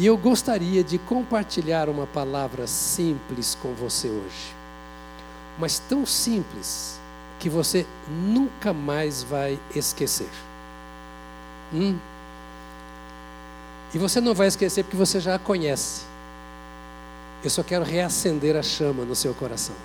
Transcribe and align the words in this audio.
E 0.00 0.06
eu 0.06 0.16
gostaria 0.16 0.82
de 0.82 0.96
compartilhar 0.96 1.86
uma 1.90 2.06
palavra 2.06 2.66
simples 2.66 3.54
com 3.54 3.74
você 3.74 4.08
hoje. 4.08 4.56
Mas 5.58 5.78
tão 5.78 6.06
simples 6.06 6.98
que 7.38 7.50
você 7.50 7.84
nunca 8.08 8.72
mais 8.72 9.22
vai 9.22 9.60
esquecer. 9.74 10.30
Hum? 11.70 11.98
E 13.92 13.98
você 13.98 14.22
não 14.22 14.32
vai 14.32 14.46
esquecer 14.46 14.84
porque 14.84 14.96
você 14.96 15.20
já 15.20 15.34
a 15.34 15.38
conhece. 15.38 16.04
Eu 17.44 17.50
só 17.50 17.62
quero 17.62 17.84
reacender 17.84 18.56
a 18.56 18.62
chama 18.62 19.04
no 19.04 19.14
seu 19.14 19.34
coração. 19.34 19.76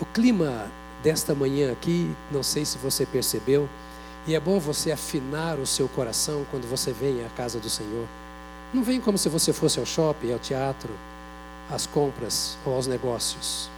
O 0.00 0.06
clima 0.06 0.70
desta 1.02 1.34
manhã 1.34 1.70
aqui, 1.70 2.10
não 2.32 2.42
sei 2.42 2.64
se 2.64 2.78
você 2.78 3.04
percebeu, 3.04 3.68
e 4.26 4.34
é 4.34 4.40
bom 4.40 4.58
você 4.58 4.90
afinar 4.90 5.58
o 5.58 5.66
seu 5.66 5.86
coração 5.86 6.46
quando 6.50 6.66
você 6.66 6.94
vem 6.94 7.22
à 7.26 7.28
casa 7.28 7.60
do 7.60 7.68
Senhor. 7.68 8.06
Não 8.76 8.82
vem 8.82 9.00
como 9.00 9.16
se 9.16 9.30
você 9.30 9.54
fosse 9.54 9.80
ao 9.80 9.86
shopping, 9.86 10.34
ao 10.34 10.38
teatro, 10.38 10.92
às 11.70 11.86
compras 11.86 12.58
ou 12.62 12.74
aos 12.74 12.86
negócios. 12.86 13.70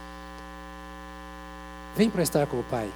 Vem 1.95 2.09
para 2.09 2.21
estar 2.21 2.45
com 2.47 2.59
o 2.59 2.63
Pai. 2.63 2.91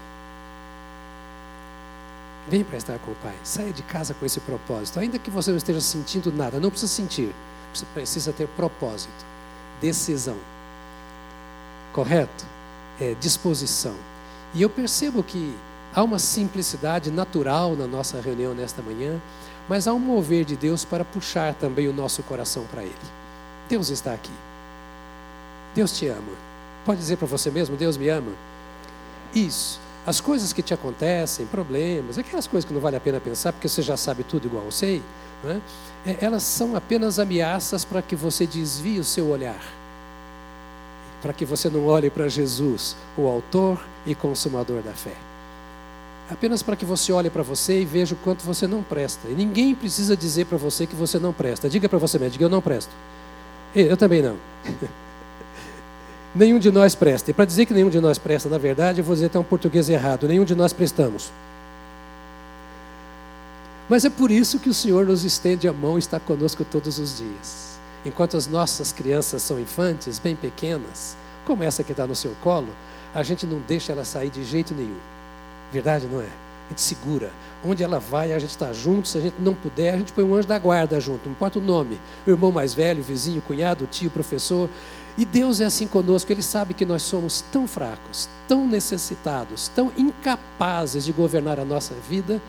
Vem 2.49 2.62
para 2.62 2.76
estar 2.77 2.99
com 2.99 3.12
o 3.12 3.16
Pai. 3.23 3.34
Saia 3.41 3.71
de 3.71 3.81
casa 3.84 4.13
com 4.13 4.26
esse 4.26 4.41
propósito. 4.41 4.99
Ainda 4.99 5.17
que 5.17 5.31
você 5.31 5.52
não 5.52 5.57
esteja 5.57 5.79
sentindo 5.79 6.29
nada, 6.29 6.59
não 6.59 6.70
precisa 6.70 6.91
sentir. 6.91 7.34
Você 7.73 7.85
precisa 7.93 8.34
ter 8.34 8.49
propósito, 8.49 9.26
decisão. 9.79 10.38
Correto? 11.93 12.45
É, 12.99 13.15
disposição. 13.17 13.95
E 14.54 14.62
eu 14.62 14.70
percebo 14.70 15.23
que 15.23 15.55
há 15.95 16.04
uma 16.04 16.20
simplicidade 16.20 17.09
natural 17.09 17.77
na 17.77 17.88
nossa 17.88 18.20
reunião 18.20 18.54
nesta 18.54 18.81
manhã, 18.81 19.21
mas 19.67 19.88
há 19.88 19.94
um 19.94 19.99
mover 19.99 20.45
de 20.45 20.55
Deus 20.55 20.84
para 20.84 21.05
puxar 21.05 21.53
também 21.53 21.88
o 21.88 21.94
nosso 21.94 22.21
coração 22.23 22.66
para 22.71 22.84
Ele. 22.84 22.94
Deus 23.70 23.90
está 23.90 24.13
aqui. 24.13 24.31
Deus 25.73 25.98
te 25.98 26.07
ama. 26.07 26.34
Pode 26.85 26.99
dizer 26.99 27.18
para 27.18 27.27
você 27.27 27.49
mesmo: 27.49 27.76
Deus 27.76 27.98
me 27.98 28.10
ama. 28.10 28.32
Isso. 29.34 29.79
As 30.05 30.20
coisas 30.20 30.52
que 30.52 30.62
te 30.62 30.74
acontecem, 30.74 31.46
problemas, 31.46 32.18
aquelas 32.18 32.46
coisas 32.46 32.68
que 32.68 32.74
não 32.74 32.82
vale 32.82 32.98
a 32.98 32.99
pena 32.99 33.21
pensar, 33.21 33.54
porque 33.54 33.70
você 33.70 33.82
já 33.82 33.96
sabe 33.96 34.24
tudo 34.24 34.48
igual 34.48 34.65
eu 34.65 34.71
sei, 34.71 35.02
é? 35.46 35.60
É, 36.05 36.18
elas 36.20 36.43
são 36.43 36.76
apenas 36.76 37.20
ameaças 37.20 37.85
para 37.85 38.02
que 38.02 38.15
você 38.15 38.46
desvie 38.46 38.99
o 38.99 39.04
seu 39.04 39.27
olhar. 39.30 39.63
Para 41.21 41.32
que 41.32 41.46
você 41.46 41.70
não 41.70 41.85
olhe 41.85 42.09
para 42.09 42.27
Jesus, 42.27 42.98
o 43.18 43.27
autor 43.27 43.82
e 44.05 44.13
consumador 44.13 44.82
da 44.82 44.91
fé. 44.91 45.15
Apenas 46.34 46.63
para 46.63 46.76
que 46.76 46.84
você 46.84 47.13
olhe 47.13 47.29
para 47.29 47.43
você 47.43 47.81
e 47.81 47.85
veja 47.85 48.15
o 48.15 48.17
quanto 48.17 48.43
você 48.43 48.65
não 48.65 48.81
presta. 48.81 49.27
E 49.29 49.35
ninguém 49.35 49.76
precisa 49.76 50.17
dizer 50.17 50.45
para 50.45 50.57
você 50.57 50.87
que 50.87 50.95
você 50.95 51.20
não 51.20 51.31
presta. 51.31 51.70
Diga 51.70 51.87
para 51.87 51.99
você 51.99 52.17
mesmo, 52.17 52.31
diga 52.31 52.45
eu 52.45 52.49
não 52.49 52.59
presto. 52.59 52.90
Eu 53.75 53.95
também 53.95 54.20
não. 54.23 54.35
nenhum 56.34 56.57
de 56.57 56.71
nós 56.71 56.95
presta. 56.95 57.29
E 57.29 57.34
para 57.35 57.45
dizer 57.45 57.67
que 57.67 57.73
nenhum 57.73 57.90
de 57.90 57.99
nós 57.99 58.17
presta, 58.17 58.49
na 58.49 58.57
verdade, 58.57 58.99
eu 58.99 59.05
vou 59.05 59.13
dizer 59.13 59.27
até 59.27 59.37
um 59.37 59.43
português 59.43 59.87
errado: 59.90 60.27
nenhum 60.27 60.43
de 60.43 60.55
nós 60.55 60.73
prestamos. 60.73 61.31
Mas 63.87 64.03
é 64.03 64.09
por 64.09 64.31
isso 64.31 64.59
que 64.59 64.69
o 64.69 64.73
Senhor 64.73 65.06
nos 65.06 65.23
estende 65.23 65.68
a 65.68 65.73
mão 65.73 65.97
e 65.97 66.00
está 66.00 66.19
conosco 66.19 66.66
todos 66.66 66.97
os 66.97 67.19
dias. 67.19 67.78
Enquanto 68.03 68.35
as 68.35 68.47
nossas 68.47 68.91
crianças 68.91 69.44
são 69.44 69.59
infantes, 69.59 70.18
bem 70.18 70.35
pequenas, 70.35 71.16
como 71.45 71.62
essa 71.62 71.84
que 71.84 71.91
está 71.91 72.07
no 72.07 72.16
seu 72.16 72.31
colo, 72.41 72.69
a 73.13 73.22
gente 73.22 73.45
não 73.45 73.59
deixa 73.68 73.91
ela 73.91 74.03
sair 74.03 74.31
de 74.31 74.44
jeito 74.44 74.73
nenhum. 74.73 75.12
Verdade, 75.74 76.06
não 76.06 76.22
é? 76.22 76.25
A 76.68 76.69
gente 76.69 76.81
segura. 76.81 77.31
Onde 77.66 77.84
ela 77.84 78.00
vai, 78.00 78.31
a 78.31 78.38
gente 78.38 78.52
está 78.52 78.72
junto. 78.72 79.07
Se 79.07 79.18
a 79.18 79.22
gente 79.22 79.35
não 79.40 79.56
puder, 79.56 79.96
a 79.96 79.97
gente 79.97 80.13
põe 80.13 80.24
um 80.24 80.35
anjo 80.35 80.47
da 80.47 80.59
guarda 80.59 81.00
junto, 81.00 81.25
não 81.25 81.31
importa 81.31 81.57
o 81.57 81.62
nome. 81.62 82.00
O 82.28 82.30
irmão 82.30 82.52
mais 82.52 82.75
velho, 82.75 83.02
o 83.02 83.03
vizinho, 83.03 83.40
o 83.40 83.41
cunhado, 83.41 83.85
o 83.85 83.88
tio, 83.88 84.07
o 84.07 84.12
professor. 84.12 84.69
E 85.18 85.25
Deus 85.25 85.59
é 85.59 85.66
assim 85.66 85.88
conosco, 85.88 86.31
Ele 86.31 86.44
sabe 86.44 86.74
que 86.74 86.85
nós 86.85 87.02
somos 87.02 87.44
tão 87.52 87.68
fracos, 87.68 88.30
tão 88.47 88.68
necessitados, 88.68 89.68
tão 89.68 89.91
incapazes 89.97 91.06
de 91.06 91.12
governar 91.12 91.59
a 91.59 91.66
nossa 91.66 91.94
vida, 92.09 92.42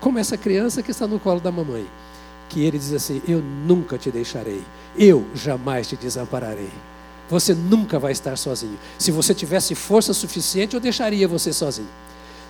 como 0.00 0.18
essa 0.18 0.36
criança 0.36 0.82
que 0.82 0.90
está 0.90 1.06
no 1.06 1.18
colo 1.18 1.40
da 1.40 1.50
mamãe. 1.50 1.86
Que 2.48 2.64
Ele 2.64 2.78
diz 2.78 2.92
assim: 2.92 3.22
Eu 3.26 3.40
nunca 3.40 3.96
te 3.96 4.10
deixarei, 4.10 4.62
eu 4.96 5.26
jamais 5.34 5.88
te 5.88 5.96
desampararei. 5.96 6.70
Você 7.28 7.54
nunca 7.54 7.98
vai 7.98 8.12
estar 8.12 8.36
sozinho. 8.36 8.78
Se 8.98 9.10
você 9.12 9.32
tivesse 9.32 9.74
força 9.74 10.12
suficiente, 10.12 10.74
eu 10.74 10.80
deixaria 10.80 11.28
você 11.28 11.52
sozinho. 11.52 11.88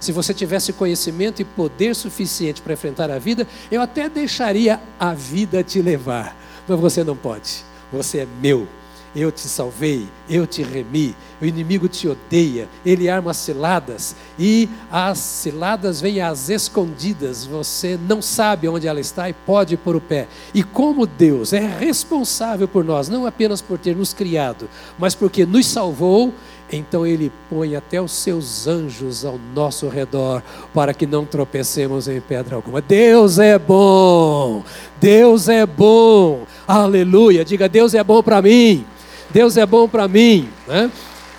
Se 0.00 0.12
você 0.12 0.33
tivesse 0.33 0.72
conhecimento 0.72 1.43
e 1.43 1.44
poder 1.44 1.94
suficiente 1.94 2.62
para 2.62 2.72
enfrentar 2.72 3.11
a 3.11 3.19
vida, 3.19 3.47
eu 3.71 3.83
até 3.83 4.09
deixaria 4.09 4.81
a 4.99 5.12
vida 5.12 5.62
te 5.62 5.83
levar. 5.83 6.34
Mas 6.66 6.81
você 6.81 7.05
não 7.05 7.15
pode. 7.15 7.62
Você 7.93 8.21
é 8.21 8.27
meu 8.41 8.66
eu 9.15 9.33
te 9.33 9.41
salvei, 9.41 10.06
eu 10.28 10.47
te 10.47 10.62
remi, 10.62 11.16
o 11.43 11.44
inimigo 11.44 11.89
te 11.89 12.06
odeia, 12.06 12.69
ele 12.87 13.09
arma 13.09 13.34
ciladas 13.34 14.15
e 14.39 14.69
as 14.91 15.19
ciladas 15.19 16.00
vêm 16.00 16.21
às 16.21 16.49
escondidas, 16.49 17.44
você 17.44 17.99
não 18.09 18.22
sabe 18.22 18.69
onde 18.69 18.87
ela 18.87 19.00
está 19.00 19.28
e 19.28 19.33
pode 19.33 19.77
pôr 19.77 19.97
o 19.97 20.00
pé. 20.00 20.28
E 20.55 20.62
como 20.62 21.06
Deus 21.06 21.53
é 21.53 21.59
responsável 21.59 22.69
por 22.69 22.84
nós, 22.84 23.09
não 23.09 23.27
apenas 23.27 23.60
por 23.60 23.78
ter 23.78 23.97
nos 23.97 24.15
criado, 24.15 24.69
mas 24.97 25.15
porque 25.15 25.44
nos 25.44 25.66
salvou, 25.66 26.33
então 26.73 27.07
ele 27.07 27.33
põe 27.49 27.75
até 27.75 28.01
os 28.01 28.13
seus 28.13 28.67
anjos 28.67 29.25
ao 29.25 29.39
nosso 29.55 29.89
redor 29.89 30.43
para 30.73 30.95
que 30.95 31.07
não 31.07 31.25
tropecemos 31.25 32.07
em 32.07 32.21
pedra 32.21 32.57
alguma. 32.57 32.81
Deus 32.81 33.39
é 33.39 33.59
bom, 33.59 34.63
Deus 35.01 35.49
é 35.49 35.67
bom, 35.67 36.47
aleluia. 36.67 37.45
Diga: 37.45 37.69
Deus 37.69 37.95
é 37.95 38.05
bom 38.05 38.23
para 38.23 38.41
mim. 38.41 38.85
Deus 39.31 39.57
é 39.57 39.67
bom 39.67 39.89
para 39.89 40.07
mim. 40.09 40.49
Né? 40.67 40.91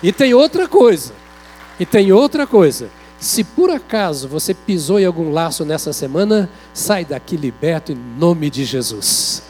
E 0.02 0.12
tem 0.12 0.34
outra 0.34 0.68
coisa. 0.68 1.12
E 1.78 1.86
tem 1.86 2.12
outra 2.12 2.46
coisa. 2.46 2.88
Se 3.18 3.44
por 3.44 3.70
acaso 3.70 4.26
você 4.26 4.52
pisou 4.52 4.98
em 4.98 5.04
algum 5.04 5.30
laço 5.30 5.64
nessa 5.64 5.92
semana, 5.92 6.50
sai 6.74 7.04
daqui 7.04 7.36
liberto 7.36 7.92
em 7.92 7.98
nome 8.18 8.50
de 8.50 8.64
Jesus. 8.64 9.42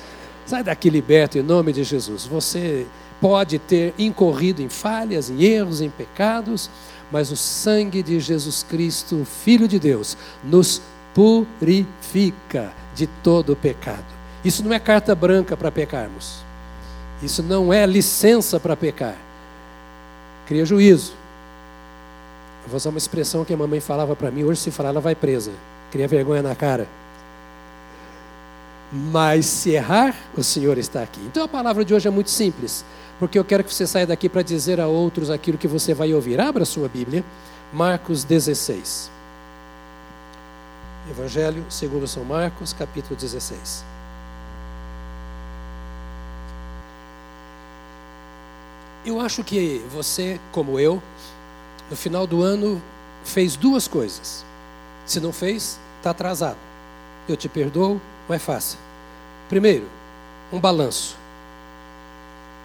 Sai 0.44 0.62
daqui 0.62 0.90
liberto 0.90 1.38
em 1.38 1.42
nome 1.42 1.72
de 1.72 1.82
Jesus. 1.82 2.26
Você 2.26 2.86
pode 3.22 3.60
ter 3.60 3.94
incorrido 3.96 4.60
em 4.60 4.68
falhas, 4.68 5.30
em 5.30 5.44
erros, 5.44 5.80
em 5.80 5.88
pecados, 5.88 6.68
mas 7.10 7.30
o 7.30 7.36
sangue 7.36 8.02
de 8.02 8.18
Jesus 8.18 8.66
Cristo, 8.68 9.24
Filho 9.24 9.68
de 9.68 9.78
Deus, 9.78 10.18
nos 10.42 10.82
purifica 11.14 12.72
de 12.96 13.06
todo 13.06 13.52
o 13.52 13.56
pecado. 13.56 14.04
Isso 14.44 14.64
não 14.64 14.72
é 14.72 14.80
carta 14.80 15.14
branca 15.14 15.56
para 15.56 15.70
pecarmos. 15.70 16.42
Isso 17.22 17.44
não 17.44 17.72
é 17.72 17.86
licença 17.86 18.58
para 18.58 18.76
pecar. 18.76 19.16
Cria 20.46 20.66
juízo. 20.66 21.12
Eu 22.64 22.70
vou 22.70 22.76
usar 22.76 22.90
uma 22.90 22.98
expressão 22.98 23.44
que 23.44 23.54
a 23.54 23.56
mamãe 23.56 23.78
falava 23.78 24.16
para 24.16 24.32
mim, 24.32 24.42
hoje 24.42 24.60
se 24.60 24.72
falar 24.72 24.88
ela 24.88 25.00
vai 25.00 25.14
presa. 25.14 25.52
Cria 25.92 26.08
vergonha 26.08 26.42
na 26.42 26.56
cara. 26.56 26.88
Mas 28.92 29.46
se 29.46 29.70
errar, 29.70 30.14
o 30.36 30.42
Senhor 30.42 30.76
está 30.76 31.02
aqui. 31.02 31.20
Então 31.20 31.44
a 31.44 31.48
palavra 31.48 31.84
de 31.84 31.94
hoje 31.94 32.08
é 32.08 32.10
muito 32.10 32.30
simples, 32.30 32.84
porque 33.22 33.38
eu 33.38 33.44
quero 33.44 33.62
que 33.62 33.72
você 33.72 33.86
saia 33.86 34.04
daqui 34.04 34.28
para 34.28 34.42
dizer 34.42 34.80
a 34.80 34.88
outros 34.88 35.30
aquilo 35.30 35.56
que 35.56 35.68
você 35.68 35.94
vai 35.94 36.12
ouvir. 36.12 36.40
Abra 36.40 36.64
sua 36.64 36.88
Bíblia, 36.88 37.24
Marcos 37.72 38.24
16. 38.24 39.08
Evangelho 41.08 41.64
segundo 41.70 42.08
São 42.08 42.24
Marcos, 42.24 42.72
capítulo 42.72 43.14
16. 43.14 43.84
Eu 49.06 49.20
acho 49.20 49.44
que 49.44 49.80
você, 49.88 50.40
como 50.50 50.80
eu, 50.80 51.00
no 51.88 51.94
final 51.94 52.26
do 52.26 52.42
ano 52.42 52.82
fez 53.22 53.54
duas 53.54 53.86
coisas. 53.86 54.44
Se 55.06 55.20
não 55.20 55.32
fez, 55.32 55.78
está 55.98 56.10
atrasado. 56.10 56.58
Eu 57.28 57.36
te 57.36 57.48
perdoo, 57.48 58.00
mas 58.28 58.42
faça. 58.42 58.76
Primeiro, 59.48 59.86
um 60.52 60.58
balanço. 60.58 61.21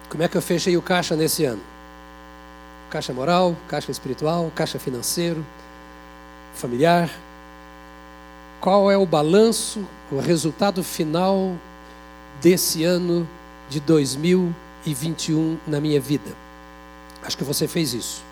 Como 0.08 0.22
é 0.22 0.28
que 0.28 0.36
eu 0.36 0.42
fechei 0.42 0.76
o 0.76 0.82
caixa 0.82 1.14
nesse 1.14 1.44
ano? 1.44 1.60
Caixa 2.90 3.12
moral, 3.12 3.56
caixa 3.68 3.90
espiritual, 3.90 4.50
caixa 4.54 4.78
financeiro, 4.78 5.44
familiar. 6.54 7.10
Qual 8.60 8.90
é 8.90 8.96
o 8.96 9.06
balanço, 9.06 9.86
o 10.10 10.18
resultado 10.18 10.82
final 10.82 11.54
desse 12.40 12.84
ano 12.84 13.28
de 13.68 13.80
2020? 13.80 14.68
2021 14.84 15.58
na 15.66 15.80
minha 15.80 16.00
vida. 16.00 16.30
Acho 17.22 17.36
que 17.36 17.44
você 17.44 17.66
fez 17.66 17.92
isso. 17.92 18.22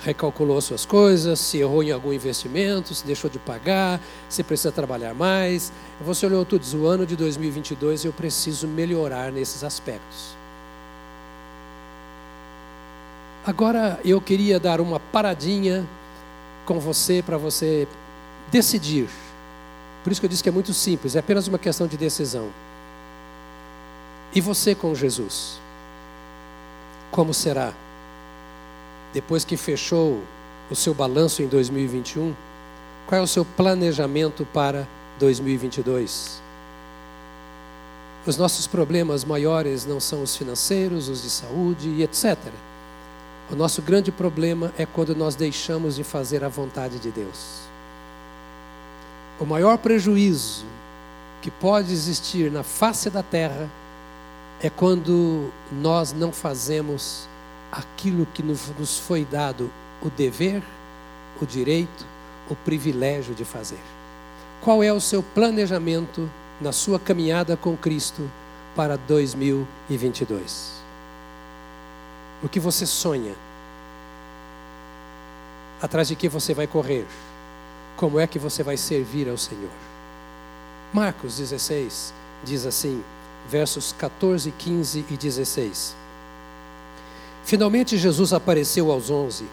Recalculou 0.00 0.60
suas 0.60 0.86
coisas, 0.86 1.40
se 1.40 1.58
errou 1.58 1.82
em 1.82 1.90
algum 1.90 2.12
investimento, 2.12 2.94
se 2.94 3.04
deixou 3.04 3.28
de 3.28 3.38
pagar, 3.38 4.00
se 4.28 4.44
precisa 4.44 4.70
trabalhar 4.70 5.12
mais. 5.14 5.72
Você 6.00 6.26
olhou 6.26 6.44
tudo, 6.44 6.60
diz, 6.60 6.74
o 6.74 6.86
ano 6.86 7.04
de 7.04 7.16
2022 7.16 8.04
eu 8.04 8.12
preciso 8.12 8.68
melhorar 8.68 9.32
nesses 9.32 9.64
aspectos. 9.64 10.37
Agora 13.48 13.98
eu 14.04 14.20
queria 14.20 14.60
dar 14.60 14.78
uma 14.78 15.00
paradinha 15.00 15.88
com 16.66 16.78
você 16.78 17.22
para 17.22 17.38
você 17.38 17.88
decidir. 18.50 19.08
Por 20.04 20.12
isso 20.12 20.20
que 20.20 20.26
eu 20.26 20.28
disse 20.28 20.42
que 20.42 20.50
é 20.50 20.52
muito 20.52 20.74
simples, 20.74 21.16
é 21.16 21.20
apenas 21.20 21.48
uma 21.48 21.58
questão 21.58 21.86
de 21.86 21.96
decisão. 21.96 22.50
E 24.34 24.40
você 24.42 24.74
com 24.74 24.94
Jesus? 24.94 25.58
Como 27.10 27.32
será? 27.32 27.72
Depois 29.14 29.46
que 29.46 29.56
fechou 29.56 30.22
o 30.70 30.76
seu 30.76 30.92
balanço 30.92 31.42
em 31.42 31.46
2021, 31.46 32.34
qual 33.06 33.18
é 33.18 33.24
o 33.24 33.26
seu 33.26 33.46
planejamento 33.46 34.46
para 34.52 34.86
2022? 35.18 36.42
Os 38.26 38.36
nossos 38.36 38.66
problemas 38.66 39.24
maiores 39.24 39.86
não 39.86 40.00
são 40.00 40.22
os 40.22 40.36
financeiros, 40.36 41.08
os 41.08 41.22
de 41.22 41.30
saúde 41.30 41.88
e 41.88 42.02
etc. 42.02 42.36
O 43.50 43.56
nosso 43.56 43.80
grande 43.80 44.12
problema 44.12 44.72
é 44.76 44.84
quando 44.84 45.16
nós 45.16 45.34
deixamos 45.34 45.96
de 45.96 46.04
fazer 46.04 46.44
a 46.44 46.48
vontade 46.48 46.98
de 46.98 47.10
Deus. 47.10 47.60
O 49.40 49.46
maior 49.46 49.78
prejuízo 49.78 50.66
que 51.40 51.50
pode 51.50 51.92
existir 51.92 52.50
na 52.50 52.62
face 52.62 53.08
da 53.08 53.22
terra 53.22 53.70
é 54.60 54.68
quando 54.68 55.50
nós 55.72 56.12
não 56.12 56.30
fazemos 56.30 57.26
aquilo 57.72 58.26
que 58.34 58.42
nos 58.42 58.98
foi 58.98 59.24
dado 59.24 59.70
o 60.02 60.10
dever, 60.10 60.62
o 61.40 61.46
direito, 61.46 62.04
o 62.50 62.56
privilégio 62.56 63.34
de 63.34 63.44
fazer. 63.44 63.80
Qual 64.60 64.82
é 64.82 64.92
o 64.92 65.00
seu 65.00 65.22
planejamento 65.22 66.28
na 66.60 66.72
sua 66.72 66.98
caminhada 66.98 67.56
com 67.56 67.76
Cristo 67.76 68.28
para 68.74 68.96
2022? 68.96 70.77
O 72.42 72.48
que 72.48 72.60
você 72.60 72.86
sonha? 72.86 73.34
Atrás 75.82 76.08
de 76.08 76.16
que 76.16 76.28
você 76.28 76.54
vai 76.54 76.66
correr? 76.66 77.06
Como 77.96 78.18
é 78.18 78.26
que 78.26 78.38
você 78.38 78.62
vai 78.62 78.76
servir 78.76 79.28
ao 79.28 79.36
Senhor? 79.36 79.70
Marcos 80.92 81.36
16 81.36 82.14
diz 82.44 82.64
assim: 82.64 83.02
versos 83.48 83.92
14, 83.92 84.52
15 84.52 85.04
e 85.10 85.16
16. 85.16 85.96
Finalmente 87.44 87.96
Jesus 87.96 88.32
apareceu 88.32 88.92
aos 88.92 89.10
onze. 89.10 89.46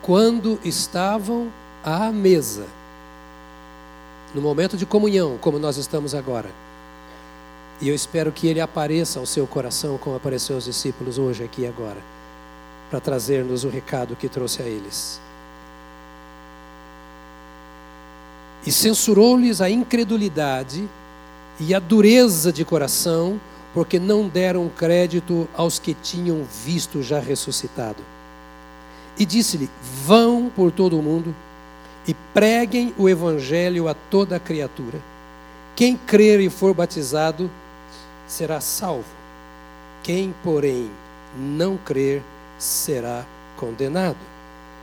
Quando 0.00 0.58
estavam 0.64 1.52
à 1.84 2.10
mesa, 2.10 2.66
no 4.34 4.40
momento 4.40 4.76
de 4.76 4.86
comunhão, 4.86 5.36
como 5.38 5.58
nós 5.58 5.76
estamos 5.76 6.14
agora. 6.14 6.50
E 7.80 7.88
eu 7.88 7.94
espero 7.94 8.30
que 8.30 8.46
ele 8.46 8.60
apareça 8.60 9.18
ao 9.18 9.24
seu 9.24 9.46
coração, 9.46 9.96
como 9.96 10.14
apareceu 10.14 10.54
aos 10.56 10.66
discípulos 10.66 11.18
hoje, 11.18 11.42
aqui 11.42 11.62
e 11.62 11.66
agora, 11.66 11.96
para 12.90 13.00
trazer-nos 13.00 13.64
o 13.64 13.70
recado 13.70 14.14
que 14.14 14.28
trouxe 14.28 14.62
a 14.62 14.66
eles. 14.66 15.18
E 18.66 18.70
censurou-lhes 18.70 19.62
a 19.62 19.70
incredulidade 19.70 20.86
e 21.58 21.74
a 21.74 21.78
dureza 21.78 22.52
de 22.52 22.66
coração, 22.66 23.40
porque 23.72 23.98
não 23.98 24.28
deram 24.28 24.68
crédito 24.68 25.48
aos 25.54 25.78
que 25.78 25.94
tinham 25.94 26.44
visto 26.44 27.02
já 27.02 27.18
ressuscitado. 27.18 28.02
E 29.18 29.24
disse-lhe: 29.24 29.70
Vão 30.04 30.52
por 30.54 30.70
todo 30.70 30.98
o 30.98 31.02
mundo 31.02 31.34
e 32.06 32.12
preguem 32.34 32.94
o 32.98 33.08
evangelho 33.08 33.88
a 33.88 33.94
toda 33.94 34.38
criatura. 34.38 35.00
Quem 35.74 35.96
crer 35.96 36.40
e 36.40 36.50
for 36.50 36.74
batizado 36.74 37.50
será 38.30 38.60
salvo. 38.60 39.04
Quem, 40.02 40.34
porém, 40.42 40.90
não 41.36 41.76
crer 41.76 42.22
será 42.58 43.26
condenado. 43.56 44.18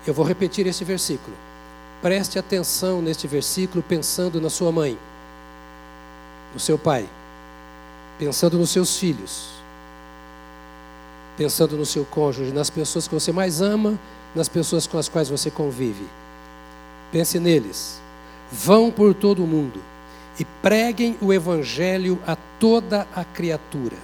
Eu 0.05 0.13
vou 0.13 0.25
repetir 0.25 0.67
esse 0.67 0.83
versículo. 0.83 1.35
Preste 2.01 2.37
atenção 2.37 3.01
neste 3.01 3.25
versículo 3.25 3.81
pensando 3.81 4.39
na 4.39 4.49
sua 4.49 4.71
mãe 4.71 4.97
no 6.53 6.59
seu 6.59 6.77
pai, 6.77 7.07
pensando 8.17 8.57
nos 8.57 8.69
seus 8.69 8.97
filhos, 8.97 9.49
pensando 11.35 11.75
no 11.75 11.85
seu 11.85 12.05
cônjuge, 12.05 12.51
nas 12.51 12.69
pessoas 12.69 13.07
que 13.07 13.13
você 13.13 13.31
mais 13.31 13.61
ama, 13.61 13.99
nas 14.33 14.47
pessoas 14.47 14.87
com 14.87 14.97
as 14.97 15.09
quais 15.09 15.29
você 15.29 15.51
convive. 15.51 16.07
Pense 17.11 17.37
neles. 17.37 17.99
Vão 18.51 18.89
por 18.89 19.13
todo 19.13 19.43
o 19.43 19.47
mundo 19.47 19.81
e 20.39 20.45
preguem 20.61 21.17
o 21.21 21.33
evangelho 21.33 22.21
a 22.25 22.37
toda 22.59 23.07
a 23.15 23.23
criatura. 23.23 23.97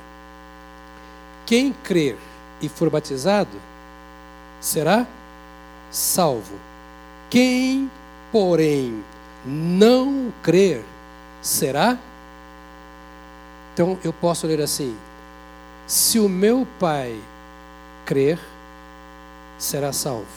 Quem 1.46 1.74
crer 1.84 2.18
e 2.62 2.70
for 2.70 2.90
batizado 2.90 3.58
será 4.60 5.06
salvo. 5.92 6.56
Quem, 7.30 7.92
porém, 8.32 9.04
não 9.46 10.34
crer 10.42 10.84
será 11.42 11.98
então 13.74 13.98
eu 14.04 14.14
posso 14.14 14.46
ler 14.46 14.62
assim: 14.62 14.96
Se 15.88 16.20
o 16.20 16.30
meu 16.30 16.68
pai 16.80 17.20
crer, 18.06 18.40
será 19.58 19.92
salvo. 19.92 20.28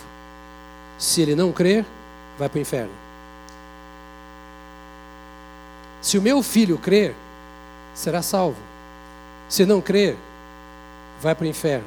Se 0.99 1.20
ele 1.20 1.34
não 1.34 1.52
crer, 1.52 1.84
vai 2.38 2.49
para 2.49 2.58
o 2.58 2.62
inferno. 2.62 3.06
Se 6.00 6.19
o 6.19 6.22
meu 6.22 6.43
filho 6.43 6.78
crer, 6.78 7.14
será 7.94 8.22
salvo. 8.22 8.58
Se 9.48 9.64
não 9.64 9.81
crer, 9.81 10.16
vai 11.20 11.34
para 11.34 11.44
o 11.44 11.48
inferno. 11.48 11.87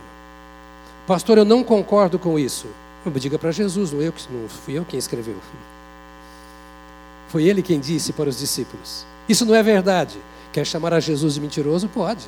Pastor, 1.07 1.37
eu 1.37 1.45
não 1.45 1.63
concordo 1.63 2.19
com 2.19 2.37
isso. 2.37 2.67
Diga 3.15 3.39
para 3.39 3.51
Jesus, 3.51 3.91
não, 3.91 4.01
eu, 4.01 4.13
não 4.29 4.47
fui 4.47 4.77
eu 4.77 4.85
quem 4.85 4.99
escreveu. 4.99 5.35
Foi 7.29 7.43
ele 7.43 7.61
quem 7.61 7.79
disse 7.79 8.11
para 8.11 8.29
os 8.29 8.39
discípulos. 8.39 9.05
Isso 9.27 9.45
não 9.45 9.53
é 9.53 9.61
verdade. 9.61 10.17
Quer 10.51 10.65
chamar 10.65 10.93
a 10.93 10.99
Jesus 10.99 11.35
de 11.35 11.41
mentiroso? 11.41 11.87
Pode. 11.87 12.27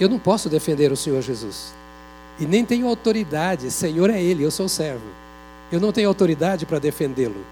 Eu 0.00 0.08
não 0.08 0.18
posso 0.18 0.48
defender 0.48 0.90
o 0.90 0.96
Senhor 0.96 1.20
Jesus. 1.20 1.74
E 2.40 2.46
nem 2.46 2.64
tenho 2.64 2.88
autoridade. 2.88 3.70
Senhor 3.70 4.10
é 4.10 4.20
Ele, 4.20 4.42
eu 4.42 4.50
sou 4.50 4.68
servo. 4.68 5.06
Eu 5.70 5.78
não 5.78 5.92
tenho 5.92 6.08
autoridade 6.08 6.64
para 6.64 6.78
defendê-lo. 6.78 7.44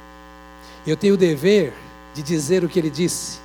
Eu 0.86 0.96
tenho 0.96 1.14
o 1.14 1.16
dever 1.16 1.75
de 2.14 2.23
dizer 2.23 2.64
o 2.64 2.69
que 2.69 2.79
ele 2.79 2.91
disse, 2.91 3.38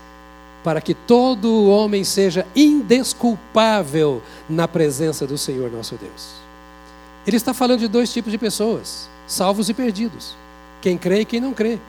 para 0.64 0.82
que 0.82 0.94
todo 0.94 1.70
homem 1.70 2.04
seja 2.04 2.46
indesculpável 2.56 4.22
na 4.50 4.68
presença 4.68 5.26
do 5.26 5.38
Senhor 5.38 5.72
nosso 5.72 5.96
Deus. 5.96 6.36
Ele 7.26 7.38
está 7.38 7.54
falando 7.54 7.80
de 7.80 7.88
dois 7.88 8.12
tipos 8.12 8.32
de 8.32 8.38
pessoas: 8.38 9.10
salvos 9.28 9.70
e 9.70 9.74
perdidos. 9.74 10.36
Quem 10.82 10.98
crê 10.98 11.22
e 11.22 11.26
quem 11.26 11.40
não 11.42 11.54
crê. 11.54 11.80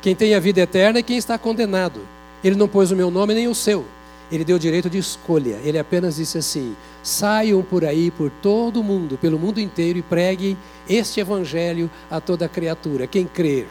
Quem 0.00 0.14
tem 0.14 0.34
a 0.34 0.40
vida 0.40 0.60
eterna 0.60 0.98
é 0.98 1.02
quem 1.02 1.18
está 1.18 1.36
condenado. 1.38 2.00
Ele 2.42 2.56
não 2.56 2.66
pôs 2.66 2.90
o 2.90 2.96
meu 2.96 3.10
nome 3.10 3.34
nem 3.34 3.48
o 3.48 3.54
seu. 3.54 3.84
Ele 4.32 4.44
deu 4.44 4.58
direito 4.58 4.88
de 4.88 4.96
escolha. 4.96 5.58
Ele 5.62 5.78
apenas 5.78 6.16
disse 6.16 6.38
assim: 6.38 6.74
saiam 7.02 7.62
por 7.62 7.84
aí, 7.84 8.10
por 8.10 8.30
todo 8.30 8.80
o 8.80 8.84
mundo, 8.84 9.18
pelo 9.18 9.38
mundo 9.38 9.60
inteiro, 9.60 9.98
e 9.98 10.02
preguem 10.02 10.56
este 10.88 11.20
evangelho 11.20 11.90
a 12.10 12.20
toda 12.20 12.48
criatura. 12.48 13.06
Quem 13.06 13.26
crer 13.26 13.66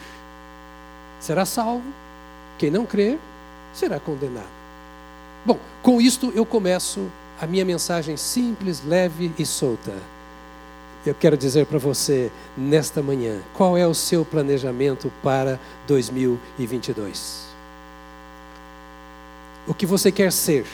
será 1.20 1.44
salvo, 1.44 1.84
quem 2.58 2.70
não 2.70 2.84
crer 2.84 3.18
será 3.72 4.00
condenado. 4.00 4.48
Bom, 5.44 5.58
com 5.82 6.00
isto 6.00 6.32
eu 6.34 6.44
começo 6.44 7.10
a 7.40 7.46
minha 7.46 7.64
mensagem 7.64 8.16
simples, 8.16 8.82
leve 8.84 9.32
e 9.38 9.46
solta. 9.46 9.94
Eu 11.06 11.14
quero 11.14 11.36
dizer 11.36 11.64
para 11.64 11.78
você 11.78 12.30
nesta 12.56 13.02
manhã, 13.02 13.40
qual 13.54 13.76
é 13.78 13.86
o 13.86 13.94
seu 13.94 14.22
planejamento 14.22 15.10
para 15.22 15.58
2022? 15.86 17.46
O 19.66 19.72
que 19.72 19.86
você 19.86 20.12
quer 20.12 20.30
ser? 20.30 20.66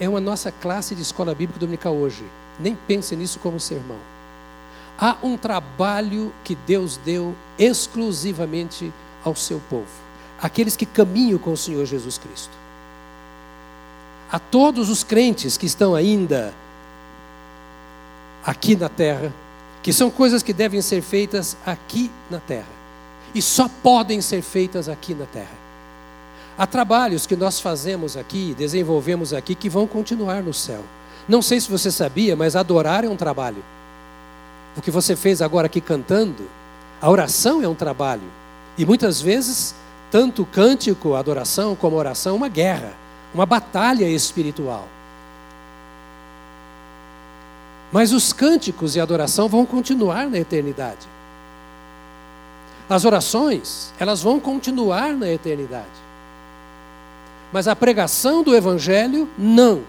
é 0.00 0.08
uma 0.08 0.20
nossa 0.20 0.50
classe 0.50 0.94
de 0.94 1.02
escola 1.02 1.34
bíblica 1.34 1.60
dominical 1.60 1.94
hoje. 1.94 2.24
Nem 2.58 2.76
pense 2.86 3.14
nisso 3.16 3.38
como 3.38 3.58
sermão. 3.58 3.98
Há 4.98 5.16
um 5.22 5.36
trabalho 5.36 6.32
que 6.44 6.54
Deus 6.54 6.96
deu 6.98 7.34
exclusivamente 7.58 8.92
ao 9.24 9.34
seu 9.34 9.60
povo, 9.68 9.86
aqueles 10.40 10.76
que 10.76 10.86
caminham 10.86 11.38
com 11.38 11.52
o 11.52 11.56
Senhor 11.56 11.84
Jesus 11.84 12.18
Cristo 12.18 12.64
a 14.34 14.38
todos 14.40 14.90
os 14.90 15.04
crentes 15.04 15.56
que 15.56 15.64
estão 15.64 15.94
ainda 15.94 16.52
aqui 18.44 18.74
na 18.74 18.88
terra, 18.88 19.32
que 19.80 19.92
são 19.92 20.10
coisas 20.10 20.42
que 20.42 20.52
devem 20.52 20.82
ser 20.82 21.02
feitas 21.02 21.56
aqui 21.64 22.10
na 22.28 22.40
terra. 22.40 22.74
e 23.32 23.42
só 23.42 23.68
podem 23.68 24.20
ser 24.20 24.42
feitas 24.42 24.88
aqui 24.88 25.12
na 25.12 25.26
terra. 25.26 25.56
Há 26.58 26.66
trabalhos 26.66 27.26
que 27.26 27.34
nós 27.34 27.58
fazemos 27.60 28.16
aqui, 28.16 28.54
desenvolvemos 28.56 29.32
aqui, 29.32 29.56
que 29.56 29.68
vão 29.68 29.86
continuar 29.88 30.40
no 30.40 30.54
céu. 30.54 30.84
Não 31.28 31.40
sei 31.40 31.60
se 31.60 31.70
você 31.70 31.90
sabia, 31.90 32.36
mas 32.36 32.54
adorar 32.54 33.04
é 33.04 33.08
um 33.08 33.16
trabalho. 33.16 33.62
O 34.76 34.82
que 34.82 34.90
você 34.90 35.16
fez 35.16 35.40
agora 35.40 35.66
aqui 35.66 35.80
cantando, 35.80 36.48
a 37.00 37.10
oração 37.10 37.62
é 37.62 37.68
um 37.68 37.74
trabalho. 37.74 38.22
E 38.76 38.84
muitas 38.84 39.20
vezes, 39.20 39.74
tanto 40.10 40.42
o 40.42 40.46
cântico, 40.46 41.14
a 41.14 41.20
adoração, 41.20 41.76
como 41.76 41.96
a 41.96 41.98
oração, 42.00 42.34
é 42.34 42.36
uma 42.36 42.48
guerra, 42.48 42.92
uma 43.32 43.46
batalha 43.46 44.08
espiritual. 44.08 44.88
Mas 47.92 48.12
os 48.12 48.32
cânticos 48.32 48.96
e 48.96 49.00
a 49.00 49.04
adoração 49.04 49.48
vão 49.48 49.64
continuar 49.64 50.28
na 50.28 50.38
eternidade. 50.38 51.06
As 52.88 53.04
orações, 53.04 53.94
elas 53.98 54.20
vão 54.20 54.40
continuar 54.40 55.14
na 55.14 55.28
eternidade. 55.30 55.86
Mas 57.52 57.68
a 57.68 57.76
pregação 57.76 58.42
do 58.42 58.54
Evangelho, 58.54 59.28
não. 59.38 59.82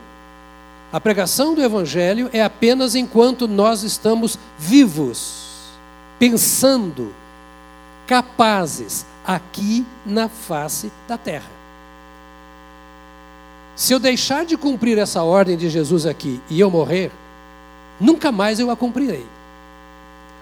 A 0.92 1.00
pregação 1.00 1.54
do 1.54 1.62
Evangelho 1.62 2.30
é 2.32 2.42
apenas 2.42 2.96
enquanto 2.96 3.48
nós 3.48 3.84
estamos 3.84 4.39
vivos, 4.58 5.72
pensando, 6.18 7.13
capazes, 8.08 9.06
aqui 9.25 9.86
na 10.06 10.30
face 10.30 10.92
da 11.08 11.18
terra. 11.18 11.50
Se 13.75 13.92
eu 13.92 14.00
deixar 14.00 14.46
de 14.46 14.56
cumprir 14.56 14.98
essa 14.98 15.24
ordem 15.24 15.58
de 15.58 15.70
Jesus 15.70 16.06
aqui 16.06 16.39
e 16.50 16.60
eu 16.60 16.72
morrer, 16.72 17.12
nunca 18.00 18.32
mais 18.32 18.60
eu 18.60 18.72
a 18.72 18.75
cumprirei. 18.75 19.25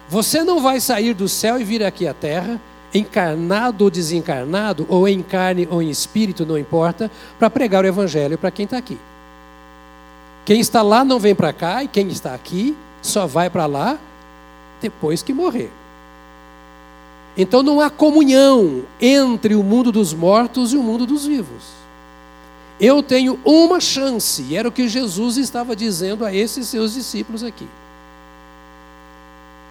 Você 0.10 0.44
não 0.44 0.62
vai 0.62 0.80
sair 0.80 1.14
do 1.14 1.28
céu 1.28 1.60
e 1.60 1.64
vir 1.64 1.84
aqui 1.84 2.08
à 2.08 2.14
terra 2.14 2.62
encarnado 2.94 3.86
ou 3.86 3.90
desencarnado, 3.90 4.86
ou 4.88 5.08
em 5.08 5.24
carne 5.24 5.68
ou 5.72 5.82
em 5.82 5.90
espírito, 5.90 6.46
não 6.46 6.58
importa, 6.58 7.10
para 7.40 7.50
pregar 7.50 7.84
o 7.84 7.88
evangelho 7.88 8.38
para 8.38 8.52
quem 8.52 8.66
está 8.66 8.78
aqui. 8.78 9.00
Quem 10.46 10.60
está 10.60 10.82
lá 10.82 11.04
não 11.06 11.20
vem 11.20 11.34
para 11.34 11.54
cá, 11.54 11.84
e 11.84 11.88
quem 11.88 12.08
está 12.10 12.34
aqui 12.34 12.76
só 13.02 13.26
vai 13.26 13.50
para 13.50 13.66
lá 13.66 13.98
depois 14.82 15.24
que 15.24 15.34
morrer. 15.34 15.72
Então 17.38 17.64
não 17.64 17.80
há 17.80 17.90
comunhão 17.90 18.84
entre 19.00 19.56
o 19.56 19.64
mundo 19.64 19.92
dos 19.92 20.14
mortos 20.14 20.74
e 20.74 20.78
o 20.78 20.84
mundo 20.84 21.06
dos 21.06 21.26
vivos. 21.26 21.72
Eu 22.80 23.02
tenho 23.02 23.40
uma 23.46 23.80
chance, 23.80 24.42
e 24.42 24.56
era 24.56 24.68
o 24.68 24.72
que 24.72 24.88
Jesus 24.88 25.38
estava 25.38 25.76
dizendo 25.76 26.26
a 26.26 26.34
esses 26.34 26.68
seus 26.68 26.94
discípulos 26.94 27.44
aqui. 27.44 27.68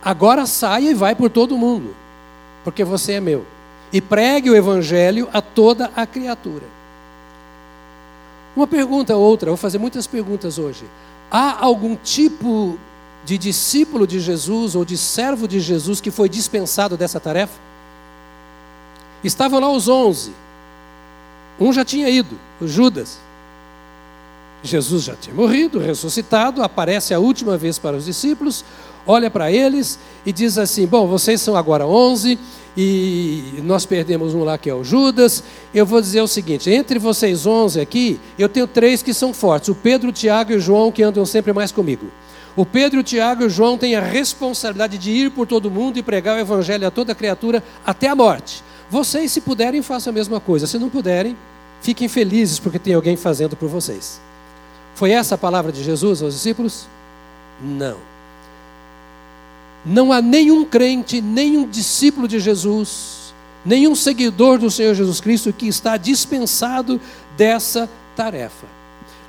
Agora 0.02 0.46
saia 0.46 0.90
e 0.90 0.94
vai 0.94 1.14
por 1.14 1.30
todo 1.30 1.58
mundo 1.58 1.94
porque 2.64 2.84
você 2.84 3.12
é 3.12 3.20
meu. 3.20 3.44
E 3.92 4.00
pregue 4.00 4.50
o 4.50 4.56
evangelho 4.56 5.28
a 5.32 5.42
toda 5.42 5.90
a 5.94 6.06
criatura. 6.06 6.64
Uma 8.54 8.66
pergunta 8.66 9.16
ou 9.16 9.22
outra, 9.22 9.50
vou 9.50 9.56
fazer 9.56 9.78
muitas 9.78 10.06
perguntas 10.06 10.58
hoje. 10.58 10.84
Há 11.30 11.64
algum 11.64 11.96
tipo 11.96 12.78
de 13.24 13.38
discípulo 13.38 14.06
de 14.06 14.20
Jesus 14.20 14.74
ou 14.74 14.84
de 14.84 14.98
servo 14.98 15.48
de 15.48 15.60
Jesus 15.60 16.00
que 16.00 16.10
foi 16.10 16.28
dispensado 16.28 16.96
dessa 16.96 17.18
tarefa? 17.18 17.58
Estavam 19.24 19.60
lá 19.60 19.70
os 19.70 19.88
onze. 19.88 20.32
Um 21.58 21.72
já 21.72 21.84
tinha 21.84 22.08
ido, 22.10 22.38
o 22.60 22.66
Judas. 22.66 23.18
Jesus 24.62 25.04
já 25.04 25.16
tinha 25.16 25.34
morrido, 25.34 25.78
ressuscitado, 25.78 26.62
aparece 26.62 27.12
a 27.14 27.18
última 27.18 27.56
vez 27.56 27.78
para 27.78 27.96
os 27.96 28.04
discípulos 28.04 28.64
olha 29.06 29.30
para 29.30 29.50
eles 29.50 29.98
e 30.24 30.32
diz 30.32 30.58
assim: 30.58 30.86
Bom, 30.86 31.06
vocês 31.06 31.40
são 31.40 31.56
agora 31.56 31.86
11 31.86 32.38
e 32.76 33.60
nós 33.62 33.84
perdemos 33.84 34.34
um 34.34 34.44
lá 34.44 34.56
que 34.56 34.70
é 34.70 34.74
o 34.74 34.82
Judas. 34.82 35.42
Eu 35.74 35.84
vou 35.84 36.00
dizer 36.00 36.20
o 36.20 36.28
seguinte: 36.28 36.70
entre 36.70 36.98
vocês 36.98 37.46
11 37.46 37.80
aqui, 37.80 38.20
eu 38.38 38.48
tenho 38.48 38.66
três 38.66 39.02
que 39.02 39.12
são 39.12 39.34
fortes: 39.34 39.68
o 39.68 39.74
Pedro, 39.74 40.10
o 40.10 40.12
Tiago 40.12 40.52
e 40.52 40.56
o 40.56 40.60
João, 40.60 40.90
que 40.90 41.02
andam 41.02 41.24
sempre 41.26 41.52
mais 41.52 41.72
comigo. 41.72 42.06
O 42.54 42.66
Pedro, 42.66 43.00
o 43.00 43.02
Tiago 43.02 43.42
e 43.42 43.46
o 43.46 43.50
João 43.50 43.78
têm 43.78 43.94
a 43.94 44.00
responsabilidade 44.00 44.98
de 44.98 45.10
ir 45.10 45.30
por 45.30 45.46
todo 45.46 45.70
mundo 45.70 45.98
e 45.98 46.02
pregar 46.02 46.36
o 46.36 46.40
evangelho 46.40 46.86
a 46.86 46.90
toda 46.90 47.14
criatura 47.14 47.62
até 47.84 48.08
a 48.08 48.14
morte. 48.14 48.62
Vocês, 48.90 49.32
se 49.32 49.40
puderem, 49.40 49.80
façam 49.80 50.10
a 50.10 50.14
mesma 50.14 50.38
coisa. 50.38 50.66
Se 50.66 50.78
não 50.78 50.90
puderem, 50.90 51.34
fiquem 51.80 52.08
felizes 52.08 52.58
porque 52.58 52.78
tem 52.78 52.92
alguém 52.92 53.16
fazendo 53.16 53.56
por 53.56 53.70
vocês. 53.70 54.20
Foi 54.94 55.12
essa 55.12 55.34
a 55.34 55.38
palavra 55.38 55.72
de 55.72 55.82
Jesus 55.82 56.22
aos 56.22 56.34
discípulos? 56.34 56.86
Não. 57.58 58.11
Não 59.84 60.12
há 60.12 60.22
nenhum 60.22 60.64
crente, 60.64 61.20
nenhum 61.20 61.68
discípulo 61.68 62.28
de 62.28 62.38
Jesus, 62.38 63.34
nenhum 63.64 63.94
seguidor 63.94 64.58
do 64.58 64.70
Senhor 64.70 64.94
Jesus 64.94 65.20
Cristo 65.20 65.52
que 65.52 65.66
está 65.66 65.96
dispensado 65.96 67.00
dessa 67.36 67.88
tarefa. 68.14 68.66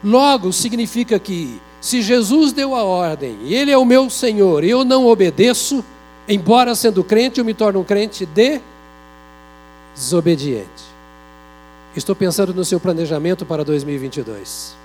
Logo, 0.03 0.51
significa 0.53 1.17
que, 1.17 1.59
se 1.81 2.01
Jesus 2.01 2.51
deu 2.51 2.75
a 2.75 2.83
ordem, 2.83 3.37
Ele 3.43 3.71
é 3.71 3.77
o 3.77 3.85
meu 3.85 4.09
Senhor, 4.09 4.63
eu 4.63 4.83
não 4.83 5.07
obedeço, 5.07 5.83
embora 6.27 6.75
sendo 6.75 7.03
crente, 7.03 7.39
eu 7.39 7.45
me 7.45 7.53
torno 7.53 7.79
um 7.79 7.83
crente 7.83 8.27
desobediente. 9.95 10.93
Estou 11.95 12.15
pensando 12.15 12.53
no 12.53 12.65
seu 12.65 12.79
planejamento 12.79 13.45
para 13.45 13.63
2022. 13.63 14.75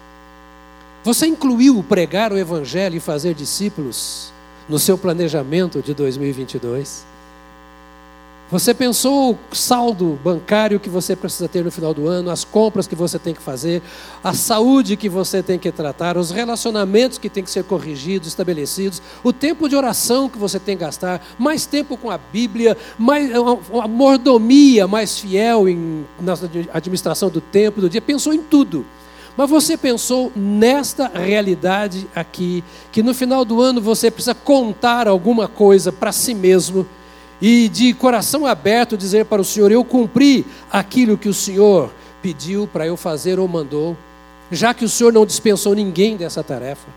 Você 1.04 1.26
incluiu 1.26 1.82
pregar 1.82 2.32
o 2.32 2.38
Evangelho 2.38 2.96
e 2.96 3.00
fazer 3.00 3.34
discípulos 3.34 4.32
no 4.68 4.78
seu 4.78 4.98
planejamento 4.98 5.80
de 5.82 5.94
2022? 5.94 7.06
Você 8.50 8.72
pensou 8.72 9.38
o 9.52 9.54
saldo 9.54 10.18
bancário 10.24 10.80
que 10.80 10.88
você 10.88 11.14
precisa 11.14 11.46
ter 11.46 11.62
no 11.62 11.70
final 11.70 11.92
do 11.92 12.08
ano, 12.08 12.30
as 12.30 12.44
compras 12.44 12.86
que 12.86 12.94
você 12.94 13.18
tem 13.18 13.34
que 13.34 13.42
fazer, 13.42 13.82
a 14.24 14.32
saúde 14.32 14.96
que 14.96 15.06
você 15.06 15.42
tem 15.42 15.58
que 15.58 15.70
tratar, 15.70 16.16
os 16.16 16.30
relacionamentos 16.30 17.18
que 17.18 17.28
tem 17.28 17.44
que 17.44 17.50
ser 17.50 17.64
corrigidos, 17.64 18.26
estabelecidos, 18.26 19.02
o 19.22 19.34
tempo 19.34 19.68
de 19.68 19.76
oração 19.76 20.30
que 20.30 20.38
você 20.38 20.58
tem 20.58 20.78
que 20.78 20.82
gastar, 20.82 21.22
mais 21.38 21.66
tempo 21.66 21.94
com 21.98 22.10
a 22.10 22.16
Bíblia, 22.16 22.74
mais, 22.98 23.30
uma 23.70 23.86
mordomia 23.86 24.88
mais 24.88 25.18
fiel 25.18 25.68
em, 25.68 26.06
na 26.18 26.32
administração 26.72 27.28
do 27.28 27.42
tempo, 27.42 27.82
do 27.82 27.90
dia, 27.90 28.00
pensou 28.00 28.32
em 28.32 28.42
tudo. 28.42 28.86
Mas 29.38 29.48
você 29.48 29.76
pensou 29.76 30.32
nesta 30.34 31.06
realidade 31.06 32.08
aqui, 32.12 32.64
que 32.90 33.04
no 33.04 33.14
final 33.14 33.44
do 33.44 33.62
ano 33.62 33.80
você 33.80 34.10
precisa 34.10 34.34
contar 34.34 35.06
alguma 35.06 35.46
coisa 35.46 35.92
para 35.92 36.10
si 36.10 36.34
mesmo 36.34 36.84
e 37.40 37.68
de 37.68 37.94
coração 37.94 38.44
aberto 38.44 38.96
dizer 38.96 39.26
para 39.26 39.40
o 39.40 39.44
Senhor: 39.44 39.70
Eu 39.70 39.84
cumpri 39.84 40.44
aquilo 40.68 41.16
que 41.16 41.28
o 41.28 41.32
Senhor 41.32 41.94
pediu 42.20 42.66
para 42.66 42.84
eu 42.88 42.96
fazer 42.96 43.38
ou 43.38 43.46
mandou, 43.46 43.96
já 44.50 44.74
que 44.74 44.84
o 44.84 44.88
Senhor 44.88 45.12
não 45.12 45.24
dispensou 45.24 45.72
ninguém 45.72 46.16
dessa 46.16 46.42
tarefa. 46.42 46.88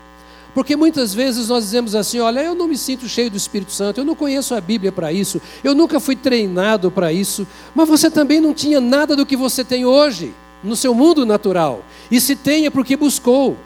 Porque 0.52 0.74
muitas 0.74 1.14
vezes 1.14 1.46
nós 1.46 1.62
dizemos 1.62 1.94
assim: 1.94 2.18
olha, 2.18 2.40
eu 2.40 2.56
não 2.56 2.66
me 2.66 2.76
sinto 2.76 3.08
cheio 3.08 3.30
do 3.30 3.36
Espírito 3.36 3.70
Santo, 3.70 4.00
eu 4.00 4.04
não 4.04 4.16
conheço 4.16 4.52
a 4.52 4.60
Bíblia 4.60 4.90
para 4.90 5.12
isso, 5.12 5.40
eu 5.62 5.76
nunca 5.76 6.00
fui 6.00 6.16
treinado 6.16 6.90
para 6.90 7.12
isso, 7.12 7.46
mas 7.72 7.88
você 7.88 8.10
também 8.10 8.40
não 8.40 8.52
tinha 8.52 8.80
nada 8.80 9.14
do 9.14 9.24
que 9.24 9.36
você 9.36 9.62
tem 9.62 9.84
hoje 9.84 10.34
no 10.62 10.76
seu 10.76 10.94
mundo 10.94 11.26
natural. 11.26 11.84
E 12.10 12.20
se 12.20 12.38
é 12.46 12.70
porque 12.70 12.96
buscou. 12.96 13.56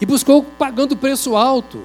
E 0.00 0.06
buscou 0.06 0.42
pagando 0.42 0.96
preço 0.96 1.36
alto. 1.36 1.80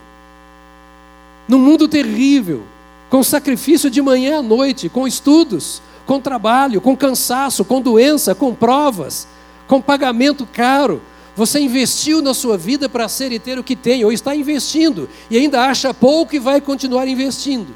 Num 1.48 1.59
mundo 1.59 1.88
terrível, 1.88 2.63
com 3.09 3.24
sacrifício 3.24 3.89
de 3.89 4.01
manhã 4.01 4.39
à 4.39 4.41
noite, 4.41 4.88
com 4.88 5.07
estudos, 5.07 5.81
com 6.05 6.19
trabalho, 6.19 6.81
com 6.81 6.95
cansaço, 6.95 7.65
com 7.65 7.81
doença, 7.81 8.36
com 8.36 8.53
provas, 8.53 9.27
com 9.67 9.81
pagamento 9.81 10.45
caro. 10.45 11.01
Você 11.36 11.59
investiu 11.59 12.21
na 12.21 12.33
sua 12.33 12.57
vida 12.57 12.89
para 12.89 13.07
ser 13.07 13.31
e 13.31 13.39
ter 13.39 13.57
o 13.57 13.63
que 13.63 13.75
tem, 13.75 14.03
ou 14.03 14.12
está 14.12 14.36
investindo, 14.36 15.07
e 15.29 15.38
ainda 15.38 15.62
acha 15.62 15.93
pouco 15.93 16.36
e 16.36 16.39
vai 16.39 16.59
continuar 16.59 17.07
investindo. 17.07 17.75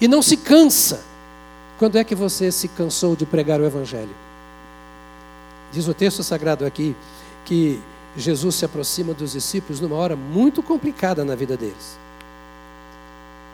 E 0.00 0.08
não 0.08 0.20
se 0.20 0.36
cansa. 0.36 1.04
Quando 1.78 1.96
é 1.96 2.04
que 2.04 2.14
você 2.14 2.50
se 2.50 2.68
cansou 2.68 3.14
de 3.14 3.24
pregar 3.24 3.60
o 3.60 3.64
Evangelho? 3.64 4.23
Diz 5.74 5.88
o 5.88 5.92
texto 5.92 6.22
sagrado 6.22 6.64
aqui 6.64 6.94
que 7.44 7.82
Jesus 8.16 8.54
se 8.54 8.64
aproxima 8.64 9.12
dos 9.12 9.32
discípulos 9.32 9.80
numa 9.80 9.96
hora 9.96 10.14
muito 10.14 10.62
complicada 10.62 11.24
na 11.24 11.34
vida 11.34 11.56
deles. 11.56 11.98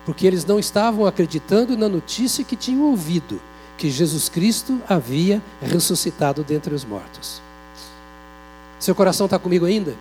Porque 0.05 0.27
eles 0.27 0.45
não 0.45 0.59
estavam 0.59 1.07
acreditando 1.07 1.79
na 1.79 1.89
notícia 1.89 2.45
que 2.45 2.57
tinham 2.57 2.83
ouvido, 2.83 3.41
que 3.79 3.91
Jesus 3.91 4.29
Cristo 4.29 4.79
havia 4.87 5.43
ressuscitado 5.63 6.45
dentre 6.45 6.75
os 6.75 6.85
mortos. 6.85 7.41
Seu 8.79 8.95
coração 8.95 9.25
está 9.25 9.39
comigo 9.39 9.65
ainda? 9.65 9.95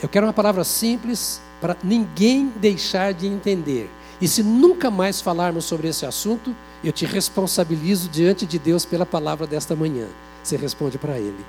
Eu 0.00 0.08
quero 0.08 0.26
uma 0.26 0.32
palavra 0.32 0.62
simples 0.62 1.40
para 1.60 1.76
ninguém 1.82 2.52
deixar 2.56 3.12
de 3.12 3.26
entender. 3.26 3.90
E 4.20 4.28
se 4.28 4.44
nunca 4.44 4.88
mais 4.88 5.20
falarmos 5.20 5.64
sobre 5.64 5.88
esse 5.88 6.06
assunto, 6.06 6.54
eu 6.84 6.92
te 6.92 7.04
responsabilizo 7.06 8.08
diante 8.08 8.46
de 8.46 8.56
Deus 8.56 8.84
pela 8.84 9.04
palavra 9.04 9.48
desta 9.48 9.74
manhã. 9.74 10.06
Você 10.42 10.56
responde 10.56 10.98
para 10.98 11.18
ele. 11.18 11.44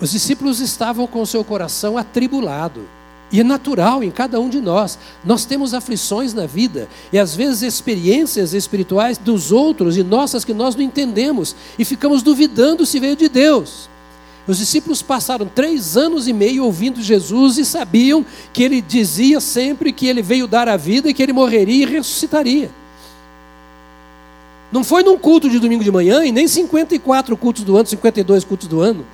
Os 0.00 0.12
discípulos 0.12 0.60
estavam 0.60 1.06
com 1.06 1.20
o 1.20 1.26
seu 1.26 1.44
coração 1.44 1.98
atribulado. 1.98 2.82
E 3.32 3.38
é 3.38 3.44
natural 3.44 4.02
em 4.02 4.10
cada 4.10 4.40
um 4.40 4.48
de 4.48 4.60
nós. 4.60 4.98
Nós 5.24 5.44
temos 5.44 5.72
aflições 5.72 6.34
na 6.34 6.46
vida 6.46 6.88
e 7.12 7.18
às 7.18 7.36
vezes 7.36 7.62
experiências 7.62 8.54
espirituais 8.54 9.18
dos 9.18 9.52
outros 9.52 9.96
e 9.96 10.02
nossas 10.02 10.44
que 10.44 10.52
nós 10.52 10.74
não 10.74 10.82
entendemos 10.82 11.54
e 11.78 11.84
ficamos 11.84 12.22
duvidando 12.22 12.84
se 12.84 12.98
veio 12.98 13.14
de 13.14 13.28
Deus. 13.28 13.88
Os 14.48 14.58
discípulos 14.58 15.00
passaram 15.00 15.46
três 15.46 15.96
anos 15.96 16.26
e 16.26 16.32
meio 16.32 16.64
ouvindo 16.64 17.00
Jesus 17.00 17.56
e 17.56 17.64
sabiam 17.64 18.26
que 18.52 18.64
ele 18.64 18.80
dizia 18.80 19.38
sempre 19.38 19.92
que 19.92 20.08
ele 20.08 20.22
veio 20.22 20.48
dar 20.48 20.66
a 20.66 20.76
vida 20.76 21.08
e 21.08 21.14
que 21.14 21.22
ele 21.22 21.32
morreria 21.32 21.84
e 21.84 21.88
ressuscitaria. 21.88 22.70
Não 24.72 24.84
foi 24.84 25.02
num 25.02 25.18
culto 25.18 25.48
de 25.48 25.58
domingo 25.58 25.82
de 25.82 25.90
manhã 25.90 26.24
e 26.24 26.30
nem 26.30 26.46
54 26.46 27.36
cultos 27.36 27.64
do 27.64 27.76
ano, 27.76 27.86
52 27.86 28.44
cultos 28.44 28.68
do 28.68 28.80
ano. 28.80 29.04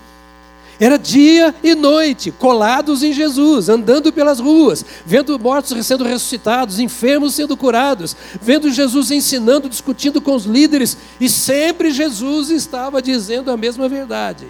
Era 0.78 0.98
dia 0.98 1.54
e 1.62 1.74
noite, 1.74 2.30
colados 2.30 3.02
em 3.02 3.10
Jesus, 3.10 3.70
andando 3.70 4.12
pelas 4.12 4.38
ruas, 4.38 4.84
vendo 5.06 5.38
mortos 5.38 5.86
sendo 5.86 6.04
ressuscitados, 6.04 6.78
enfermos 6.78 7.34
sendo 7.34 7.56
curados, 7.56 8.14
vendo 8.42 8.70
Jesus 8.70 9.10
ensinando, 9.10 9.70
discutindo 9.70 10.20
com 10.20 10.34
os 10.34 10.44
líderes, 10.44 10.98
e 11.18 11.30
sempre 11.30 11.90
Jesus 11.90 12.50
estava 12.50 13.00
dizendo 13.00 13.50
a 13.50 13.56
mesma 13.56 13.88
verdade: 13.88 14.46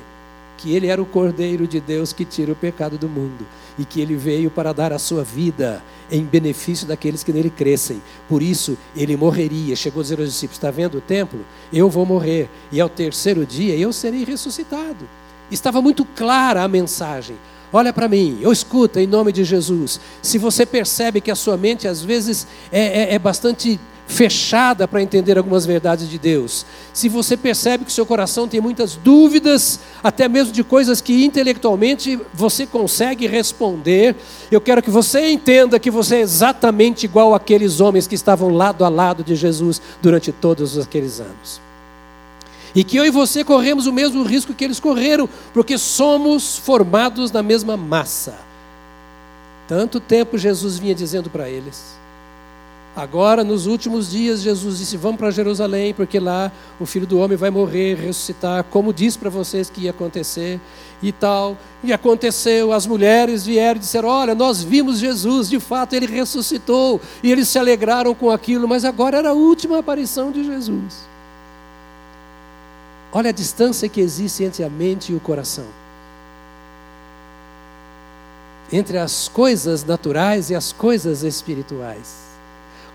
que 0.56 0.75
ele 0.75 0.86
era 0.86 1.00
o 1.00 1.06
Cordeiro 1.06 1.66
de 1.66 1.80
Deus 1.80 2.12
que 2.12 2.25
tira 2.25 2.52
o 2.52 2.56
pecado 2.56 2.96
do 2.96 3.08
mundo 3.08 3.46
e 3.78 3.84
que 3.84 4.00
ele 4.00 4.16
veio 4.16 4.50
para 4.50 4.72
dar 4.72 4.92
a 4.92 4.98
sua 4.98 5.22
vida 5.22 5.82
em 6.10 6.22
benefício 6.25 6.86
daqueles 6.86 7.22
que 7.22 7.32
nele 7.32 7.50
crescem. 7.50 8.02
Por 8.28 8.42
isso, 8.42 8.76
ele 8.96 9.16
morreria. 9.16 9.76
Chegou 9.76 10.00
a 10.00 10.02
dizer 10.02 10.18
aos 10.18 10.28
discípulos: 10.28 10.56
Está 10.56 10.70
vendo 10.70 10.98
o 10.98 11.00
templo? 11.00 11.40
Eu 11.72 11.90
vou 11.90 12.06
morrer, 12.06 12.48
e 12.72 12.80
ao 12.80 12.88
terceiro 12.88 13.44
dia 13.44 13.76
eu 13.76 13.92
serei 13.92 14.25
ressuscitado. 14.25 15.08
Estava 15.50 15.82
muito 15.82 16.04
clara 16.04 16.62
a 16.62 16.68
mensagem. 16.68 17.36
Olha 17.72 17.92
para 17.92 18.08
mim, 18.08 18.38
eu 18.40 18.52
escuta 18.52 19.02
em 19.02 19.06
nome 19.06 19.32
de 19.32 19.44
Jesus. 19.44 20.00
Se 20.22 20.38
você 20.38 20.64
percebe 20.64 21.20
que 21.20 21.30
a 21.30 21.34
sua 21.34 21.56
mente 21.56 21.86
às 21.86 22.02
vezes 22.02 22.46
é, 22.72 23.12
é, 23.12 23.14
é 23.14 23.18
bastante 23.18 23.78
fechada 24.06 24.86
para 24.86 25.02
entender 25.02 25.36
algumas 25.36 25.66
verdades 25.66 26.08
de 26.08 26.18
Deus, 26.18 26.64
se 26.92 27.08
você 27.08 27.36
percebe 27.36 27.84
que 27.84 27.92
seu 27.92 28.06
coração 28.06 28.46
tem 28.46 28.60
muitas 28.60 28.94
dúvidas, 28.94 29.80
até 30.02 30.28
mesmo 30.28 30.52
de 30.52 30.62
coisas 30.62 31.00
que 31.00 31.25
intelectualmente 31.25 32.18
você 32.32 32.66
consegue 32.66 33.26
responder, 33.26 34.14
eu 34.50 34.60
quero 34.60 34.82
que 34.82 34.90
você 34.90 35.28
entenda 35.30 35.78
que 35.78 35.90
você 35.90 36.16
é 36.16 36.20
exatamente 36.20 37.04
igual 37.04 37.34
àqueles 37.34 37.80
homens 37.80 38.06
que 38.06 38.14
estavam 38.14 38.50
lado 38.50 38.84
a 38.84 38.88
lado 38.88 39.25
de 39.25 39.34
Jesus 39.34 39.82
durante 40.00 40.30
todos 40.30 40.78
aqueles 40.78 41.20
anos. 41.20 41.60
E 42.75 42.84
que 42.84 42.96
eu 42.96 43.06
e 43.06 43.10
você 43.10 43.42
corremos 43.42 43.86
o 43.86 43.92
mesmo 43.92 44.22
risco 44.22 44.52
que 44.52 44.62
eles 44.62 44.78
correram, 44.78 45.28
porque 45.54 45.78
somos 45.78 46.58
formados 46.58 47.32
na 47.32 47.42
mesma 47.42 47.75
massa. 47.76 48.38
Tanto 49.66 49.98
tempo 49.98 50.38
Jesus 50.38 50.78
vinha 50.78 50.94
dizendo 50.94 51.30
para 51.30 51.48
eles. 51.48 51.96
Agora, 52.97 53.45
nos 53.45 53.67
últimos 53.67 54.11
dias, 54.11 54.41
Jesus 54.41 54.79
disse: 54.79 54.97
Vamos 54.97 55.19
para 55.19 55.31
Jerusalém, 55.31 55.93
porque 55.93 56.19
lá 56.19 56.50
o 56.81 56.87
filho 56.87 57.07
do 57.07 57.19
homem 57.19 57.37
vai 57.37 57.50
morrer, 57.50 57.95
ressuscitar, 57.95 58.65
como 58.65 58.91
disse 58.91 59.19
para 59.19 59.29
vocês 59.29 59.69
que 59.69 59.83
ia 59.83 59.91
acontecer 59.91 60.59
e 61.03 61.12
tal. 61.12 61.59
E 61.85 61.93
aconteceu, 61.93 62.73
as 62.73 62.87
mulheres 62.87 63.45
vieram 63.45 63.76
e 63.76 63.81
disseram: 63.81 64.09
Olha, 64.09 64.35
nós 64.35 64.62
vimos 64.62 64.99
Jesus, 64.99 65.50
de 65.50 65.61
fato 65.61 65.93
ele 65.93 66.07
ressuscitou. 66.07 66.99
E 67.23 67.31
eles 67.31 67.50
se 67.50 67.59
alegraram 67.59 68.15
com 68.15 68.31
aquilo, 68.31 68.67
mas 68.67 68.83
agora 68.83 69.19
era 69.19 69.29
a 69.29 69.35
última 69.35 69.81
aparição 69.81 70.33
de 70.33 70.43
Jesus. 70.43 71.07
Olha 73.12 73.29
a 73.29 73.33
distância 73.33 73.91
que 73.91 74.00
existe 74.00 74.43
entre 74.43 74.65
a 74.65 74.71
mente 74.71 75.12
e 75.12 75.15
o 75.15 75.21
coração. 75.21 75.67
Entre 78.73 78.97
as 78.97 79.29
coisas 79.29 79.85
naturais 79.85 80.49
e 80.49 80.55
as 80.55 80.73
coisas 80.73 81.23
espirituais. 81.23 82.25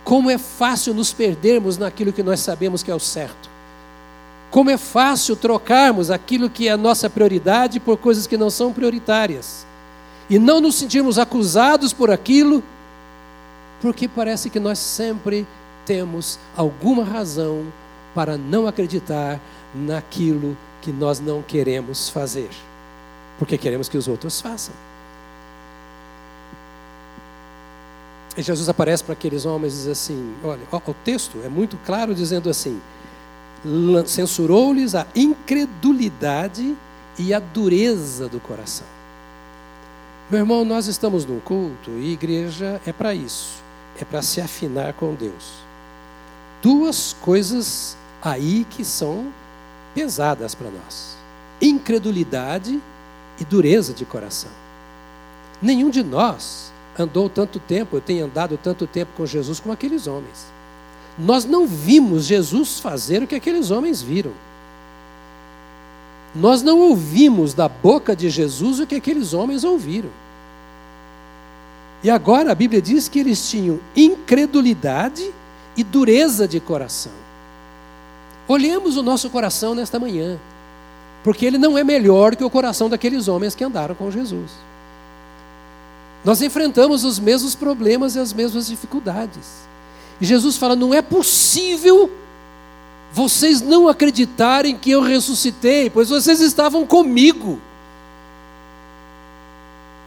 Como 0.03 0.29
é 0.29 0.37
fácil 0.37 0.93
nos 0.93 1.13
perdermos 1.13 1.77
naquilo 1.77 2.13
que 2.13 2.23
nós 2.23 2.39
sabemos 2.39 2.83
que 2.83 2.91
é 2.91 2.95
o 2.95 2.99
certo. 2.99 3.49
Como 4.49 4.69
é 4.69 4.77
fácil 4.77 5.35
trocarmos 5.35 6.11
aquilo 6.11 6.49
que 6.49 6.67
é 6.67 6.71
a 6.71 6.77
nossa 6.77 7.09
prioridade 7.09 7.79
por 7.79 7.97
coisas 7.97 8.27
que 8.27 8.37
não 8.37 8.49
são 8.49 8.73
prioritárias. 8.73 9.65
E 10.29 10.37
não 10.37 10.59
nos 10.59 10.75
sentirmos 10.75 11.17
acusados 11.17 11.93
por 11.93 12.11
aquilo, 12.11 12.63
porque 13.81 14.07
parece 14.07 14.49
que 14.49 14.59
nós 14.59 14.79
sempre 14.79 15.47
temos 15.85 16.37
alguma 16.55 17.03
razão 17.03 17.65
para 18.13 18.37
não 18.37 18.67
acreditar 18.67 19.39
naquilo 19.73 20.57
que 20.81 20.91
nós 20.91 21.19
não 21.19 21.41
queremos 21.41 22.09
fazer, 22.09 22.49
porque 23.37 23.57
queremos 23.57 23.87
que 23.87 23.97
os 23.97 24.07
outros 24.07 24.41
façam. 24.41 24.73
E 28.35 28.41
Jesus 28.41 28.69
aparece 28.69 29.03
para 29.03 29.13
aqueles 29.13 29.45
homens 29.45 29.73
e 29.73 29.77
diz 29.77 29.87
assim: 29.87 30.33
olha, 30.43 30.61
o 30.71 30.93
texto 30.93 31.39
é 31.43 31.49
muito 31.49 31.77
claro 31.85 32.15
dizendo 32.15 32.49
assim: 32.49 32.81
censurou-lhes 34.05 34.95
a 34.95 35.05
incredulidade 35.15 36.75
e 37.19 37.33
a 37.33 37.39
dureza 37.39 38.27
do 38.29 38.39
coração. 38.39 38.87
Meu 40.29 40.39
irmão, 40.39 40.63
nós 40.63 40.87
estamos 40.87 41.25
num 41.25 41.41
culto 41.41 41.91
e 41.91 42.13
igreja 42.13 42.79
é 42.85 42.93
para 42.93 43.13
isso, 43.13 43.61
é 43.99 44.05
para 44.05 44.21
se 44.21 44.39
afinar 44.39 44.93
com 44.93 45.13
Deus. 45.13 45.61
Duas 46.61 47.13
coisas 47.19 47.97
aí 48.21 48.65
que 48.69 48.85
são 48.85 49.27
pesadas 49.93 50.55
para 50.55 50.69
nós: 50.71 51.17
incredulidade 51.61 52.81
e 53.37 53.43
dureza 53.43 53.93
de 53.93 54.05
coração. 54.05 54.51
Nenhum 55.61 55.89
de 55.89 56.01
nós 56.01 56.70
andou 56.97 57.29
tanto 57.29 57.59
tempo, 57.59 57.97
eu 57.97 58.01
tenho 58.01 58.25
andado 58.25 58.57
tanto 58.61 58.85
tempo 58.85 59.11
com 59.15 59.25
Jesus 59.25 59.59
como 59.59 59.73
aqueles 59.73 60.07
homens. 60.07 60.51
Nós 61.17 61.45
não 61.45 61.67
vimos 61.67 62.25
Jesus 62.25 62.79
fazer 62.79 63.21
o 63.21 63.27
que 63.27 63.35
aqueles 63.35 63.71
homens 63.71 64.01
viram. 64.01 64.31
Nós 66.33 66.61
não 66.61 66.79
ouvimos 66.79 67.53
da 67.53 67.67
boca 67.67 68.15
de 68.15 68.29
Jesus 68.29 68.79
o 68.79 68.87
que 68.87 68.95
aqueles 68.95 69.33
homens 69.33 69.63
ouviram. 69.63 70.09
E 72.03 72.09
agora 72.09 72.51
a 72.51 72.55
Bíblia 72.55 72.81
diz 72.81 73.07
que 73.07 73.19
eles 73.19 73.49
tinham 73.49 73.79
incredulidade 73.95 75.31
e 75.75 75.83
dureza 75.83 76.47
de 76.47 76.59
coração. 76.59 77.11
Olhemos 78.47 78.97
o 78.97 79.03
nosso 79.03 79.29
coração 79.29 79.75
nesta 79.75 79.99
manhã, 79.99 80.39
porque 81.23 81.45
ele 81.45 81.57
não 81.57 81.77
é 81.77 81.83
melhor 81.83 82.35
que 82.35 82.43
o 82.43 82.49
coração 82.49 82.89
daqueles 82.89 83.27
homens 83.27 83.53
que 83.53 83.63
andaram 83.63 83.93
com 83.93 84.09
Jesus. 84.09 84.51
Nós 86.23 86.41
enfrentamos 86.41 87.03
os 87.03 87.19
mesmos 87.19 87.55
problemas 87.55 88.15
e 88.15 88.19
as 88.19 88.31
mesmas 88.31 88.67
dificuldades. 88.67 89.61
E 90.19 90.25
Jesus 90.25 90.57
fala: 90.57 90.75
não 90.75 90.93
é 90.93 91.01
possível 91.01 92.11
vocês 93.11 93.59
não 93.61 93.87
acreditarem 93.87 94.77
que 94.77 94.91
eu 94.91 95.01
ressuscitei, 95.01 95.89
pois 95.89 96.09
vocês 96.09 96.39
estavam 96.39 96.85
comigo. 96.85 97.59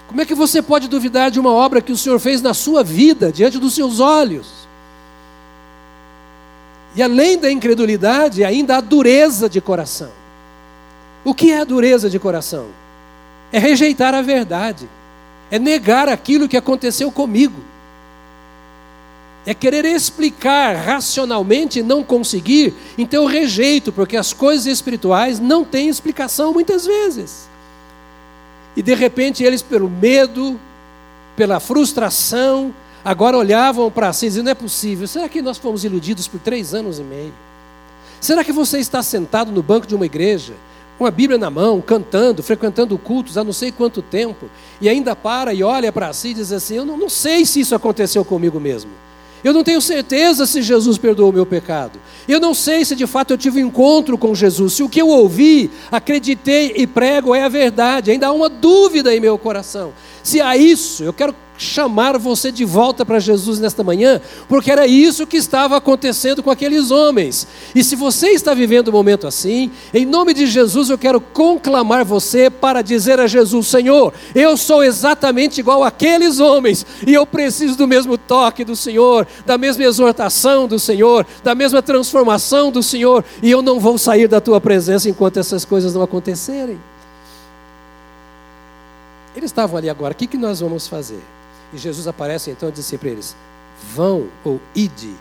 Como 0.07 0.21
é 0.21 0.25
que 0.25 0.35
você 0.35 0.63
pode 0.63 0.89
duvidar 0.89 1.31
de 1.31 1.41
uma 1.41 1.53
obra 1.53 1.83
que 1.83 1.93
o 1.93 1.97
Senhor 1.97 2.19
fez 2.19 2.41
na 2.41 2.55
sua 2.55 2.85
vida, 2.85 3.33
diante 3.33 3.59
dos 3.59 3.75
seus 3.75 4.01
olhos? 4.01 4.69
E 6.95 7.03
além 7.03 7.37
da 7.37 7.51
incredulidade, 7.51 8.45
ainda 8.45 8.77
a 8.77 8.81
dureza 8.81 9.49
de 9.49 9.61
coração. 9.61 10.11
O 11.25 11.35
que 11.35 11.51
é 11.51 11.61
a 11.61 11.65
dureza 11.65 12.09
de 12.09 12.19
coração? 12.19 12.69
É 13.51 13.59
rejeitar 13.59 14.15
a 14.15 14.23
verdade, 14.23 14.89
é 15.55 15.59
negar 15.61 16.09
aquilo 16.09 16.49
que 16.49 16.57
aconteceu 16.57 17.13
comigo, 17.13 17.55
é 19.47 19.55
querer 19.55 19.85
explicar 19.85 20.75
racionalmente 20.75 21.79
e 21.79 21.83
não 21.83 22.03
conseguir, 22.03 22.75
então 22.99 23.23
eu 23.23 23.29
rejeito, 23.29 23.93
porque 23.93 24.17
as 24.17 24.33
coisas 24.33 24.67
espirituais 24.67 25.39
não 25.39 25.65
têm 25.65 25.89
explicação 25.89 26.53
muitas 26.53 26.85
vezes. 26.85 27.49
E 28.75 28.83
de 28.83 28.97
repente 28.97 29.45
eles, 29.45 29.63
pelo 29.63 29.89
medo, 29.89 30.59
pela 31.37 31.61
frustração, 31.61 32.75
agora 33.05 33.39
olhavam 33.39 33.89
para 33.93 34.13
si 34.13 34.27
e 34.27 34.29
diziam: 34.31 34.43
não 34.43 34.51
é 34.51 34.57
possível, 34.57 35.07
será 35.07 35.29
que 35.29 35.41
nós 35.41 35.57
fomos 35.57 35.85
iludidos 35.85 36.27
por 36.27 36.41
três 36.41 36.75
anos 36.75 36.99
e 36.99 37.05
meio? 37.05 37.33
Será 38.21 38.43
que 38.43 38.51
você 38.51 38.81
está 38.81 39.05
sentado 39.05 39.53
no 39.53 39.63
banco 39.63 39.87
de 39.87 39.95
uma 39.95 40.05
igreja, 40.05 40.55
com 40.99 41.07
a 41.07 41.11
Bíblia 41.11 41.39
na 41.39 41.51
mão, 41.51 41.81
cantando, 41.81 42.43
frequentando 42.43 42.97
cultos 42.97 43.37
há 43.37 43.45
não 43.45 43.53
sei 43.53 43.73
quanto 43.73 44.01
tempo, 44.03 44.49
e 44.81 44.89
ainda 44.89 45.17
para 45.17 45.53
e 45.53 45.63
olha 45.63 45.93
para 45.93 46.13
si 46.13 46.29
e 46.29 46.35
diz 46.35 46.53
assim: 46.53 46.77
Eu 46.77 46.85
não, 46.85 46.97
não 46.97 47.09
sei 47.09 47.45
se 47.45 47.61
isso 47.61 47.75
aconteceu 47.75 48.25
comigo 48.25 48.61
mesmo. 48.61 48.91
Eu 49.45 49.53
não 49.53 49.63
tenho 49.63 49.81
certeza 49.81 50.47
se 50.47 50.63
Jesus 50.63 50.97
perdoou 50.97 51.29
o 51.29 51.33
meu 51.33 51.45
pecado. 51.45 52.01
Eu 52.27 52.41
não 52.41 52.55
sei 52.55 52.83
se 52.83 52.97
de 52.97 53.07
fato 53.07 53.33
eu 53.33 53.37
tive 53.37 53.63
um 53.63 53.67
encontro 53.67 54.17
com 54.17 54.35
Jesus. 54.35 54.73
Se 54.73 54.83
o 54.83 54.89
que 54.89 55.03
eu 55.03 55.09
ouvi, 55.09 55.71
acreditei 55.93 56.73
e 56.77 56.87
prego 56.87 57.35
é 57.35 57.43
a 57.43 57.49
verdade. 57.49 58.11
Ainda 58.11 58.29
há 58.29 58.33
uma 58.33 58.49
dúvida 58.49 59.15
em 59.15 59.21
meu 59.21 59.37
coração. 59.37 59.93
Se 60.23 60.41
há 60.41 60.57
isso, 60.57 61.05
eu 61.05 61.13
quero 61.13 61.35
chamar 61.57 62.19
você 62.19 62.51
de 62.51 62.65
volta 62.65 63.05
para 63.05 63.19
Jesus 63.19 63.61
nesta 63.61 63.85
manhã, 63.85 64.21
porque 64.49 64.71
era 64.71 64.87
isso 64.87 65.27
que 65.27 65.37
estava 65.37 65.77
acontecendo 65.77 66.43
com 66.43 66.51
aqueles 66.51 66.91
homens. 66.91 67.47
E 67.75 67.85
se 67.85 67.95
você 67.95 68.31
está 68.31 68.55
vivendo 68.55 68.89
um 68.89 68.93
momento 68.93 69.27
assim, 69.27 69.71
em 69.93 70.05
nome 70.05 70.35
de 70.35 70.47
Jesus 70.47 70.91
eu 70.91 70.99
quero 70.99 71.21
conclamar 71.21 72.05
você 72.05 72.51
para 72.51 72.83
dizer 72.83 73.21
a 73.21 73.27
Jesus: 73.27 73.69
Senhor, 73.69 74.13
eu 74.35 74.57
sou 74.57 74.83
exatamente 74.83 75.59
igual 75.61 75.85
àqueles 75.85 76.41
homens, 76.41 76.85
e 77.07 77.15
eu 77.15 77.27
preciso 77.27 77.77
do 77.77 77.87
mesmo 77.87 78.19
toque 78.19 78.65
do 78.65 78.75
Senhor, 78.75 79.27
da 79.47 79.57
mesma 79.57 79.85
exortação 79.85 80.67
do 80.67 80.79
Senhor, 80.79 81.27
da 81.43 81.55
mesma 81.55 81.83
transformação 81.83 82.73
do 82.73 82.83
Senhor, 82.83 83.25
e 83.43 83.51
eu 83.51 83.63
não 83.63 83.79
vou 83.79 83.97
sair 83.97 84.29
da 84.29 84.41
tua 84.41 84.61
presença 84.61 85.09
enquanto 85.09 85.39
essas 85.39 85.65
coisas 85.65 85.95
não 85.95 86.03
acontecerem. 86.03 86.79
Eles 89.37 89.51
estavam 89.51 89.77
ali 89.77 89.91
agora, 89.91 90.13
o 90.13 90.17
que, 90.17 90.27
que 90.27 90.37
nós 90.37 90.61
vamos 90.61 90.87
fazer? 90.87 91.21
E 91.75 91.79
Jesus 91.79 92.07
aparece 92.07 92.53
então 92.53 92.69
e 92.69 92.73
diz 92.73 92.87
assim 92.87 92.97
para 92.97 93.09
eles: 93.09 93.37
Vão 93.93 94.29
ou 94.45 94.61
ide 94.75 95.13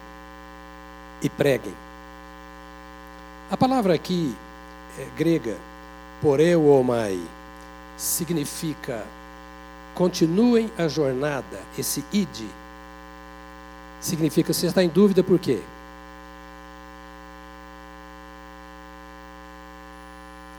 e 1.20 1.28
preguem. 1.28 1.74
A 3.50 3.58
palavra 3.58 3.96
aqui 3.96 4.36
é 5.00 5.08
grega, 5.18 5.58
poreu 6.22 6.68
omai, 6.68 7.20
significa 7.98 9.04
continuem 9.96 10.72
a 10.78 10.88
jornada. 10.88 11.60
Esse 11.78 12.06
ide 12.13 12.48
significa 14.00 14.54
você 14.54 14.68
está 14.68 14.84
em 14.84 14.89
dúvida 14.89 15.24
por 15.24 15.39
quê? 15.39 15.60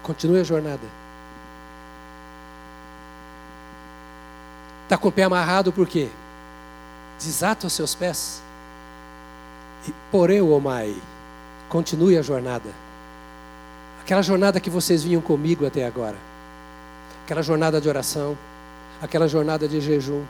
Continue 0.03 0.41
a 0.41 0.45
jornada. 0.45 1.04
Está 4.85 4.99
com 4.99 5.09
o 5.09 5.13
pé 5.13 5.23
amarrado 5.23 5.73
por 5.73 5.89
quê? 5.89 6.09
Desata 7.19 7.67
os 7.67 7.73
seus 7.73 7.95
pés. 7.95 8.43
E 9.89 9.95
poreu, 10.11 10.51
Omai, 10.51 10.95
continue 11.71 12.19
a 12.19 12.23
jornada. 12.23 12.69
Aquela 14.03 14.21
jornada 14.21 14.61
que 14.61 14.69
vocês 14.69 15.03
vinham 15.03 15.23
comigo 15.23 15.67
até 15.67 15.87
agora. 15.87 16.17
Aquela 17.25 17.43
jornada 17.43 17.81
de 17.81 17.89
oração. 17.89 18.37
Aquela 19.01 19.27
jornada 19.27 19.67
de 19.67 19.81
jejum. 19.81 20.23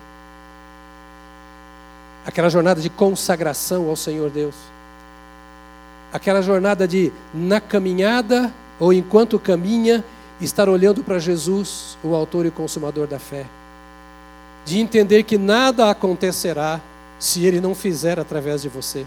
Aquela 2.24 2.48
jornada 2.48 2.80
de 2.80 2.88
consagração 2.88 3.88
ao 3.88 3.96
Senhor 3.96 4.30
Deus. 4.30 4.54
Aquela 6.12 6.40
jornada 6.40 6.86
de, 6.86 7.12
na 7.34 7.60
caminhada, 7.60 8.54
ou 8.78 8.92
enquanto 8.92 9.36
caminha, 9.36 10.04
estar 10.40 10.68
olhando 10.68 11.02
para 11.02 11.18
Jesus, 11.18 11.98
o 12.04 12.14
autor 12.14 12.46
e 12.46 12.52
consumador 12.52 13.08
da 13.08 13.18
fé 13.18 13.46
de 14.64 14.78
entender 14.78 15.24
que 15.24 15.36
nada 15.36 15.90
acontecerá 15.90 16.80
se 17.18 17.44
Ele 17.44 17.60
não 17.60 17.74
fizer 17.74 18.18
através 18.18 18.62
de 18.62 18.68
você, 18.68 19.06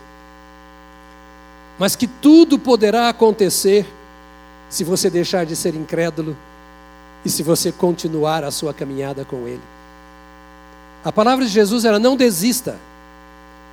mas 1.79 1.95
que 1.95 2.07
tudo 2.07 2.57
poderá 2.57 3.09
acontecer 3.09 3.85
se 4.69 4.83
você 4.83 5.09
deixar 5.09 5.45
de 5.45 5.55
ser 5.55 5.75
incrédulo 5.75 6.35
e 7.23 7.29
se 7.29 7.43
você 7.43 7.71
continuar 7.71 8.43
a 8.43 8.51
sua 8.51 8.73
caminhada 8.73 9.23
com 9.25 9.47
Ele. 9.47 9.61
A 11.03 11.11
palavra 11.11 11.45
de 11.45 11.51
Jesus 11.51 11.85
era: 11.85 11.99
não 11.99 12.15
desista. 12.15 12.77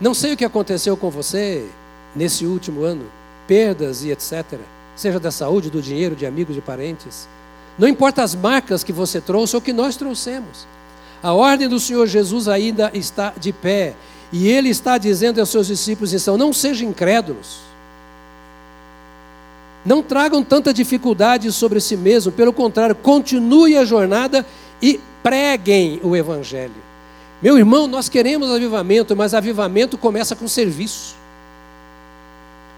Não 0.01 0.13
sei 0.13 0.35
o 0.35 0.37
que 0.37 0.45
aconteceu 0.45 0.97
com 0.97 1.09
você 1.09 1.67
nesse 2.15 2.45
último 2.47 2.83
ano, 2.83 3.07
perdas 3.47 4.05
e 4.05 4.11
etc. 4.11 4.45
Seja 4.97 5.19
da 5.19 5.31
saúde, 5.31 5.71
do 5.71 5.81
dinheiro, 5.81 6.17
de 6.17 6.27
amigos, 6.27 6.55
de 6.55 6.61
parentes. 6.61 7.29
Não 7.79 7.89
importa 7.89 8.23
as 8.23 8.35
marcas 8.35 8.85
que 8.85 8.93
você 8.93 9.21
trouxe 9.21 9.57
ou 9.57 9.63
que 9.63 9.73
nós 9.73 9.97
trouxemos. 9.97 10.67
A 11.25 11.33
ordem 11.33 11.71
do 11.71 11.81
Senhor 11.81 12.07
Jesus 12.07 12.49
ainda 12.49 12.91
está 12.93 13.33
de 13.41 13.51
pé. 13.51 13.95
E 14.31 14.47
ele 14.47 14.69
está 14.69 14.99
dizendo 14.99 15.41
aos 15.41 15.49
seus 15.49 15.69
discípulos: 15.69 16.13
então, 16.13 16.37
não 16.37 16.53
sejam 16.53 16.91
incrédulos. 16.91 17.61
Não 19.87 20.03
tragam 20.03 20.45
tanta 20.45 20.71
dificuldade 20.71 21.51
sobre 21.51 21.81
si 21.81 21.97
mesmo, 21.97 22.31
pelo 22.31 22.53
contrário, 22.53 22.95
continue 22.95 23.75
a 23.75 23.87
jornada 23.87 24.45
e 24.83 25.01
preguem 25.23 25.99
o 26.03 26.15
Evangelho. 26.15 26.75
Meu 27.41 27.57
irmão, 27.57 27.87
nós 27.87 28.07
queremos 28.07 28.51
avivamento, 28.51 29.17
mas 29.17 29.33
avivamento 29.33 29.97
começa 29.97 30.37
com 30.37 30.47
serviço. 30.47 31.15